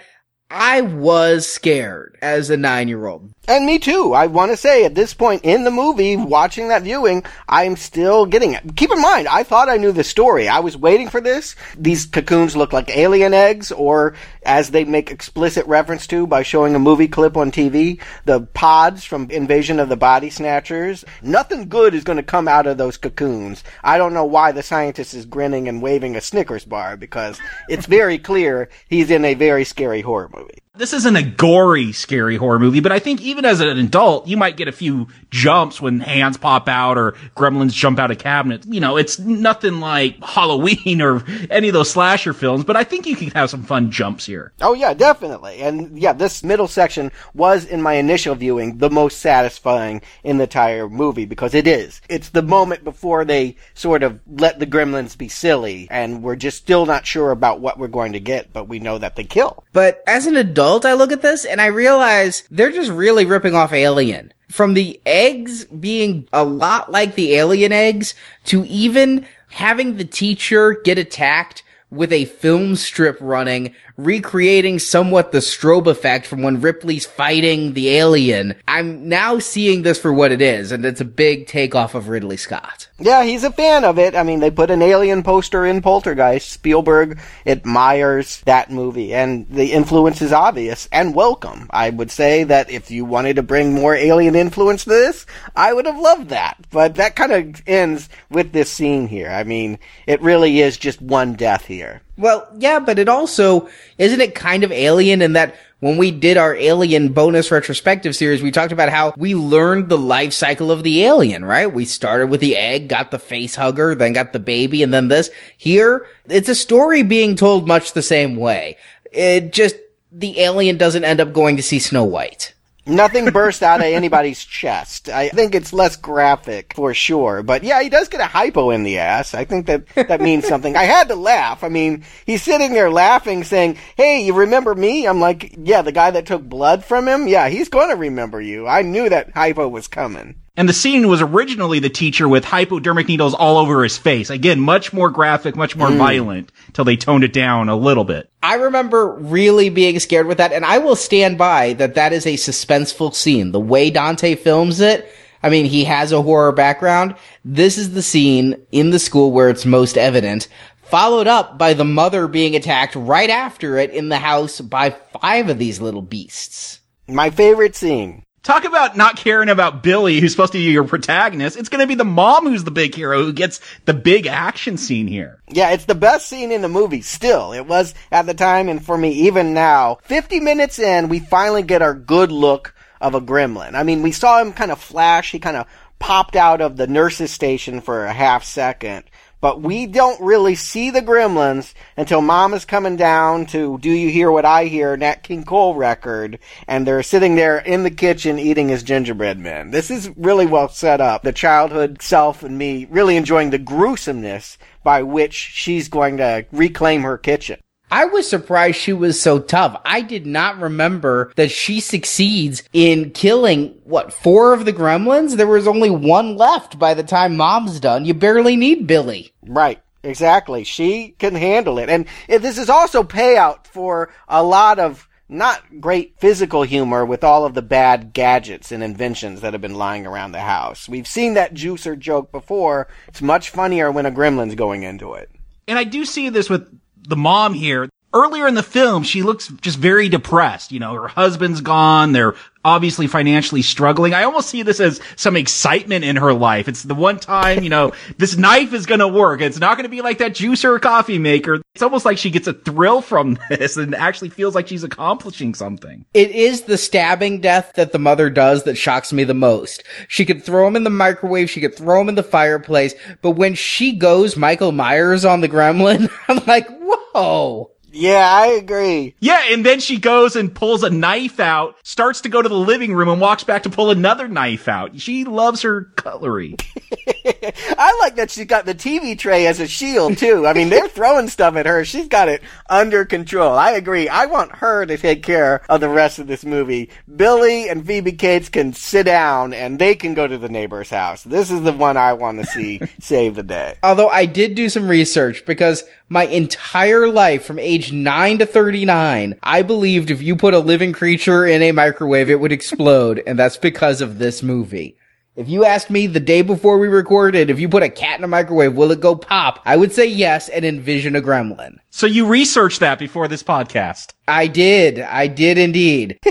[0.50, 3.32] I was scared as a nine year old.
[3.48, 4.12] And me too.
[4.12, 8.26] I want to say at this point in the movie, watching that viewing, I'm still
[8.26, 8.74] getting it.
[8.74, 10.48] Keep in mind, I thought I knew the story.
[10.48, 11.54] I was waiting for this.
[11.78, 16.74] These cocoons look like alien eggs, or as they make explicit reference to by showing
[16.74, 21.04] a movie clip on TV, the pods from Invasion of the Body Snatchers.
[21.22, 23.62] Nothing good is going to come out of those cocoons.
[23.84, 27.38] I don't know why the scientist is grinning and waving a Snickers bar because
[27.68, 30.65] it's very clear he's in a very scary horror movie.
[30.76, 34.36] This isn't a gory, scary horror movie, but I think even as an adult, you
[34.36, 38.66] might get a few jumps when hands pop out or gremlins jump out of cabinets.
[38.66, 43.06] You know, it's nothing like Halloween or any of those slasher films, but I think
[43.06, 44.52] you can have some fun jumps here.
[44.60, 45.62] Oh yeah, definitely.
[45.62, 50.44] And yeah, this middle section was in my initial viewing the most satisfying in the
[50.44, 52.02] entire movie because it is.
[52.10, 56.58] It's the moment before they sort of let the gremlins be silly and we're just
[56.58, 59.64] still not sure about what we're going to get, but we know that they kill.
[59.72, 63.54] But as an adult, I look at this and I realize they're just really ripping
[63.54, 64.32] off Alien.
[64.48, 68.14] From the eggs being a lot like the alien eggs
[68.46, 75.38] to even having the teacher get attacked with a film strip running, recreating somewhat the
[75.38, 78.54] strobe effect from when Ripley's fighting the alien.
[78.66, 82.36] I'm now seeing this for what it is, and it's a big takeoff of Ridley
[82.36, 82.88] Scott.
[82.98, 84.16] Yeah, he's a fan of it.
[84.16, 86.50] I mean, they put an alien poster in Poltergeist.
[86.50, 91.68] Spielberg admires that movie, and the influence is obvious and welcome.
[91.70, 95.72] I would say that if you wanted to bring more alien influence to this, I
[95.72, 96.56] would have loved that.
[96.70, 99.30] But that kind of ends with this scene here.
[99.30, 101.75] I mean, it really is just one death here.
[102.16, 103.68] Well, yeah, but it also,
[103.98, 108.42] isn't it kind of alien in that when we did our alien bonus retrospective series,
[108.42, 111.72] we talked about how we learned the life cycle of the alien, right?
[111.72, 115.08] We started with the egg, got the face hugger, then got the baby, and then
[115.08, 115.30] this.
[115.56, 118.78] Here, it's a story being told much the same way.
[119.12, 119.76] It just,
[120.10, 122.54] the alien doesn't end up going to see Snow White.
[122.86, 125.08] Nothing burst out of anybody's chest.
[125.08, 127.42] I think it's less graphic for sure.
[127.42, 129.34] But yeah, he does get a hypo in the ass.
[129.34, 130.76] I think that that means something.
[130.76, 131.64] I had to laugh.
[131.64, 135.06] I mean, he's sitting there laughing saying, Hey, you remember me?
[135.06, 137.26] I'm like, yeah, the guy that took blood from him?
[137.26, 138.66] Yeah, he's going to remember you.
[138.68, 140.36] I knew that hypo was coming.
[140.58, 144.30] And the scene was originally the teacher with hypodermic needles all over his face.
[144.30, 145.98] Again, much more graphic, much more mm.
[145.98, 148.30] violent, till they toned it down a little bit.
[148.42, 152.26] I remember really being scared with that, and I will stand by that that is
[152.26, 153.52] a suspenseful scene.
[153.52, 157.16] The way Dante films it, I mean, he has a horror background.
[157.44, 160.48] This is the scene in the school where it's most evident,
[160.84, 164.90] followed up by the mother being attacked right after it in the house by
[165.20, 166.80] five of these little beasts.
[167.06, 168.22] My favorite scene.
[168.46, 171.56] Talk about not caring about Billy, who's supposed to be your protagonist.
[171.56, 174.76] It's going to be the mom who's the big hero who gets the big action
[174.76, 175.40] scene here.
[175.48, 177.52] Yeah, it's the best scene in the movie still.
[177.52, 179.98] It was at the time and for me even now.
[180.04, 183.74] 50 minutes in, we finally get our good look of a gremlin.
[183.74, 185.32] I mean, we saw him kind of flash.
[185.32, 185.66] He kind of
[185.98, 189.02] popped out of the nurse's station for a half second
[189.40, 194.10] but we don't really see the gremlins until mom is coming down to Do You
[194.10, 198.38] Hear What I Hear, Nat King Cole record, and they're sitting there in the kitchen
[198.38, 199.70] eating his gingerbread men.
[199.70, 201.22] This is really well set up.
[201.22, 207.02] The childhood self and me really enjoying the gruesomeness by which she's going to reclaim
[207.02, 207.58] her kitchen.
[207.90, 209.80] I was surprised she was so tough.
[209.84, 215.36] I did not remember that she succeeds in killing, what, four of the gremlins?
[215.36, 218.04] There was only one left by the time mom's done.
[218.04, 219.32] You barely need Billy.
[219.42, 219.80] Right.
[220.02, 220.64] Exactly.
[220.64, 221.88] She can handle it.
[221.88, 227.44] And this is also payout for a lot of not great physical humor with all
[227.44, 230.88] of the bad gadgets and inventions that have been lying around the house.
[230.88, 232.86] We've seen that juicer joke before.
[233.08, 235.30] It's much funnier when a gremlin's going into it.
[235.66, 236.68] And I do see this with
[237.08, 240.72] the mom here, earlier in the film, she looks just very depressed.
[240.72, 242.12] You know, her husband's gone.
[242.12, 242.34] They're
[242.66, 244.12] obviously financially struggling.
[244.12, 246.66] I almost see this as some excitement in her life.
[246.66, 249.40] It's the one time, you know, this knife is going to work.
[249.40, 251.62] It's not going to be like that juicer or coffee maker.
[251.74, 255.54] It's almost like she gets a thrill from this and actually feels like she's accomplishing
[255.54, 256.04] something.
[256.12, 259.84] It is the stabbing death that the mother does that shocks me the most.
[260.08, 261.48] She could throw him in the microwave.
[261.48, 262.94] She could throw him in the fireplace.
[263.22, 267.70] But when she goes Michael Myers on the gremlin, I'm like, whoa.
[267.96, 269.14] Yeah, I agree.
[269.20, 272.54] Yeah, and then she goes and pulls a knife out, starts to go to the
[272.54, 275.00] living room and walks back to pull another knife out.
[275.00, 276.56] She loves her cutlery.
[277.26, 280.46] I like that she's got the TV tray as a shield too.
[280.46, 281.86] I mean, they're throwing stuff at her.
[281.86, 283.54] She's got it under control.
[283.54, 284.08] I agree.
[284.08, 286.90] I want her to take care of the rest of this movie.
[287.16, 291.22] Billy and Phoebe Cates can sit down and they can go to the neighbor's house.
[291.22, 293.78] This is the one I want to see save the day.
[293.82, 299.38] Although I did do some research because my entire life from age 9 to 39,
[299.42, 303.22] I believed if you put a living creature in a microwave, it would explode.
[303.26, 304.96] and that's because of this movie.
[305.34, 308.24] If you asked me the day before we recorded, if you put a cat in
[308.24, 309.60] a microwave, will it go pop?
[309.66, 311.76] I would say yes and envision a gremlin.
[311.90, 314.14] So you researched that before this podcast?
[314.26, 315.00] I did.
[315.00, 316.18] I did indeed.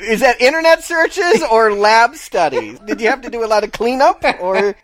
[0.00, 2.78] Is that internet searches or lab studies?
[2.80, 4.74] Did you have to do a lot of cleanup or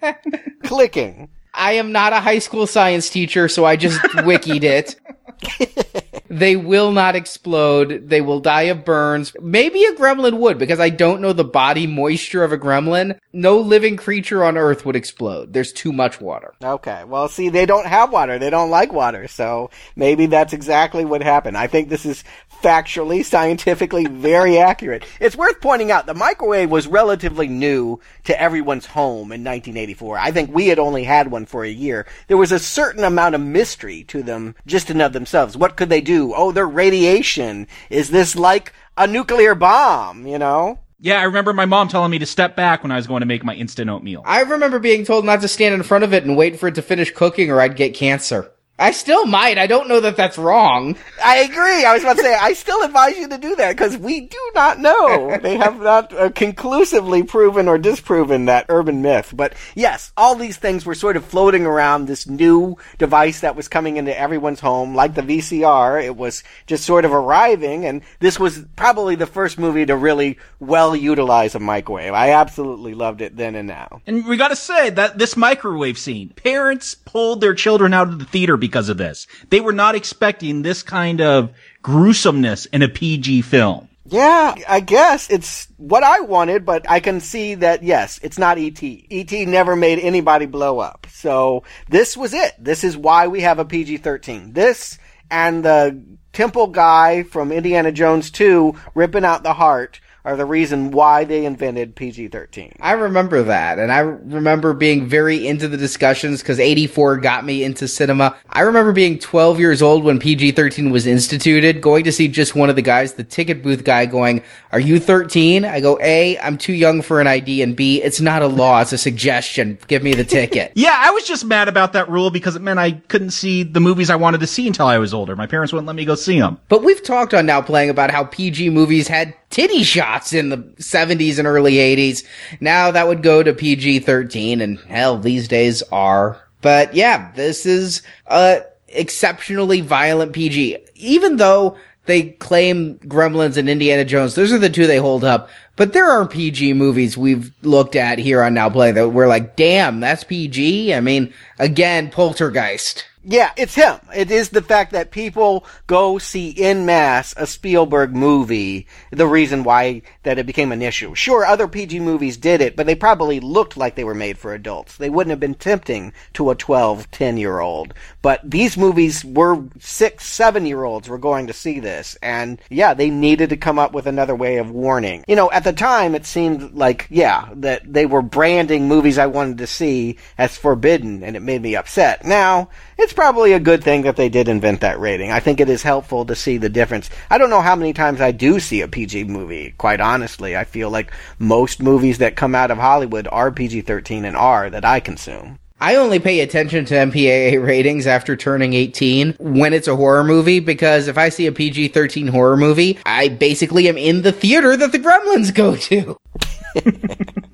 [0.63, 1.29] clicking?
[1.55, 4.97] I am not a high school science teacher, so I just wikied it.
[6.29, 8.09] they will not explode.
[8.09, 9.33] They will die of burns.
[9.41, 13.19] Maybe a gremlin would, because I don't know the body moisture of a gremlin.
[13.33, 15.53] No living creature on Earth would explode.
[15.53, 16.55] There's too much water.
[16.63, 17.05] Okay.
[17.05, 18.39] Well, see, they don't have water.
[18.39, 19.29] They don't like water.
[19.29, 21.57] So maybe that's exactly what happened.
[21.57, 22.25] I think this is
[22.63, 25.05] factually, scientifically very accurate.
[25.21, 30.19] It's worth pointing out the microwave was relatively new to everyone's home in 1984.
[30.19, 32.07] I think we had only had one for a year.
[32.27, 35.57] There was a certain amount of mystery to them just of themselves.
[35.57, 36.33] What could they do?
[36.35, 37.67] Oh, they're radiation.
[37.91, 40.79] Is this like a nuclear bomb, you know?
[41.01, 43.27] Yeah, I remember my mom telling me to step back when I was going to
[43.27, 44.23] make my instant oatmeal.
[44.25, 46.75] I remember being told not to stand in front of it and wait for it
[46.75, 48.51] to finish cooking or I'd get cancer.
[48.81, 49.59] I still might.
[49.59, 50.97] I don't know that that's wrong.
[51.23, 51.85] I agree.
[51.85, 54.39] I was about to say, I still advise you to do that because we do
[54.55, 55.37] not know.
[55.43, 59.33] they have not uh, conclusively proven or disproven that urban myth.
[59.35, 63.67] But yes, all these things were sort of floating around this new device that was
[63.67, 66.05] coming into everyone's home, like the VCR.
[66.05, 70.39] It was just sort of arriving, and this was probably the first movie to really
[70.61, 72.13] well utilize a microwave.
[72.13, 74.03] I absolutely loved it then and now.
[74.07, 78.25] And we gotta say that this microwave scene, parents pulled their children out of the
[78.25, 79.27] theater because of this.
[79.51, 81.51] They were not expecting this kind of
[81.83, 83.89] gruesomeness in a PG film.
[84.11, 88.59] Yeah, I guess it's what I wanted, but I can see that yes, it's not
[88.59, 88.83] ET.
[88.83, 91.07] ET never made anybody blow up.
[91.11, 92.53] So this was it.
[92.59, 94.55] This is why we have a PG-13.
[94.55, 94.99] This
[95.31, 96.03] and the
[96.33, 101.47] temple guy from Indiana Jones 2 ripping out the heart are the reason why they
[101.47, 102.77] invented PG-13.
[102.81, 107.65] I remember that, and I remember being very into the discussions because 84 got me
[107.65, 108.37] into cinema.
[108.51, 112.69] I remember being 12 years old when PG-13 was instituted, going to see just one
[112.69, 116.59] of the guys, the ticket booth guy, going, "Are you 13?" I go, "A, I'm
[116.59, 119.79] too young for an ID, and B, it's not a law; it's a suggestion.
[119.87, 122.79] Give me the ticket." yeah, I was just mad about that rule because it meant
[122.79, 125.35] I couldn't see the movies I wanted to see until I was older.
[125.37, 126.59] My parents wouldn't let me go see them.
[126.69, 130.59] But we've talked on now playing about how PG movies had titty shots in the
[130.59, 132.25] 70s and early 80s.
[132.61, 136.41] Now that would go to PG 13 and hell, these days are.
[136.61, 140.79] But yeah, this is a exceptionally violent PG.
[140.97, 141.77] Even though
[142.07, 145.49] they claim Gremlins and Indiana Jones, those are the two they hold up.
[145.77, 149.57] But there are PG movies we've looked at here on Now Play that we're like,
[149.57, 150.95] damn, that's PG.
[150.95, 153.05] I mean, again, Poltergeist.
[153.31, 154.01] Yeah, it's him.
[154.17, 159.65] It is the fact that people go see in mass a Spielberg movie, the reason
[159.65, 161.15] why that it became an issue.
[161.15, 164.55] Sure, other PG movies did it, but they probably looked like they were made for
[164.55, 164.97] adults.
[164.97, 167.93] They wouldn't have been tempting to a 12, 10 year old.
[168.23, 172.17] But these movies were six, seven year olds were going to see this.
[172.23, 175.23] And yeah, they needed to come up with another way of warning.
[175.29, 179.27] You know, at the time it seemed like, yeah, that they were branding movies I
[179.27, 182.25] wanted to see as forbidden and it made me upset.
[182.25, 185.33] Now, it's probably a good thing that they did invent that rating.
[185.33, 187.11] I think it is helpful to see the difference.
[187.29, 190.57] I don't know how many times I do see a PG movie, quite honestly.
[190.57, 194.71] I feel like most movies that come out of Hollywood are PG 13 and R
[194.71, 195.59] that I consume.
[195.81, 200.61] I only pay attention to MPAA ratings after turning 18 when it's a horror movie
[200.61, 204.77] because if I see a PG 13 horror movie, I basically am in the theater
[204.77, 206.17] that the gremlins go to.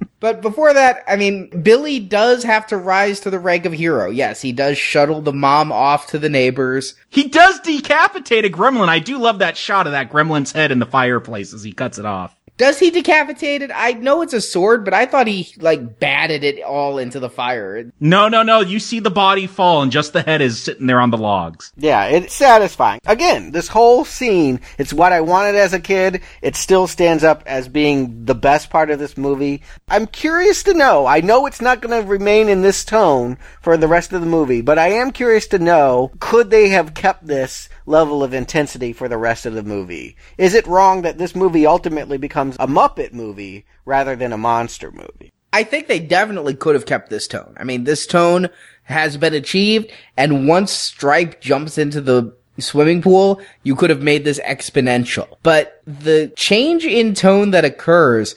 [0.25, 4.09] But before that, I mean, Billy does have to rise to the rank of hero.
[4.09, 6.95] Yes, he does shuttle the mom off to the neighbors.
[7.11, 8.89] He does decapitate a gremlin.
[8.89, 11.99] I do love that shot of that gremlin's head in the fireplace as he cuts
[11.99, 12.35] it off.
[12.57, 13.73] Does he decapitate it?
[13.75, 17.29] I know it's a sword, but I thought he like batted it all into the
[17.29, 17.91] fire.
[17.99, 18.61] No, no, no.
[18.61, 21.73] You see the body fall and just the head is sitting there on the logs.
[21.77, 23.01] Yeah, it's satisfying.
[23.07, 26.23] Again, this whole scene, it's what I wanted as a kid.
[26.43, 29.63] It still stands up as being the best part of this movie.
[29.89, 31.07] I'm curious to know.
[31.07, 34.27] I know it's not going to remain in this tone for the rest of the
[34.29, 38.93] movie, but I am curious to know, could they have kept this level of intensity
[38.93, 40.17] for the rest of the movie?
[40.39, 44.91] Is it wrong that this movie ultimately becomes a Muppet movie rather than a monster
[44.91, 45.33] movie?
[45.53, 47.55] I think they definitely could have kept this tone.
[47.57, 48.49] I mean, this tone
[48.85, 54.25] has been achieved, and once Stripe jumps into the swimming pool, you could have made
[54.25, 55.37] this exponential.
[55.43, 58.35] But the change in tone that occurs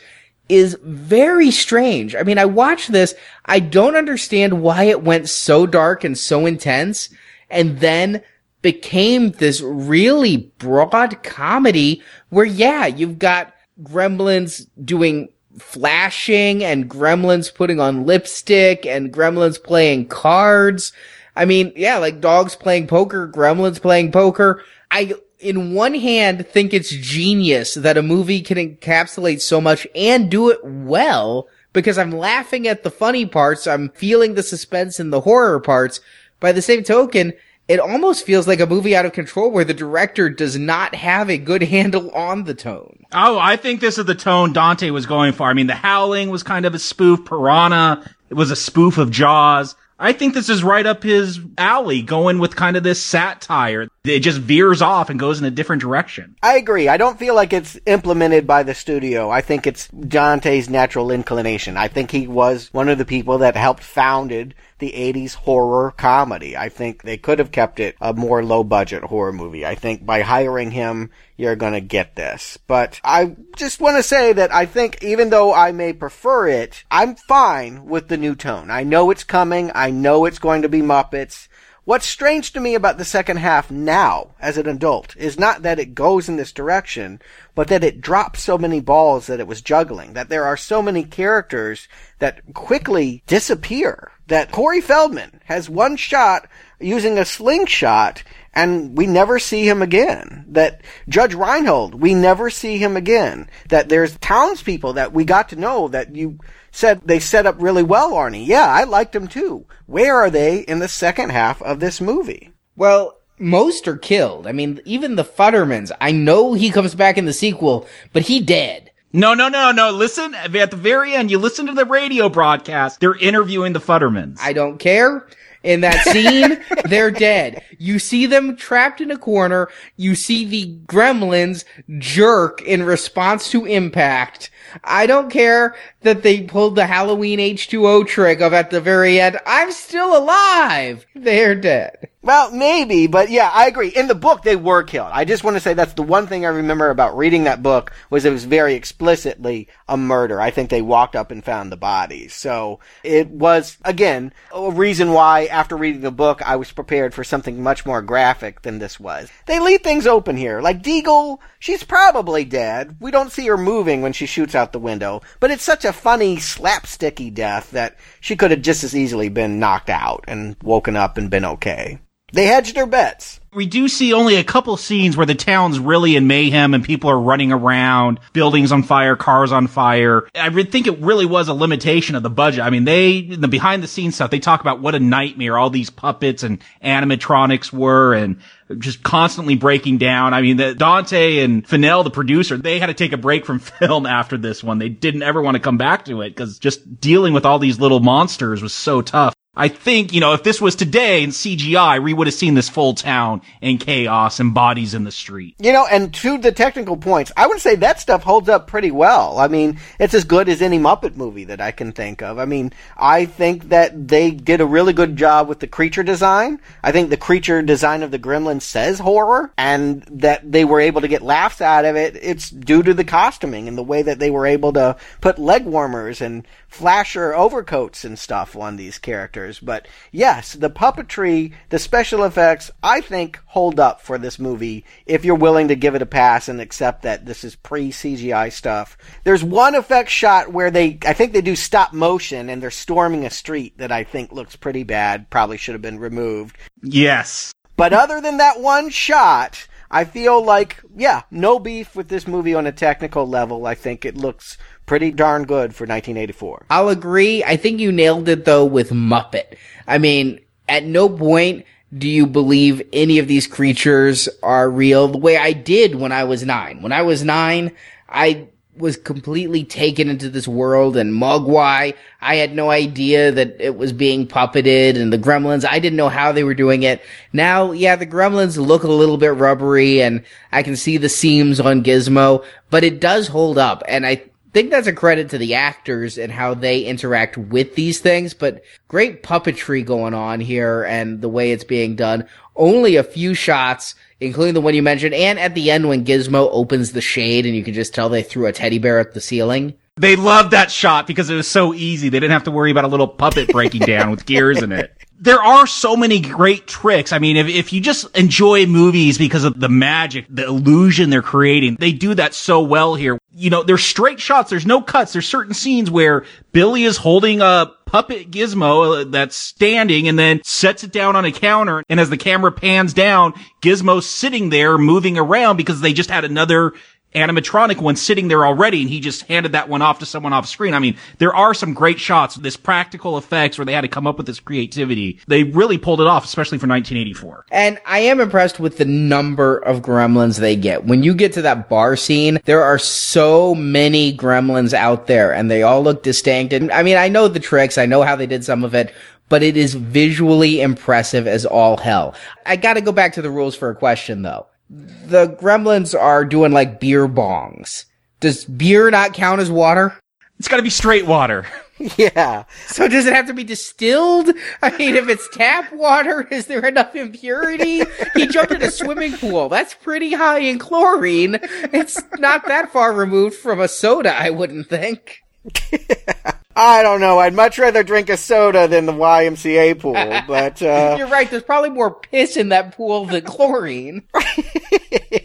[0.49, 2.15] is very strange.
[2.15, 6.45] I mean, I watched this, I don't understand why it went so dark and so
[6.45, 7.09] intense,
[7.49, 8.23] and then
[8.61, 15.29] became this really broad comedy where, yeah, you've got gremlins doing
[15.59, 20.93] flashing and gremlins putting on lipstick and gremlins playing cards.
[21.35, 24.63] I mean, yeah, like dogs playing poker, gremlins playing poker.
[24.89, 30.31] I, in one hand, think it's genius that a movie can encapsulate so much and
[30.31, 33.67] do it well because I'm laughing at the funny parts.
[33.67, 35.99] I'm feeling the suspense in the horror parts.
[36.39, 37.33] By the same token,
[37.67, 41.29] it almost feels like a movie out of control where the director does not have
[41.29, 43.05] a good handle on the tone.
[43.11, 45.47] Oh, I think this is the tone Dante was going for.
[45.47, 47.25] I mean, The Howling was kind of a spoof.
[47.25, 49.75] Piranha, it was a spoof of Jaws.
[49.99, 53.87] I think this is right up his alley, going with kind of this satire.
[54.03, 56.37] It just veers off and goes in a different direction.
[56.41, 56.87] I agree.
[56.87, 59.29] I don't feel like it's implemented by the studio.
[59.29, 61.75] I think it's Dante's natural inclination.
[61.75, 66.55] I think he was one of the people that helped founded the 80s horror comedy.
[66.55, 69.65] I think they could have kept it a more low budget horror movie.
[69.65, 72.57] I think by hiring him, you're gonna get this.
[72.67, 76.83] But I just want to say that I think even though I may prefer it,
[76.89, 78.71] I'm fine with the new tone.
[78.71, 79.71] I know it's coming.
[79.73, 81.47] I know it's going to be Muppets.
[81.87, 85.79] What's strange to me about the second half now, as an adult, is not that
[85.79, 87.21] it goes in this direction,
[87.55, 90.81] but that it drops so many balls that it was juggling, that there are so
[90.81, 91.87] many characters
[92.19, 98.21] that quickly disappear, that Corey Feldman has one shot using a slingshot
[98.53, 100.43] and we never see him again.
[100.49, 103.49] That Judge Reinhold, we never see him again.
[103.69, 106.39] That there's townspeople that we got to know that you
[106.77, 108.45] said they set up really well, Arnie.
[108.45, 109.65] Yeah, I liked them too.
[109.87, 112.51] Where are they in the second half of this movie?
[112.75, 114.45] Well, most are killed.
[114.47, 115.91] I mean, even the Futtermans.
[115.99, 118.91] I know he comes back in the sequel, but he dead.
[119.13, 119.89] No, no, no, no.
[119.89, 122.99] Listen, at the very end, you listen to the radio broadcast.
[122.99, 124.37] They're interviewing the Futtermans.
[124.39, 125.27] I don't care.
[125.67, 127.61] In that scene, they're dead.
[127.77, 129.67] You see them trapped in a corner.
[129.97, 131.65] You see the gremlins
[131.99, 134.49] jerk in response to impact.
[134.85, 139.39] I don't care that they pulled the Halloween H2O trick of at the very end,
[139.45, 141.05] I'm still alive.
[141.13, 142.11] They're dead.
[142.23, 143.87] Well, maybe, but yeah, I agree.
[143.87, 145.11] In the book, they were killed.
[145.13, 147.93] I just want to say that's the one thing I remember about reading that book
[148.09, 150.41] was it was very explicitly a murder.
[150.41, 152.33] I think they walked up and found the bodies.
[152.33, 157.23] So it was, again, a reason why after reading the book, I was prepared for
[157.23, 159.29] something much more graphic than this was.
[159.45, 160.59] They leave things open here.
[160.59, 162.97] Like Deagle, she's probably dead.
[162.99, 165.93] We don't see her moving when she shoots out the window, but it's such a
[165.93, 170.97] funny, slapsticky death that she could have just as easily been knocked out and woken
[170.97, 171.99] up and been okay.
[172.37, 173.39] They hedged their bets.
[173.51, 177.09] We do see only a couple scenes where the town's really in mayhem and people
[177.09, 180.29] are running around, buildings on fire, cars on fire.
[180.35, 182.63] I think it really was a limitation of the budget.
[182.63, 185.71] I mean, they, the behind the scenes stuff, they talk about what a nightmare all
[185.71, 188.39] these puppets and animatronics were and
[188.77, 190.35] just constantly breaking down.
[190.35, 193.57] I mean, the, Dante and Finnell, the producer, they had to take a break from
[193.79, 194.77] film after this one.
[194.77, 197.79] They didn't ever want to come back to it because just dealing with all these
[197.79, 199.33] little monsters was so tough.
[199.57, 202.69] I think, you know, if this was today in CGI, we would have seen this
[202.69, 205.55] full town in chaos and bodies in the street.
[205.59, 208.91] You know, and to the technical points, I would say that stuff holds up pretty
[208.91, 209.39] well.
[209.39, 212.37] I mean, it's as good as any Muppet movie that I can think of.
[212.37, 216.61] I mean, I think that they did a really good job with the creature design.
[216.83, 221.01] I think the creature design of the gremlin says horror and that they were able
[221.01, 222.15] to get laughs out of it.
[222.21, 225.65] It's due to the costuming and the way that they were able to put leg
[225.65, 229.59] warmers and flasher overcoats and stuff on these characters years.
[229.59, 235.25] But yes, the puppetry, the special effects, I think hold up for this movie if
[235.25, 238.97] you're willing to give it a pass and accept that this is pre CGI stuff.
[239.23, 243.25] There's one effect shot where they, I think they do stop motion and they're storming
[243.25, 245.29] a street that I think looks pretty bad.
[245.29, 246.57] Probably should have been removed.
[246.83, 247.53] Yes.
[247.75, 252.53] But other than that one shot, I feel like, yeah, no beef with this movie
[252.53, 253.65] on a technical level.
[253.65, 256.65] I think it looks pretty darn good for 1984.
[256.71, 257.43] I'll agree.
[257.43, 259.55] I think you nailed it though with Muppet.
[259.87, 261.65] I mean, at no point
[261.95, 266.23] do you believe any of these creatures are real the way I did when I
[266.23, 266.81] was nine.
[266.81, 267.73] When I was nine,
[268.09, 273.75] I was completely taken into this world and Mogwai, I had no idea that it
[273.75, 277.01] was being puppeted and the gremlins, I didn't know how they were doing it.
[277.33, 281.59] Now, yeah, the gremlins look a little bit rubbery and I can see the seams
[281.59, 284.23] on Gizmo, but it does hold up and I
[284.53, 288.63] think that's a credit to the actors and how they interact with these things, but
[288.87, 292.27] great puppetry going on here and the way it's being done.
[292.55, 296.49] Only a few shots including the one you mentioned, and at the end when Gizmo
[296.51, 299.21] opens the shade and you can just tell they threw a teddy bear at the
[299.21, 299.75] ceiling.
[299.95, 302.09] They loved that shot because it was so easy.
[302.09, 304.95] They didn't have to worry about a little puppet breaking down with gears in it.
[305.19, 307.11] There are so many great tricks.
[307.11, 311.21] I mean, if, if you just enjoy movies because of the magic, the illusion they're
[311.21, 313.17] creating, they do that so well here.
[313.33, 314.49] You know, there's straight shots.
[314.49, 315.13] There's no cuts.
[315.13, 320.41] There's certain scenes where Billy is holding a puppet gizmo uh, that's standing and then
[320.43, 321.83] sets it down on a counter.
[321.89, 326.25] And as the camera pans down, Gizmo's sitting there moving around because they just had
[326.25, 326.73] another
[327.15, 330.47] animatronic one sitting there already and he just handed that one off to someone off
[330.47, 330.73] screen.
[330.73, 334.05] I mean, there are some great shots, this practical effects where they had to come
[334.05, 335.19] up with this creativity.
[335.27, 337.45] They really pulled it off, especially for 1984.
[337.51, 340.85] And I am impressed with the number of gremlins they get.
[340.85, 345.49] When you get to that bar scene, there are so many gremlins out there and
[345.49, 346.53] they all look distinct.
[346.53, 347.77] And I mean, I know the tricks.
[347.77, 348.93] I know how they did some of it,
[349.29, 352.15] but it is visually impressive as all hell.
[352.45, 356.51] I gotta go back to the rules for a question though the gremlins are doing
[356.51, 357.85] like beer bongs.
[358.19, 359.97] Does beer not count as water?
[360.39, 361.45] It's gotta be straight water.
[361.95, 362.45] Yeah.
[362.65, 364.31] So does it have to be distilled?
[364.63, 367.83] I mean, if it's tap water, is there enough impurity?
[368.15, 369.47] he jumped in a swimming pool.
[369.47, 371.37] That's pretty high in chlorine.
[371.71, 375.19] It's not that far removed from a soda, I wouldn't think.
[376.59, 377.19] I don't know.
[377.19, 379.93] I'd much rather drink a soda than the YMCA pool,
[380.27, 380.95] but uh...
[380.97, 381.29] you're right.
[381.29, 384.01] There's probably more piss in that pool than chlorine.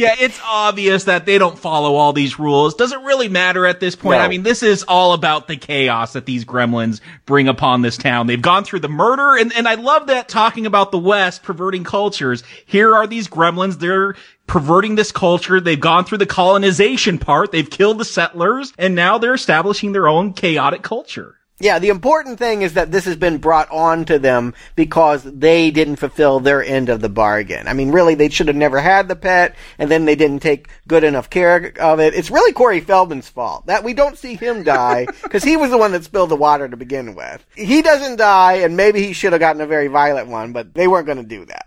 [0.00, 2.74] yeah, it's obvious that they don't follow all these rules.
[2.74, 4.18] Doesn't really matter at this point.
[4.18, 4.24] No.
[4.24, 8.26] I mean, this is all about the chaos that these gremlins bring upon this town.
[8.26, 11.84] They've gone through the murder, and and I love that talking about the West perverting
[11.84, 12.42] cultures.
[12.64, 13.78] Here are these gremlins.
[13.78, 14.14] They're
[14.46, 15.60] perverting this culture.
[15.60, 17.52] They've gone through the colonization part.
[17.52, 21.36] They've killed the settlers and now they're establishing their own chaotic culture.
[21.60, 25.70] Yeah, the important thing is that this has been brought on to them because they
[25.70, 27.68] didn't fulfill their end of the bargain.
[27.68, 30.68] I mean, really, they should have never had the pet, and then they didn't take
[30.88, 32.14] good enough care of it.
[32.14, 35.76] It's really Corey Feldman's fault that we don't see him die because he was the
[35.76, 37.44] one that spilled the water to begin with.
[37.54, 40.88] He doesn't die, and maybe he should have gotten a very violent one, but they
[40.88, 41.66] weren't going to do that.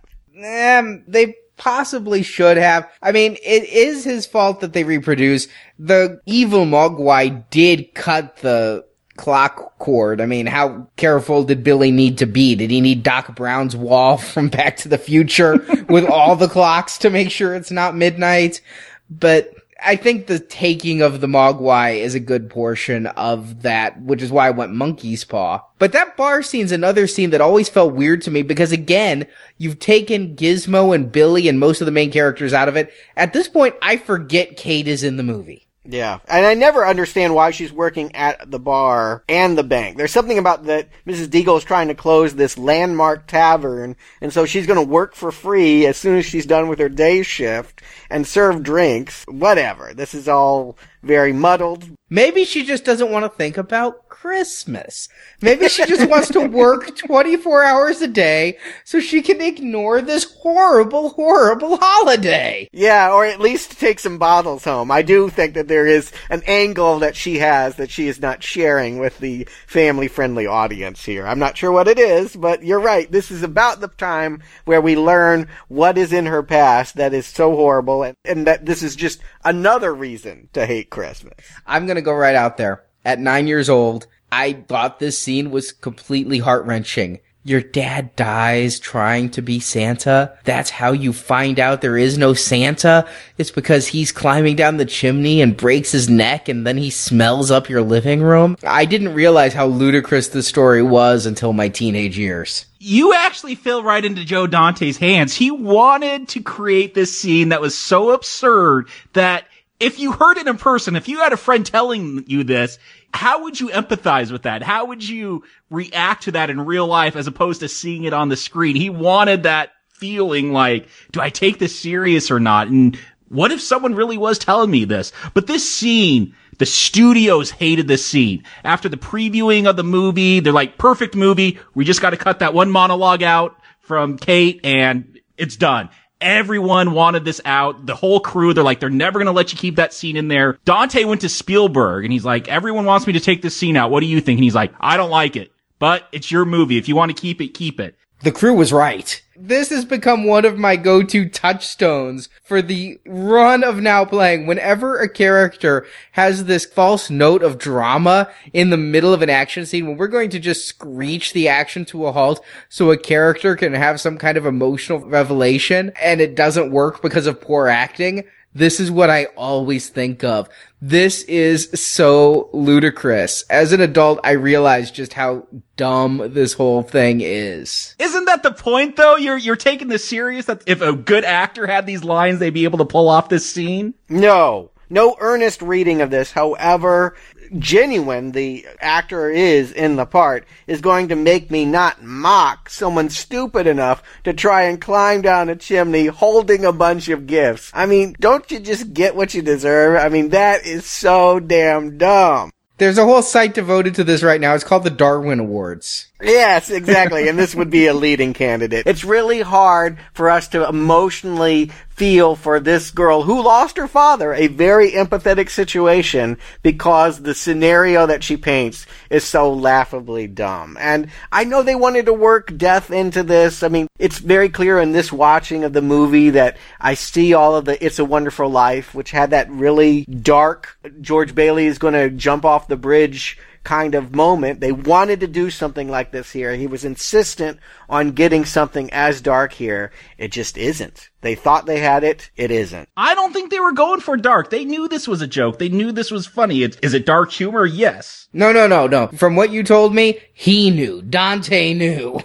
[0.80, 2.89] Um, they possibly should have.
[3.02, 5.48] I mean, it is his fault that they reproduce.
[5.78, 8.86] The evil Mogwai did cut the
[9.16, 10.22] clock cord.
[10.22, 12.55] I mean, how careful did Billy need to be?
[12.55, 15.57] Did he need Doc Brown's wall from Back to the Future
[15.89, 18.61] with all the clocks to make sure it's not midnight?
[19.09, 19.53] But
[19.86, 24.32] I think the taking of the Mogwai is a good portion of that, which is
[24.32, 25.61] why I went monkey's paw.
[25.78, 29.80] But that bar scene's another scene that always felt weird to me because again, you've
[29.80, 32.93] taken Gizmo and Billy and most of the main characters out of it.
[33.18, 35.68] At this point, I forget Kate is in the movie.
[35.86, 39.98] Yeah, and I never understand why she's working at the bar and the bank.
[39.98, 41.28] There's something about that Mrs.
[41.28, 45.30] Deagle is trying to close this landmark tavern, and so she's going to work for
[45.30, 49.26] free as soon as she's done with her day shift and serve drinks.
[49.28, 49.94] Whatever.
[49.94, 51.89] This is all very muddled.
[52.10, 55.10] Maybe she just doesn't want to think about Christmas.
[55.41, 60.24] Maybe she just wants to work 24 hours a day so she can ignore this
[60.24, 62.70] horrible, horrible holiday.
[62.72, 64.91] Yeah, or at least take some bottles home.
[64.91, 68.43] I do think that there is an angle that she has that she is not
[68.43, 71.28] sharing with the family friendly audience here.
[71.28, 73.12] I'm not sure what it is, but you're right.
[73.12, 77.26] This is about the time where we learn what is in her past that is
[77.26, 81.34] so horrible and, and that this is just another reason to hate Christmas.
[81.68, 82.84] I'm gonna go right out there.
[83.04, 87.20] At nine years old, I thought this scene was completely heart wrenching.
[87.46, 90.32] your dad dies trying to be Santa.
[90.46, 93.06] That's how you find out there is no Santa.
[93.38, 97.52] It's because he's climbing down the chimney and breaks his neck and then he smells
[97.52, 98.56] up your living room.
[98.64, 102.66] I didn't realize how ludicrous the story was until my teenage years.
[102.80, 105.34] You actually fell right into Joe Dante's hands.
[105.34, 109.48] He wanted to create this scene that was so absurd that
[109.80, 112.80] if you heard it in person, if you had a friend telling you this,
[113.13, 114.63] how would you empathize with that?
[114.63, 118.30] How would you react to that in real life as opposed to seeing it on
[118.30, 118.76] the screen?
[118.76, 122.67] He wanted that feeling like, do I take this serious or not?
[122.67, 122.97] And
[123.30, 125.11] what if someone really was telling me this?
[125.34, 128.43] But this scene, the studios hated this scene.
[128.63, 131.59] After the previewing of the movie, they're like, perfect movie.
[131.74, 135.89] We just got to cut that one monologue out from Kate and it's done.
[136.24, 137.86] Everyone wanted this out.
[137.86, 140.30] The whole crew, they're like, they're never going to let you keep that scene in
[140.30, 140.57] there.
[140.63, 143.91] Dante went to Spielberg and he's like, everyone wants me to take this scene out.
[143.91, 144.38] What do you think?
[144.38, 146.78] And he's like, I don't like it, but it's your movie.
[146.78, 147.97] If you want to keep it, keep it.
[148.24, 149.21] The crew was right.
[149.36, 154.47] This has become one of my go-to touchstones for the run of now playing.
[154.47, 159.65] Whenever a character has this false note of drama in the middle of an action
[159.65, 163.57] scene, when we're going to just screech the action to a halt so a character
[163.57, 168.24] can have some kind of emotional revelation and it doesn't work because of poor acting,
[168.54, 170.49] this is what I always think of.
[170.82, 173.43] This is so ludicrous.
[173.49, 177.95] As an adult, I realize just how dumb this whole thing is.
[177.99, 179.16] Isn't that the point though?
[179.16, 182.66] You're, you're taking this serious that if a good actor had these lines, they'd be
[182.66, 183.93] able to pull off this scene?
[184.10, 184.72] No.
[184.89, 187.16] No earnest reading of this, however
[187.60, 193.10] genuine the actor is in the part, is going to make me not mock someone
[193.10, 197.72] stupid enough to try and climb down a chimney holding a bunch of gifts.
[197.74, 199.97] I mean, don't you just get what you deserve?
[199.97, 202.51] I mean, that is so damn dumb.
[202.80, 204.56] There's a whole site devoted to this right now.
[204.56, 206.08] It's called the Darwin Awards.
[206.22, 207.28] Yes, exactly.
[207.28, 208.88] and this would be a leading candidate.
[208.88, 214.34] It's really hard for us to emotionally feel for this girl who lost her father,
[214.34, 220.78] a very empathetic situation because the scenario that she paints is so laughably dumb.
[220.80, 223.64] And I know they wanted to work death into this.
[223.64, 227.56] I mean, it's very clear in this watching of the movie that I see all
[227.56, 231.94] of the It's a Wonderful Life, which had that really dark George Bailey is going
[231.94, 234.59] to jump off the bridge kind of moment.
[234.59, 236.55] They wanted to do something like this here.
[236.55, 237.59] He was insistent
[237.89, 239.91] on getting something as dark here.
[240.18, 241.09] It just isn't.
[241.22, 242.30] They thought they had it.
[242.36, 242.89] It isn't.
[242.97, 244.49] I don't think they were going for dark.
[244.49, 245.57] They knew this was a joke.
[245.57, 246.64] They knew this was funny.
[246.64, 247.66] Is it dark humor?
[247.66, 248.28] Yes.
[248.34, 249.07] No, no, no, no.
[249.07, 251.02] From what you told me, he knew.
[251.02, 252.20] Dante knew.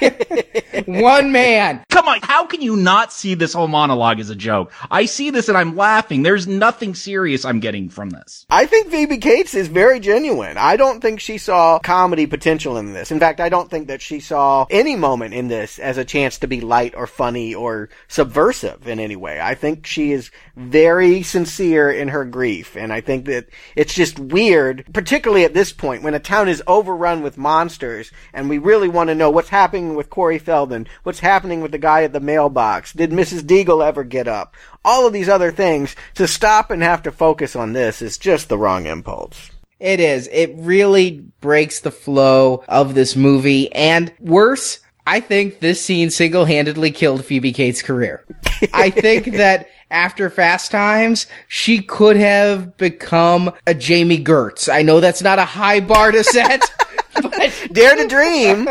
[0.86, 1.84] One man.
[1.90, 2.20] Come on.
[2.22, 4.72] How can you not see this whole monologue as a joke?
[4.90, 6.22] I see this and I'm laughing.
[6.22, 8.46] There's nothing serious I'm getting from this.
[8.48, 10.56] I think Phoebe Cates is very genuine.
[10.56, 13.10] I don't think she saw comedy potential in this.
[13.10, 16.38] In fact, I don't think that she saw any moment in this as a chance
[16.38, 19.40] to be light or funny or subversive in any way.
[19.40, 22.76] I think she is very sincere in her grief.
[22.76, 26.62] And I think that it's just weird, particularly at this point when a town is
[26.66, 31.18] overrun with monsters and we really want to know what's happening with Corey Feldman, what's
[31.18, 32.92] happening with the guy at the mailbox.
[32.92, 33.40] Did Mrs.
[33.40, 34.54] Deagle ever get up?
[34.84, 38.48] All of these other things to stop and have to focus on this is just
[38.48, 39.50] the wrong impulse.
[39.80, 40.28] It is.
[40.30, 43.72] It really breaks the flow of this movie.
[43.72, 48.24] And worse, I think this scene single handedly killed Phoebe Cates' career.
[48.72, 54.72] I think that after Fast Times, she could have become a Jami Gertz.
[54.72, 56.62] I know that's not a high bar to set,
[57.72, 58.68] dare to dream.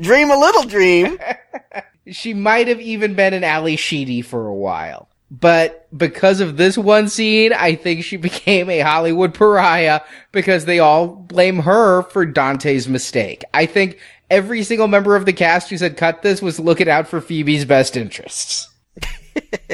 [0.00, 1.18] Dream a little dream.
[2.10, 5.08] she might have even been an Ally Sheedy for a while.
[5.30, 10.00] But because of this one scene, I think she became a Hollywood pariah
[10.32, 13.44] because they all blame her for Dante's mistake.
[13.54, 13.98] I think
[14.28, 17.64] every single member of the cast who said cut this was looking out for Phoebe's
[17.64, 18.68] best interests.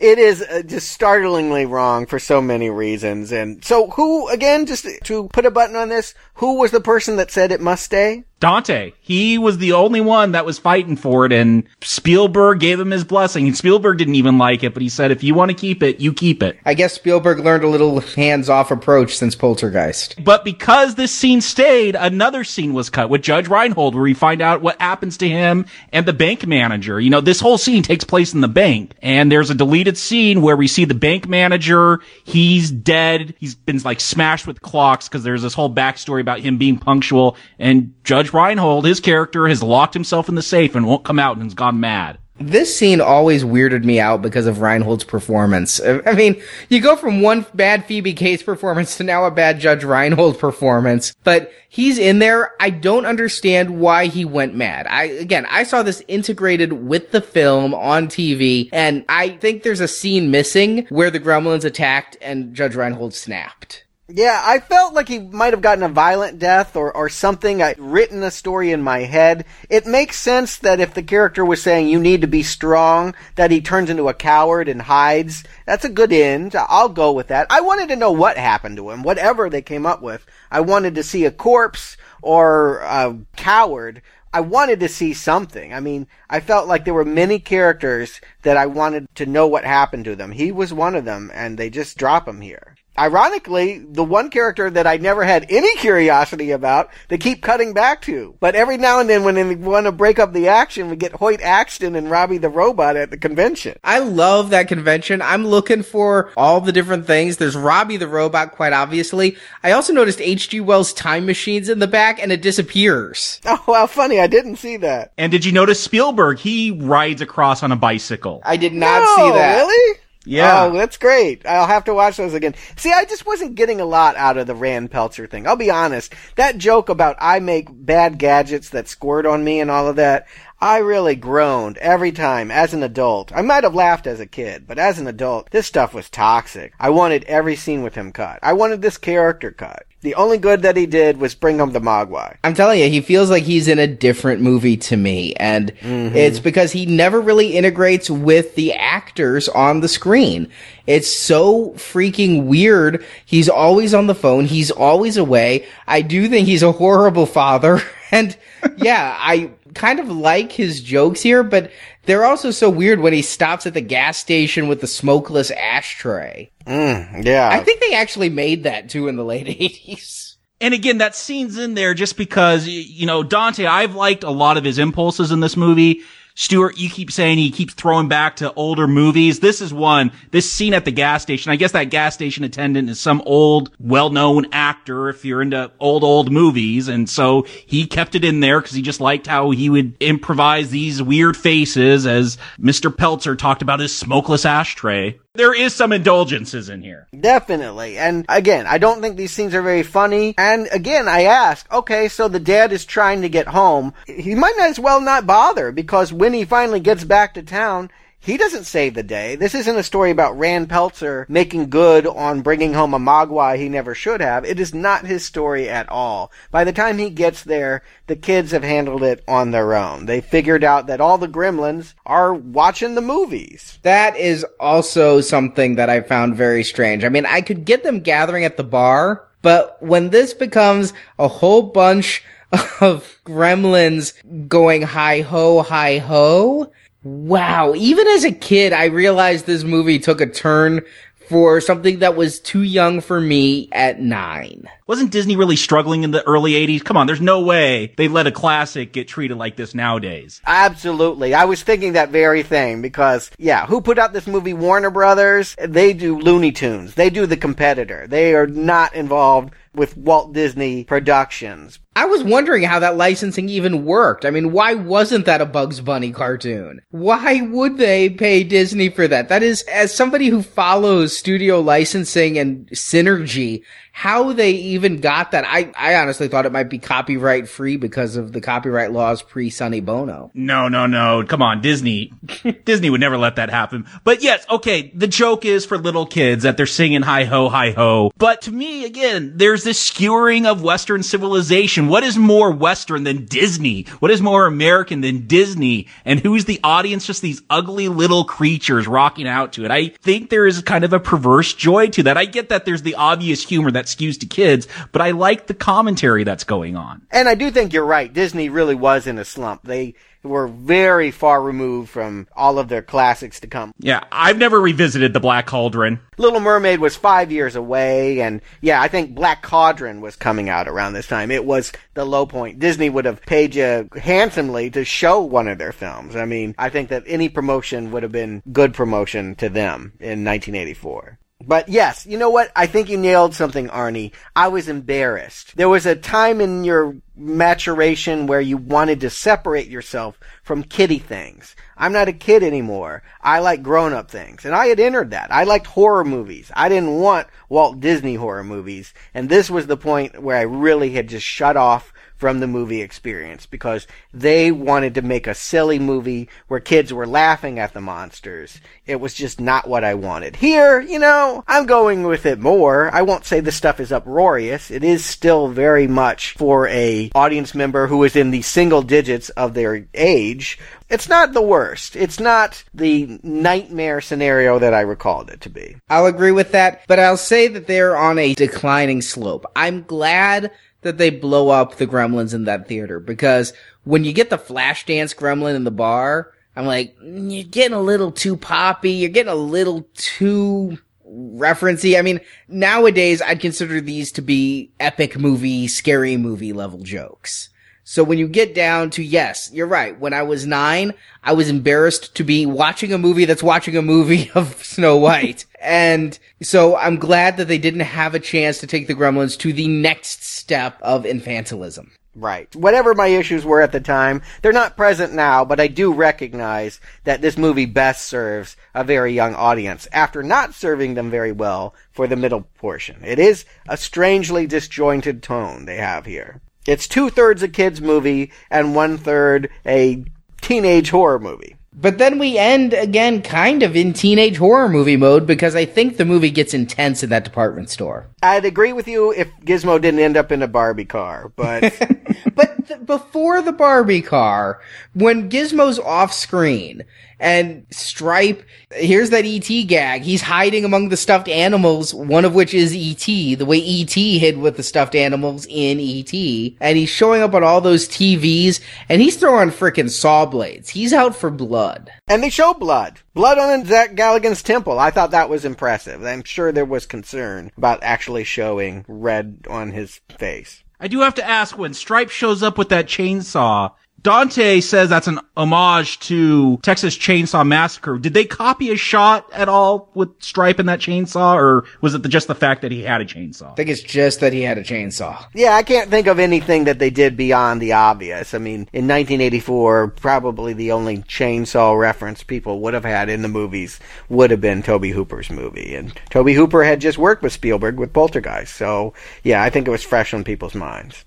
[0.00, 3.32] it is uh, just startlingly wrong for so many reasons.
[3.32, 7.16] And so, who, again, just to put a button on this, who was the person
[7.16, 8.24] that said it must stay?
[8.38, 8.92] Dante.
[9.00, 13.04] He was the only one that was fighting for it, and Spielberg gave him his
[13.04, 13.46] blessing.
[13.46, 16.00] And Spielberg didn't even like it, but he said, if you want to keep it,
[16.00, 16.58] you keep it.
[16.66, 20.22] I guess Spielberg learned a little hands off approach since Poltergeist.
[20.22, 24.42] But because this scene stayed, another scene was cut with Judge Reinhold, where we find
[24.42, 27.00] out what happens to him and the bank manager.
[27.00, 30.42] You know, this whole scene takes place in the bank, and there's a deleted scene
[30.42, 32.00] where we see the bank manager.
[32.24, 33.34] He's dead.
[33.38, 37.36] He's been like smashed with clocks because there's this whole backstory about him being punctual,
[37.58, 41.36] and Judge Reinhold, his character, has locked himself in the safe and won't come out
[41.36, 42.18] and has gone mad.
[42.38, 45.80] This scene always weirded me out because of Reinhold's performance.
[45.80, 49.58] Uh, I mean, you go from one bad Phoebe Cates performance to now a bad
[49.58, 52.52] Judge Reinhold performance, but he's in there.
[52.60, 54.86] I don't understand why he went mad.
[54.86, 59.80] I, again, I saw this integrated with the film on TV, and I think there's
[59.80, 63.85] a scene missing where the gremlins attacked and Judge Reinhold snapped.
[64.08, 67.60] Yeah, I felt like he might have gotten a violent death or, or something.
[67.60, 69.44] I'd written a story in my head.
[69.68, 73.50] It makes sense that if the character was saying you need to be strong, that
[73.50, 75.42] he turns into a coward and hides.
[75.64, 76.54] That's a good end.
[76.54, 77.48] I'll go with that.
[77.50, 80.24] I wanted to know what happened to him, whatever they came up with.
[80.52, 84.02] I wanted to see a corpse or a coward.
[84.32, 85.74] I wanted to see something.
[85.74, 89.64] I mean, I felt like there were many characters that I wanted to know what
[89.64, 90.30] happened to them.
[90.30, 94.70] He was one of them, and they just drop him here ironically, the one character
[94.70, 98.36] that I never had any curiosity about, they keep cutting back to.
[98.40, 101.12] But every now and then when they want to break up the action, we get
[101.12, 103.78] Hoyt Axton and Robby the Robot at the convention.
[103.84, 105.22] I love that convention.
[105.22, 107.36] I'm looking for all the different things.
[107.36, 109.36] There's Robby the Robot, quite obviously.
[109.62, 110.60] I also noticed H.G.
[110.60, 113.40] Wells' time machines in the back and it disappears.
[113.68, 114.20] Oh, how funny.
[114.20, 115.12] I didn't see that.
[115.16, 116.38] And did you notice Spielberg?
[116.38, 118.42] He rides across on a bicycle.
[118.44, 119.56] I did not no, see that.
[119.56, 119.85] Really?
[120.26, 120.64] Yeah.
[120.64, 121.46] Oh, that's great.
[121.46, 122.54] I'll have to watch those again.
[122.76, 125.46] See, I just wasn't getting a lot out of the Rand Peltzer thing.
[125.46, 126.14] I'll be honest.
[126.34, 130.26] That joke about I make bad gadgets that squirt on me and all of that,
[130.60, 133.30] I really groaned every time as an adult.
[133.34, 136.72] I might have laughed as a kid, but as an adult, this stuff was toxic.
[136.80, 138.40] I wanted every scene with him cut.
[138.42, 139.86] I wanted this character cut.
[140.06, 142.36] The only good that he did was bring home the Mogwai.
[142.44, 145.34] I'm telling you, he feels like he's in a different movie to me.
[145.34, 146.14] And mm-hmm.
[146.14, 150.48] it's because he never really integrates with the actors on the screen.
[150.86, 153.04] It's so freaking weird.
[153.24, 154.44] He's always on the phone.
[154.44, 155.66] He's always away.
[155.88, 157.82] I do think he's a horrible father.
[158.12, 158.36] And
[158.76, 161.70] yeah, I kind of like his jokes here, but
[162.06, 166.50] they're also so weird when he stops at the gas station with the smokeless ashtray.
[166.66, 167.48] Mm, yeah.
[167.50, 169.46] I think they actually made that too in the late
[169.86, 170.36] 80s.
[170.60, 174.56] And again, that scene's in there just because, you know, Dante, I've liked a lot
[174.56, 176.00] of his impulses in this movie.
[176.38, 179.40] Stuart, you keep saying he keeps throwing back to older movies.
[179.40, 181.50] This is one, this scene at the gas station.
[181.50, 186.04] I guess that gas station attendant is some old, well-known actor if you're into old,
[186.04, 186.88] old movies.
[186.88, 190.68] And so he kept it in there because he just liked how he would improvise
[190.68, 192.94] these weird faces as Mr.
[192.94, 195.18] Peltzer talked about his smokeless ashtray.
[195.36, 197.06] There is some indulgences in here.
[197.18, 197.98] Definitely.
[197.98, 200.34] And again, I don't think these scenes are very funny.
[200.38, 203.94] And again, I ask, okay, so the dad is trying to get home.
[204.06, 208.36] He might as well not bother because when he finally gets back to town, he
[208.36, 209.36] doesn't save the day.
[209.36, 213.68] This isn't a story about Rand Peltzer making good on bringing home a Mogwai he
[213.68, 214.44] never should have.
[214.44, 216.32] It is not his story at all.
[216.50, 220.06] By the time he gets there, the kids have handled it on their own.
[220.06, 223.78] They figured out that all the gremlins are watching the movies.
[223.82, 227.04] That is also something that I found very strange.
[227.04, 231.28] I mean, I could get them gathering at the bar, but when this becomes a
[231.28, 232.24] whole bunch
[232.80, 234.14] of gremlins
[234.48, 236.72] going hi ho, hi ho,
[237.06, 237.74] wow.
[237.74, 240.82] Even as a kid, I realized this movie took a turn
[241.28, 244.68] for something that was too young for me at nine.
[244.86, 246.84] Wasn't Disney really struggling in the early 80s?
[246.84, 250.40] Come on, there's no way they let a classic get treated like this nowadays.
[250.46, 251.34] Absolutely.
[251.34, 254.54] I was thinking that very thing because, yeah, who put out this movie?
[254.54, 255.56] Warner Brothers.
[255.60, 256.94] They do Looney Tunes.
[256.94, 258.06] They do the competitor.
[258.06, 261.80] They are not involved with Walt Disney Productions.
[261.96, 264.26] I was wondering how that licensing even worked.
[264.26, 266.82] I mean, why wasn't that a Bugs Bunny cartoon?
[266.90, 269.30] Why would they pay Disney for that?
[269.30, 273.62] That is, as somebody who follows studio licensing and synergy,
[273.96, 275.46] how they even got that.
[275.46, 279.48] I, I honestly thought it might be copyright free because of the copyright laws pre
[279.48, 280.30] Sonny Bono.
[280.34, 281.24] No, no, no.
[281.26, 282.12] Come on, Disney.
[282.66, 283.86] Disney would never let that happen.
[284.04, 287.70] But yes, okay, the joke is for little kids that they're singing hi ho, hi
[287.70, 288.12] ho.
[288.18, 291.85] But to me, again, there's this skewering of Western civilization.
[291.88, 293.84] What is more Western than Disney?
[294.00, 295.88] What is more American than Disney?
[296.04, 297.06] And who's the audience?
[297.06, 299.70] Just these ugly little creatures rocking out to it.
[299.70, 302.16] I think there is kind of a perverse joy to that.
[302.16, 305.54] I get that there's the obvious humor that skews to kids, but I like the
[305.54, 307.02] commentary that's going on.
[307.10, 308.12] And I do think you're right.
[308.12, 309.62] Disney really was in a slump.
[309.64, 309.94] They
[310.26, 313.72] were very far removed from all of their classics to come.
[313.78, 316.00] Yeah, I've never revisited the Black Cauldron.
[316.18, 320.68] Little Mermaid was five years away, and yeah, I think Black Cauldron was coming out
[320.68, 321.30] around this time.
[321.30, 322.58] It was the low point.
[322.58, 326.16] Disney would have paid you handsomely to show one of their films.
[326.16, 330.24] I mean, I think that any promotion would have been good promotion to them in
[330.24, 331.18] 1984.
[331.44, 332.50] But yes, you know what?
[332.56, 334.12] I think you nailed something, Arnie.
[334.34, 335.54] I was embarrassed.
[335.54, 340.98] There was a time in your maturation where you wanted to separate yourself from kiddie
[340.98, 341.54] things.
[341.76, 343.02] I'm not a kid anymore.
[343.20, 344.46] I like grown up things.
[344.46, 345.30] And I had entered that.
[345.30, 346.50] I liked horror movies.
[346.54, 348.94] I didn't want Walt Disney horror movies.
[349.12, 352.80] And this was the point where I really had just shut off from the movie
[352.80, 357.80] experience because they wanted to make a silly movie where kids were laughing at the
[357.80, 358.60] monsters.
[358.86, 360.36] It was just not what I wanted.
[360.36, 362.92] Here, you know, I'm going with it more.
[362.94, 364.70] I won't say the stuff is uproarious.
[364.70, 369.28] It is still very much for a audience member who is in the single digits
[369.30, 370.58] of their age.
[370.88, 371.96] It's not the worst.
[371.96, 375.76] It's not the nightmare scenario that I recalled it to be.
[375.88, 379.46] I'll agree with that, but I'll say that they're on a declining slope.
[379.56, 380.52] I'm glad
[380.86, 383.52] that they blow up the gremlins in that theater because
[383.84, 387.80] when you get the Flashdance gremlin in the bar, I'm like, "Mm, you're getting a
[387.80, 388.92] little too poppy.
[388.92, 391.98] You're getting a little too referencey.
[391.98, 397.50] I mean, nowadays I'd consider these to be epic movie, scary movie level jokes.
[397.84, 399.98] So when you get down to, yes, you're right.
[399.98, 400.92] When I was nine,
[401.22, 405.46] I was embarrassed to be watching a movie that's watching a movie of Snow White.
[405.66, 409.52] And so I'm glad that they didn't have a chance to take the gremlins to
[409.52, 411.90] the next step of infantilism.
[412.14, 412.54] Right.
[412.54, 416.80] Whatever my issues were at the time, they're not present now, but I do recognize
[417.02, 421.74] that this movie best serves a very young audience after not serving them very well
[421.90, 423.02] for the middle portion.
[423.04, 426.40] It is a strangely disjointed tone they have here.
[426.66, 430.04] It's two thirds a kid's movie and one third a
[430.40, 431.55] teenage horror movie.
[431.78, 435.98] But then we end again kind of in teenage horror movie mode because I think
[435.98, 438.06] the movie gets intense in that department store.
[438.22, 441.62] I'd agree with you if Gizmo didn't end up in a Barbie car, but
[442.34, 444.60] But th- before the Barbie car,
[444.94, 446.84] when Gizmo's off screen
[447.18, 450.02] and Stripe, here's that ET gag.
[450.02, 454.36] He's hiding among the stuffed animals, one of which is ET, the way ET hid
[454.36, 456.12] with the stuffed animals in ET.
[456.60, 458.60] And he's showing up on all those TVs
[458.90, 460.68] and he's throwing frickin' saw blades.
[460.70, 461.90] He's out for blood.
[462.06, 463.00] and they show blood.
[463.14, 464.78] Blood on Zach Galligan's temple.
[464.78, 466.04] I thought that was impressive.
[466.04, 470.62] I'm sure there was concern about actually showing red on his face.
[470.78, 473.72] I do have to ask when Stripe shows up with that chainsaw.
[474.02, 477.98] Dante says that's an homage to Texas Chainsaw Massacre.
[477.98, 482.02] Did they copy a shot at all with Stripe and that chainsaw, or was it
[482.02, 483.50] the, just the fact that he had a chainsaw?
[483.50, 485.26] I think it's just that he had a chainsaw.
[485.34, 488.34] Yeah, I can't think of anything that they did beyond the obvious.
[488.34, 493.28] I mean, in 1984, probably the only chainsaw reference people would have had in the
[493.28, 495.74] movies would have been Tobe Hooper's movie.
[495.74, 498.54] And Toby Hooper had just worked with Spielberg with Poltergeist.
[498.54, 498.94] So,
[499.24, 501.05] yeah, I think it was fresh on people's minds.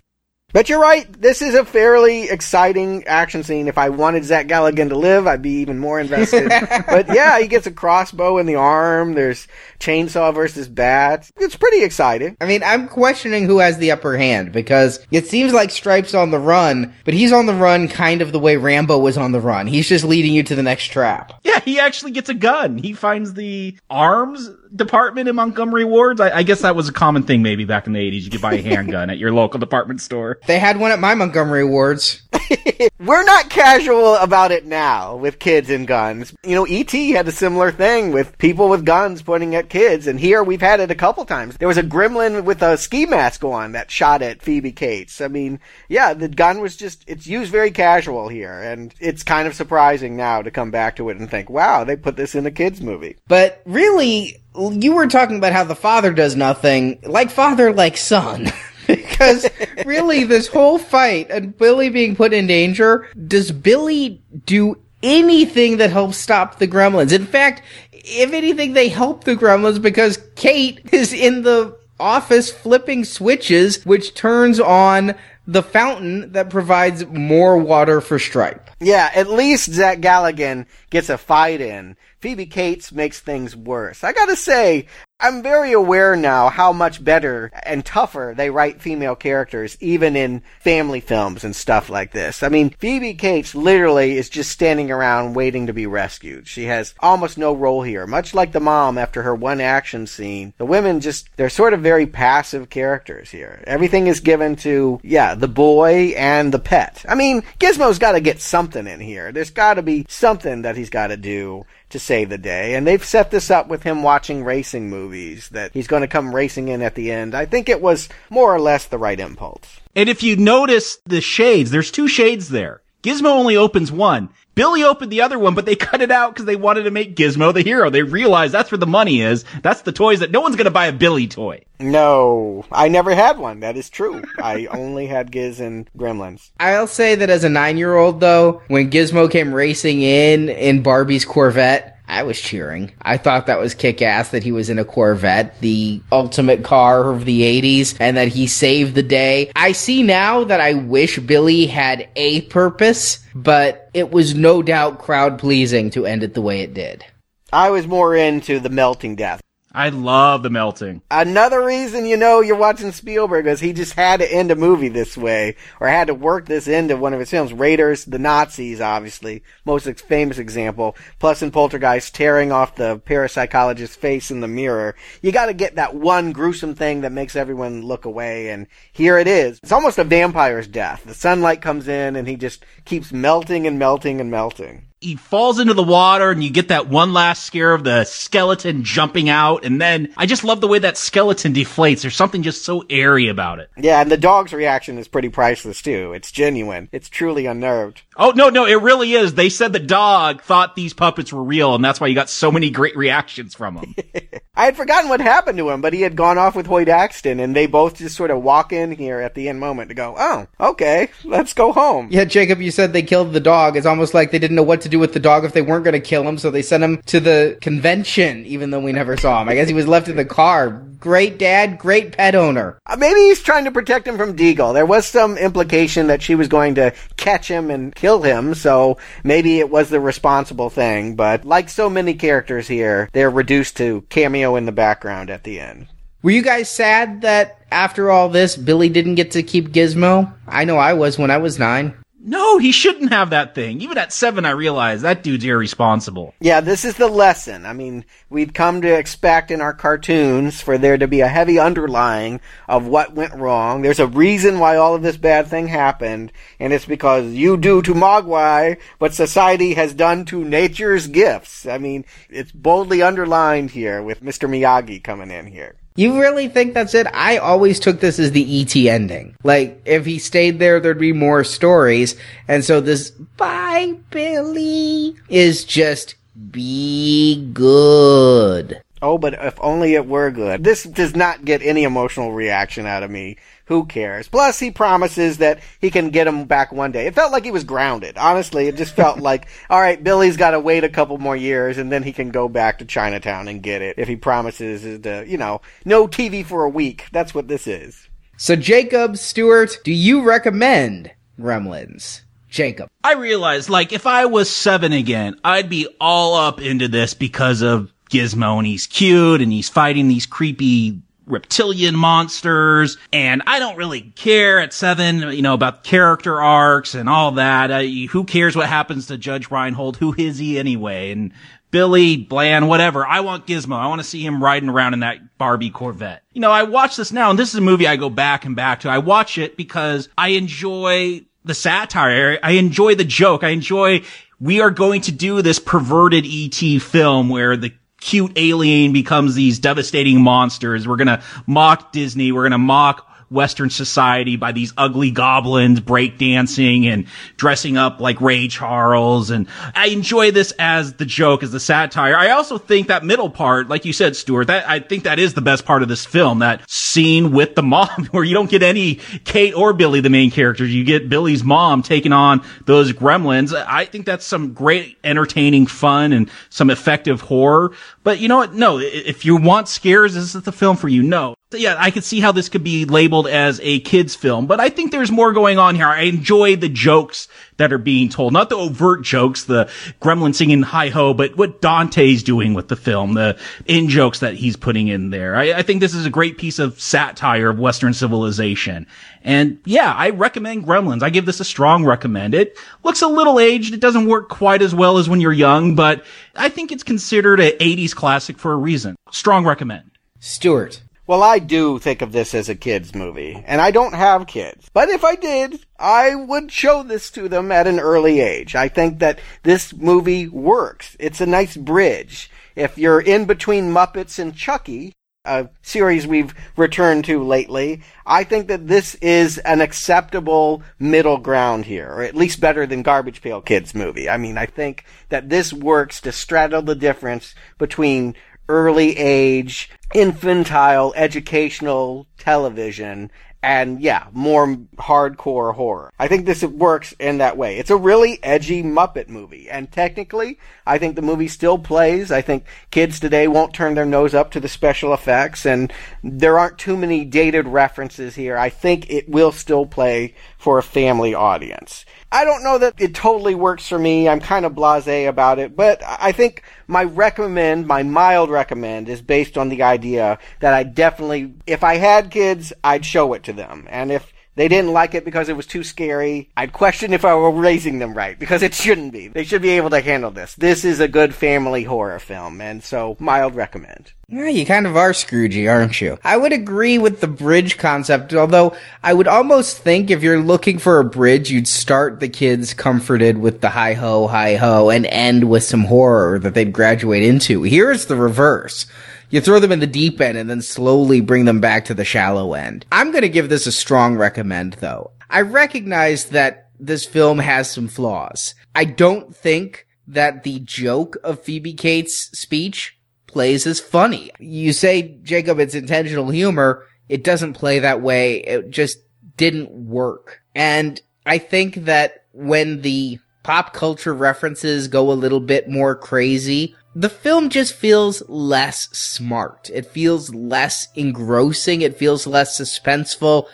[0.51, 1.11] But you're right.
[1.21, 3.67] This is a fairly exciting action scene.
[3.67, 6.49] If I wanted Zach Galligan to live, I'd be even more invested.
[6.87, 9.13] but yeah, he gets a crossbow in the arm.
[9.13, 9.47] There's
[9.79, 11.29] chainsaw versus bat.
[11.37, 12.35] It's pretty exciting.
[12.41, 16.31] I mean, I'm questioning who has the upper hand because it seems like Stripe's on
[16.31, 19.39] the run, but he's on the run kind of the way Rambo was on the
[19.39, 19.67] run.
[19.67, 21.33] He's just leading you to the next trap.
[21.43, 22.79] Yeah, he actually gets a gun.
[22.79, 26.21] He finds the arms department in Montgomery Wards.
[26.21, 28.23] I, I guess that was a common thing maybe back in the 80s.
[28.23, 30.39] You could buy a handgun at your local department store.
[30.47, 32.21] They had one at my Montgomery Wards.
[32.99, 36.33] We're not casual about it now with kids and guns.
[36.43, 37.11] You know, E.T.
[37.11, 40.79] had a similar thing with people with guns pointing at kids, and here we've had
[40.79, 41.57] it a couple times.
[41.57, 45.21] There was a gremlin with a ski mask on that shot at Phoebe Cates.
[45.21, 49.47] I mean, yeah, the gun was just, it's used very casual here, and it's kind
[49.47, 52.45] of surprising now to come back to it and think, wow, they put this in
[52.45, 53.17] a kid's movie.
[53.27, 58.47] But really, you were talking about how the father does nothing, like father, like son.
[58.95, 59.47] because
[59.85, 65.91] really, this whole fight and Billy being put in danger, does Billy do anything that
[65.91, 67.13] helps stop the gremlins?
[67.13, 67.61] In fact,
[67.91, 74.13] if anything, they help the gremlins because Kate is in the office flipping switches, which
[74.13, 75.15] turns on
[75.47, 78.69] the fountain that provides more water for Stripe.
[78.79, 81.97] Yeah, at least Zach Galligan gets a fight in.
[82.19, 84.03] Phoebe Cates makes things worse.
[84.03, 84.85] I gotta say,
[85.21, 90.43] I'm very aware now how much better and tougher they write female characters, even in
[90.61, 92.41] family films and stuff like this.
[92.41, 96.47] I mean, Phoebe Cates literally is just standing around waiting to be rescued.
[96.47, 98.07] She has almost no role here.
[98.07, 101.81] Much like the mom after her one action scene, the women just, they're sort of
[101.81, 103.61] very passive characters here.
[103.67, 107.03] Everything is given to, yeah, the boy and the pet.
[107.09, 109.33] I mean, Gizmo's gotta get something in here.
[109.33, 112.75] There's gotta be something that he's gotta do to save the day.
[112.75, 116.35] And they've set this up with him watching racing movies that he's going to come
[116.35, 117.35] racing in at the end.
[117.35, 119.79] I think it was more or less the right impulse.
[119.95, 122.81] And if you notice the shades, there's two shades there.
[123.01, 124.29] Gizmo only opens one.
[124.59, 127.15] Billy opened the other one, but they cut it out because they wanted to make
[127.15, 127.89] Gizmo the hero.
[127.89, 129.45] They realized that's where the money is.
[129.63, 131.63] That's the toys that no one's going to buy a Billy toy.
[131.79, 133.61] No, I never had one.
[133.61, 134.21] That is true.
[134.37, 136.51] I only had Giz and Gremlins.
[136.59, 140.83] I'll say that as a nine year old, though, when Gizmo came racing in in
[140.83, 142.91] Barbie's Corvette, I was cheering.
[143.01, 147.09] I thought that was kick ass that he was in a Corvette, the ultimate car
[147.11, 149.51] of the 80s, and that he saved the day.
[149.55, 154.99] I see now that I wish Billy had a purpose, but it was no doubt
[154.99, 157.05] crowd pleasing to end it the way it did.
[157.53, 159.41] I was more into the melting death.
[159.79, 161.03] I love the melting.
[161.09, 164.89] Another reason you know you're watching Spielberg is he just had to end a movie
[164.89, 167.53] this way, or had to work this into one of his films.
[167.53, 170.97] Raiders, the Nazis, obviously, most famous example.
[171.17, 174.97] Plus in Poltergeist, tearing off the parapsychologist's face in the mirror.
[175.21, 179.29] You gotta get that one gruesome thing that makes everyone look away, and here it
[179.29, 179.61] is.
[179.63, 181.05] It's almost a vampire's death.
[181.05, 185.59] The sunlight comes in and he just keeps melting and melting and melting he falls
[185.59, 189.63] into the water and you get that one last scare of the skeleton jumping out
[189.63, 192.01] and then I just love the way that skeleton deflates.
[192.01, 193.69] There's something just so airy about it.
[193.77, 196.13] Yeah, and the dog's reaction is pretty priceless too.
[196.13, 196.89] It's genuine.
[196.91, 198.01] It's truly unnerved.
[198.17, 199.33] Oh no, no, it really is.
[199.33, 202.51] They said the dog thought these puppets were real and that's why you got so
[202.51, 203.95] many great reactions from him.
[204.55, 207.39] I had forgotten what happened to him, but he had gone off with Hoyt Axton
[207.39, 210.15] and they both just sort of walk in here at the end moment to go,
[210.17, 213.77] "Oh, okay, let's go home." Yeah, Jacob, you said they killed the dog.
[213.77, 215.83] It's almost like they didn't know what to do with the dog if they weren't
[215.83, 219.17] going to kill him, so they sent him to the convention, even though we never
[219.17, 219.49] saw him.
[219.49, 220.69] I guess he was left in the car.
[220.99, 222.77] Great dad, great pet owner.
[222.85, 224.73] Uh, maybe he's trying to protect him from Deagle.
[224.73, 228.97] There was some implication that she was going to catch him and kill him, so
[229.23, 231.15] maybe it was the responsible thing.
[231.15, 235.59] But like so many characters here, they're reduced to cameo in the background at the
[235.59, 235.87] end.
[236.21, 240.33] Were you guys sad that after all this, Billy didn't get to keep Gizmo?
[240.45, 241.93] I know I was when I was nine.
[242.21, 243.79] No, he shouldn't have that thing.
[243.81, 246.33] Even at seven, I realized that dude's irresponsible.
[246.41, 247.65] Yeah, this is the lesson.
[247.65, 251.59] I mean, we've come to expect in our cartoons for there to be a heavy
[251.59, 253.81] underlying of what went wrong.
[253.81, 257.81] There's a reason why all of this bad thing happened, and it's because you do
[257.83, 261.65] to Mogwai what society has done to nature's gifts.
[261.65, 264.49] I mean, it's boldly underlined here with Mr.
[264.49, 265.75] Miyagi coming in here.
[265.99, 267.07] You really think that's it?
[267.13, 269.35] I always took this as the ET ending.
[269.43, 272.15] Like, if he stayed there, there'd be more stories.
[272.47, 276.15] And so this, bye, Billy, is just
[276.51, 278.81] be good.
[279.01, 280.63] Oh, but if only it were good.
[280.63, 283.35] This does not get any emotional reaction out of me.
[283.69, 284.27] Who cares?
[284.27, 287.05] Plus, he promises that he can get him back one day.
[287.05, 288.17] It felt like he was grounded.
[288.17, 291.77] Honestly, it just felt like, all right, Billy's got to wait a couple more years
[291.77, 293.99] and then he can go back to Chinatown and get it.
[293.99, 297.05] If he promises to, you know, no TV for a week.
[297.11, 298.09] That's what this is.
[298.37, 302.21] So, Jacob Stuart, do you recommend Gremlins?
[302.49, 302.89] Jacob.
[303.03, 307.61] I realized, like, if I was seven again, I'd be all up into this because
[307.61, 313.77] of Gizmo and he's cute and he's fighting these creepy reptilian monsters and I don't
[313.77, 317.71] really care at seven, you know, about character arcs and all that.
[317.71, 319.97] Uh, who cares what happens to Judge Reinhold?
[319.97, 321.11] Who is he anyway?
[321.11, 321.31] And
[321.71, 323.05] Billy, Bland, whatever.
[323.05, 323.75] I want Gizmo.
[323.77, 326.23] I want to see him riding around in that Barbie Corvette.
[326.33, 328.55] You know, I watch this now and this is a movie I go back and
[328.55, 328.89] back to.
[328.89, 332.39] I watch it because I enjoy the satire.
[332.41, 333.43] I enjoy the joke.
[333.43, 334.03] I enjoy
[334.39, 339.59] we are going to do this perverted ET film where the cute alien becomes these
[339.59, 340.87] devastating monsters.
[340.87, 342.31] We're gonna mock Disney.
[342.31, 347.05] We're gonna mock Western society by these ugly goblins breakdancing and
[347.37, 349.29] dressing up like Ray Charles.
[349.29, 352.15] And I enjoy this as the joke, as the satire.
[352.15, 355.33] I also think that middle part, like you said, Stuart, that I think that is
[355.33, 356.39] the best part of this film.
[356.39, 358.95] That scene with the mom where you don't get any
[359.25, 360.73] Kate or Billy, the main characters.
[360.73, 363.53] You get Billy's mom taking on those gremlins.
[363.53, 367.71] I think that's some great entertaining fun and some effective horror.
[368.03, 368.53] But you know what?
[368.53, 371.03] No, if you want scares, this is the film for you.
[371.03, 371.35] No.
[371.51, 374.69] Yeah, I could see how this could be labeled as a kids film, but I
[374.69, 375.87] think there's more going on here.
[375.87, 377.27] I enjoy the jokes
[377.57, 379.67] that are being told, not the overt jokes, the
[379.99, 383.35] gremlin singing hi ho, but what Dante's doing with the film, the
[383.65, 385.35] in jokes that he's putting in there.
[385.35, 388.85] I, I think this is a great piece of satire of Western civilization.
[389.23, 391.01] And yeah, I recommend Gremlins.
[391.01, 392.35] I give this a strong recommend.
[392.35, 393.73] It looks a little aged.
[393.73, 396.05] It doesn't work quite as well as when you're young, but
[396.35, 398.95] I think it's considered a 80s classic for a reason.
[399.09, 399.89] Strong recommend.
[400.19, 400.83] Stuart.
[401.09, 404.69] Well, I do think of this as a kids movie, and I don't have kids.
[404.71, 408.53] But if I did, I would show this to them at an early age.
[408.53, 410.95] I think that this movie works.
[410.99, 412.29] It's a nice bridge.
[412.55, 414.93] If you're in between Muppets and Chucky,
[415.25, 417.81] a series we've returned to lately.
[418.05, 422.83] I think that this is an acceptable middle ground here, or at least better than
[422.83, 424.09] Garbage Pail Kids movie.
[424.09, 428.15] I mean, I think that this works to straddle the difference between
[428.49, 433.09] early age, infantile, educational television
[433.41, 435.93] and yeah, more hardcore horror.
[435.97, 437.57] I think this works in that way.
[437.57, 442.11] It's a really edgy Muppet movie, and technically, I think the movie still plays.
[442.11, 445.71] I think kids today won't turn their nose up to the special effects, and
[446.03, 448.37] there aren't too many dated references here.
[448.37, 451.85] I think it will still play for a family audience.
[452.11, 454.09] I don't know that it totally works for me.
[454.09, 459.01] I'm kind of blasé about it, but I think my recommend, my mild recommend is
[459.01, 463.33] based on the idea that I definitely, if I had kids, I'd show it to
[463.33, 463.67] them.
[463.69, 466.29] And if they didn't like it because it was too scary.
[466.37, 469.09] I'd question if I were raising them right, because it shouldn't be.
[469.09, 470.33] They should be able to handle this.
[470.35, 473.91] This is a good family horror film, and so mild recommend.
[474.07, 475.99] Yeah, you kind of are Scroogey, aren't you?
[476.05, 480.57] I would agree with the bridge concept, although I would almost think if you're looking
[480.57, 484.85] for a bridge, you'd start the kids comforted with the hi ho, hi ho, and
[484.85, 487.43] end with some horror that they'd graduate into.
[487.43, 488.67] Here's the reverse.
[489.09, 491.85] You throw them in the deep end and then slowly bring them back to the
[491.85, 492.65] shallow end.
[492.71, 494.91] I'm going to give this a strong recommend though.
[495.09, 498.35] I recognize that this film has some flaws.
[498.53, 502.77] I don't think that the joke of Phoebe Cates' speech
[503.07, 504.11] plays as funny.
[504.19, 506.65] You say, Jacob, it's intentional humor.
[506.87, 508.17] It doesn't play that way.
[508.17, 508.77] It just
[509.17, 510.21] didn't work.
[510.35, 516.55] And I think that when the pop culture references go a little bit more crazy,
[516.75, 519.49] the film just feels less smart.
[519.53, 521.61] It feels less engrossing.
[521.61, 523.25] It feels less suspenseful.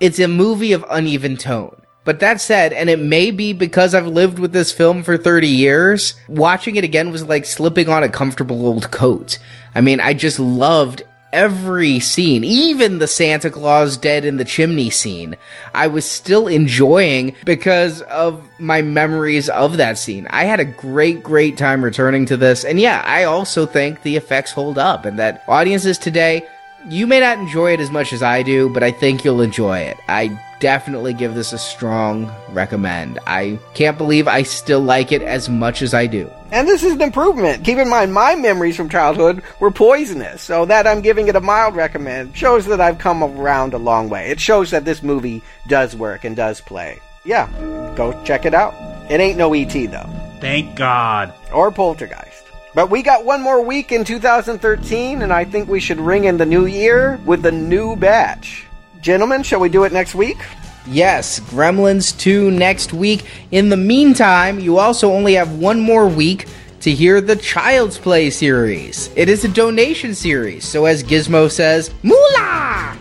[0.00, 1.82] It's a movie of uneven tone.
[2.04, 5.46] But that said, and it may be because I've lived with this film for 30
[5.46, 9.38] years, watching it again was like slipping on a comfortable old coat.
[9.74, 14.90] I mean, I just loved every scene, even the Santa Claus dead in the chimney
[14.90, 15.36] scene,
[15.74, 20.26] I was still enjoying because of my memories of that scene.
[20.30, 22.64] I had a great, great time returning to this.
[22.64, 26.46] And yeah, I also think the effects hold up and that audiences today,
[26.88, 29.78] you may not enjoy it as much as I do, but I think you'll enjoy
[29.78, 29.96] it.
[30.08, 33.18] I definitely give this a strong recommend.
[33.26, 36.30] I can't believe I still like it as much as I do.
[36.52, 37.64] And this is an improvement.
[37.64, 41.40] Keep in mind, my memories from childhood were poisonous, so that I'm giving it a
[41.40, 44.30] mild recommend shows that I've come around a long way.
[44.30, 47.00] It shows that this movie does work and does play.
[47.24, 47.50] Yeah,
[47.96, 48.72] go check it out.
[49.10, 50.10] It ain't no ET though.
[50.40, 51.34] Thank God.
[51.52, 52.44] Or Poltergeist.
[52.72, 56.36] But we got one more week in 2013, and I think we should ring in
[56.36, 58.66] the new year with the new batch.
[59.02, 60.38] Gentlemen, shall we do it next week?
[60.86, 63.24] Yes, Gremlins 2 next week.
[63.50, 66.46] In the meantime, you also only have one more week
[66.82, 69.10] to hear the Child's Play series.
[69.16, 72.96] It is a donation series, so as Gizmo says, Moolah!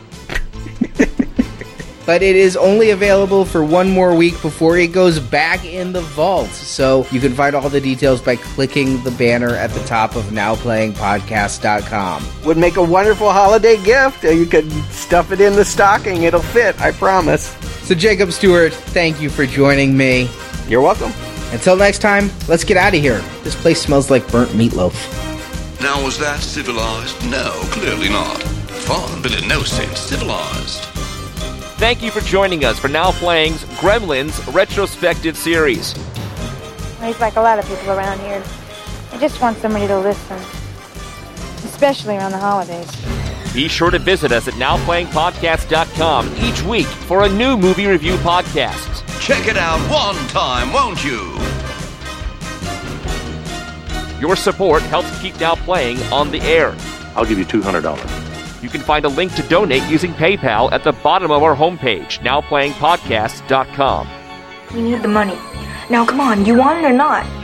[2.12, 6.02] But it is only available for one more week before it goes back in the
[6.02, 6.50] vault.
[6.50, 10.26] So you can find all the details by clicking the banner at the top of
[10.26, 12.28] nowplayingpodcast.com.
[12.44, 14.26] Would make a wonderful holiday gift.
[14.26, 16.24] You could stuff it in the stocking.
[16.24, 17.56] It'll fit, I promise.
[17.88, 20.30] So, Jacob Stuart, thank you for joining me.
[20.68, 21.14] You're welcome.
[21.54, 23.20] Until next time, let's get out of here.
[23.46, 24.92] This place smells like burnt meatloaf.
[25.80, 27.16] Now, was that civilized?
[27.32, 28.44] No, clearly not.
[28.44, 30.90] Fun, but in no sense civilized.
[31.82, 35.94] Thank you for joining us for Now Playing's Gremlins retrospective series.
[37.03, 38.44] He's like a lot of people around here.
[39.12, 40.38] I just want somebody to listen,
[41.66, 42.88] especially around the holidays.
[43.56, 49.03] Be sure to visit us at nowplayingpodcast.com each week for a new movie review podcast.
[49.20, 51.36] Check it out one time, won't you?
[54.20, 56.76] Your support helps keep Now Playing on the air.
[57.16, 58.20] I'll give you $200.
[58.62, 62.20] You can find a link to donate using PayPal at the bottom of our homepage,
[62.20, 64.08] nowplayingpodcast.com.
[64.74, 65.38] We need the money.
[65.90, 67.40] Now, come on, you want it or not?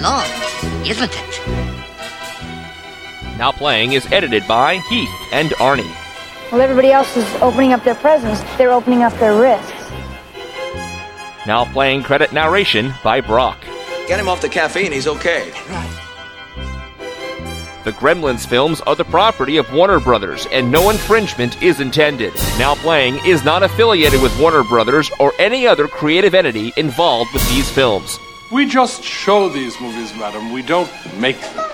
[0.00, 0.24] Long,
[0.86, 1.46] isn't it?
[3.36, 5.94] Now Playing is edited by Heath and Arnie.
[6.50, 9.72] While everybody else is opening up their presents, they're opening up their wrists.
[11.46, 13.58] Now Playing credit narration by Brock.
[14.08, 15.50] Get him off the caffeine, he's okay.
[17.84, 22.32] The The Gremlins films are the property of Warner Brothers, and no infringement is intended.
[22.58, 27.46] Now Playing is not affiliated with Warner Brothers or any other creative entity involved with
[27.50, 28.18] these films.
[28.52, 30.52] We just show these movies, madam.
[30.52, 30.90] We don't
[31.20, 31.70] make them.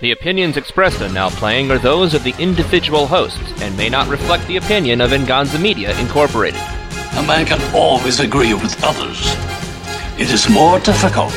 [0.00, 4.08] The opinions expressed on Now Playing are those of the individual hosts and may not
[4.08, 6.60] reflect the opinion of Venganza Media Incorporated.
[7.16, 9.20] A man can always agree with others.
[10.18, 11.32] It is more difficult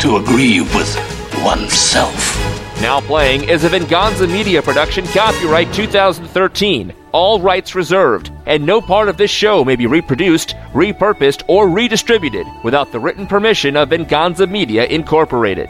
[0.00, 0.96] to agree with
[1.44, 2.40] oneself.
[2.80, 6.94] Now Playing is a Venganza Media production, copyright 2013.
[7.14, 12.44] All rights reserved, and no part of this show may be reproduced, repurposed, or redistributed
[12.64, 15.68] without the written permission of Venganza Media Incorporated.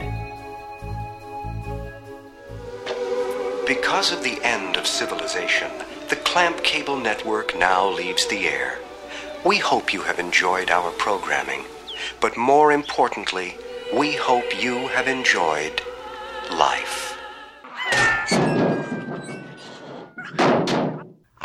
[3.66, 5.70] Because of the end of civilization,
[6.08, 8.78] the Clamp Cable Network now leaves the air.
[9.44, 11.64] We hope you have enjoyed our programming,
[12.22, 13.58] but more importantly,
[13.94, 15.82] we hope you have enjoyed
[16.50, 17.18] life.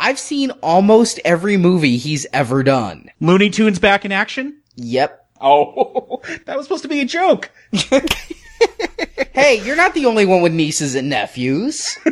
[0.00, 3.10] I've seen almost every movie he's ever done.
[3.20, 4.62] Looney Tunes back in action?
[4.76, 5.28] Yep.
[5.42, 7.50] Oh, that was supposed to be a joke.
[9.32, 11.98] hey, you're not the only one with nieces and nephews.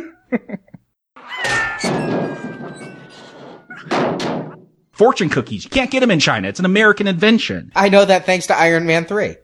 [4.91, 5.63] Fortune cookies.
[5.63, 6.47] You can't get them in China.
[6.47, 7.71] It's an American invention.
[7.75, 9.35] I know that thanks to Iron Man 3.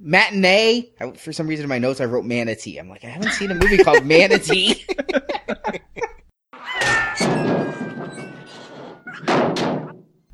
[0.00, 0.90] Matinee.
[1.00, 2.78] I, for some reason in my notes I wrote Manatee.
[2.78, 4.84] I'm like, I haven't seen a movie called Manatee.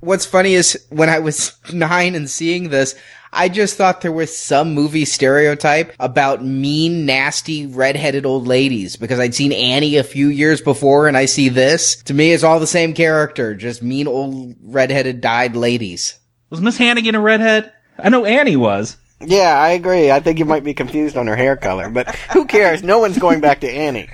[0.00, 2.94] What's funny is when I was nine and seeing this,
[3.32, 9.18] I just thought there was some movie stereotype about mean, nasty, redheaded old ladies because
[9.18, 11.96] I'd seen Annie a few years before and I see this.
[12.04, 16.18] To me, it's all the same character, just mean old redheaded dyed ladies.
[16.50, 17.72] Was Miss Hannigan a redhead?
[17.98, 18.96] I know Annie was.
[19.20, 20.10] Yeah, I agree.
[20.10, 22.82] I think you might be confused on her hair color, but who cares?
[22.82, 24.08] No one's going back to Annie.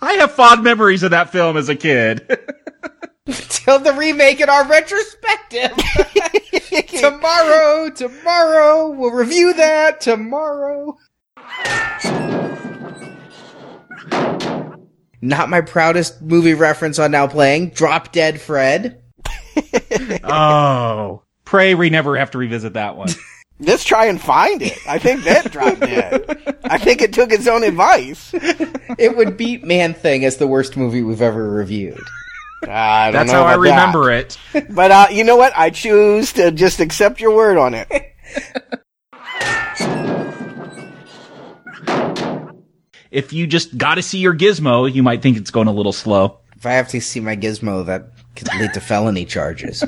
[0.00, 2.26] I have fond memories of that film as a kid.
[3.26, 5.72] Till the remake in our retrospective.
[7.00, 10.96] tomorrow, tomorrow, we'll review that tomorrow.
[15.20, 17.70] Not my proudest movie reference on now playing.
[17.70, 19.02] Drop Dead Fred.
[20.24, 21.22] oh.
[21.44, 23.08] Pray we never have to revisit that one.
[23.60, 24.76] Let's try and find it.
[24.88, 26.58] I think that dropped dead.
[26.64, 28.32] I think it took its own advice.
[28.34, 32.02] It would beat Man Thing as the worst movie we've ever reviewed.
[32.62, 34.38] I That's how I remember that.
[34.54, 34.74] it.
[34.74, 35.52] But uh, you know what?
[35.56, 37.88] I choose to just accept your word on it.
[43.10, 45.92] if you just got to see your gizmo, you might think it's going a little
[45.92, 46.40] slow.
[46.56, 49.84] If I have to see my gizmo, that could lead to felony charges.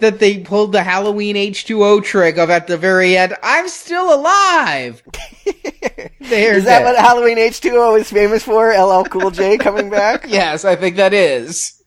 [0.00, 5.02] That they pulled the Halloween H2O trick of at the very end, I'm still alive!
[6.20, 8.70] is that what Halloween H2O is famous for?
[8.70, 10.24] LL Cool J coming back?
[10.28, 11.82] yes, I think that is.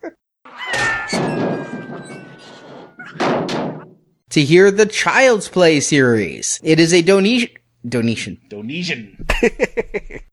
[4.30, 6.60] to hear the Child's Play series.
[6.64, 7.52] It is a donation.
[7.88, 8.40] Donation.
[8.50, 9.28] Donation.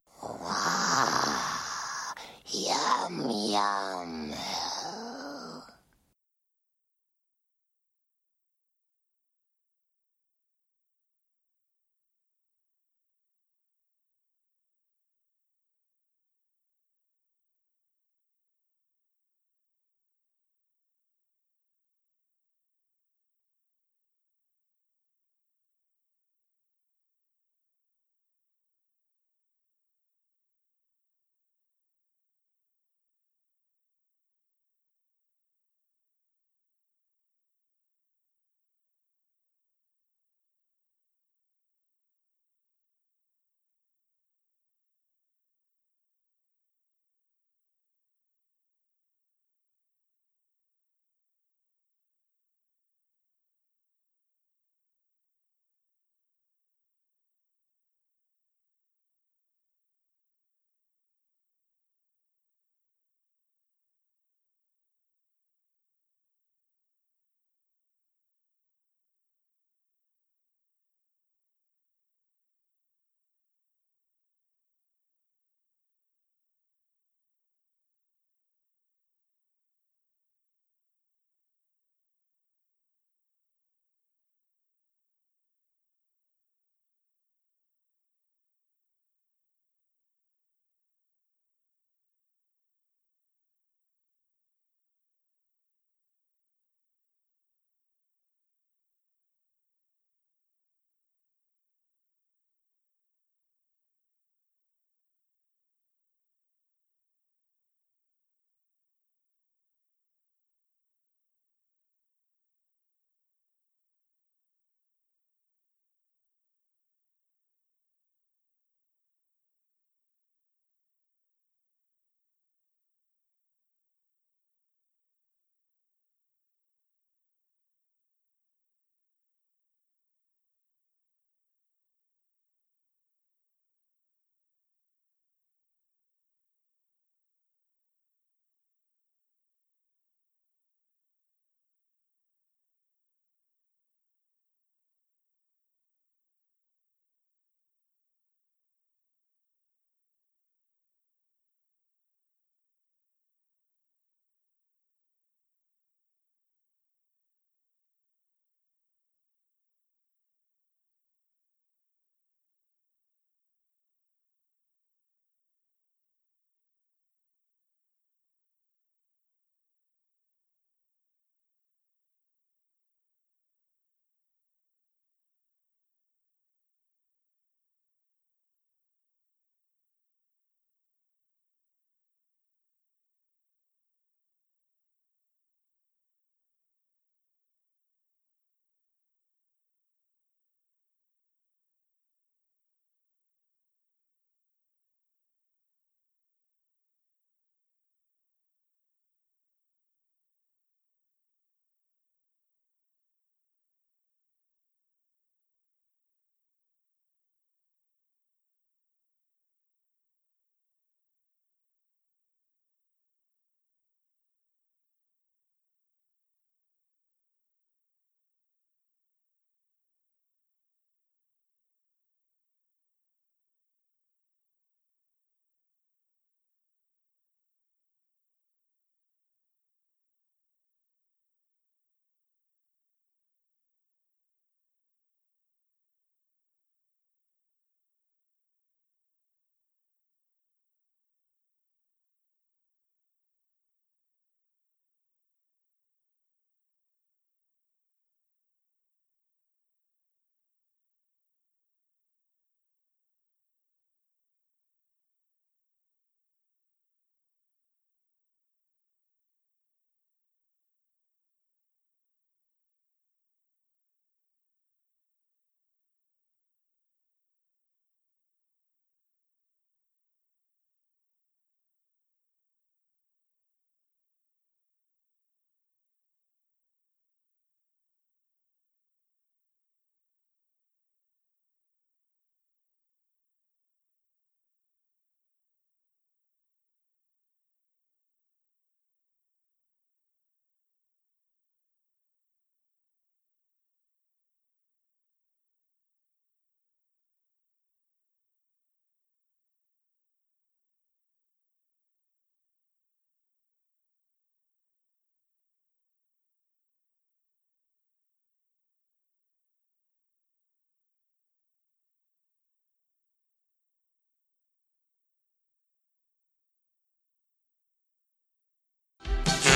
[2.52, 4.19] Yum, yum.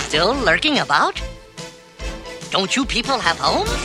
[0.04, 1.20] Still lurking about?
[2.50, 3.84] Don't you people have homes?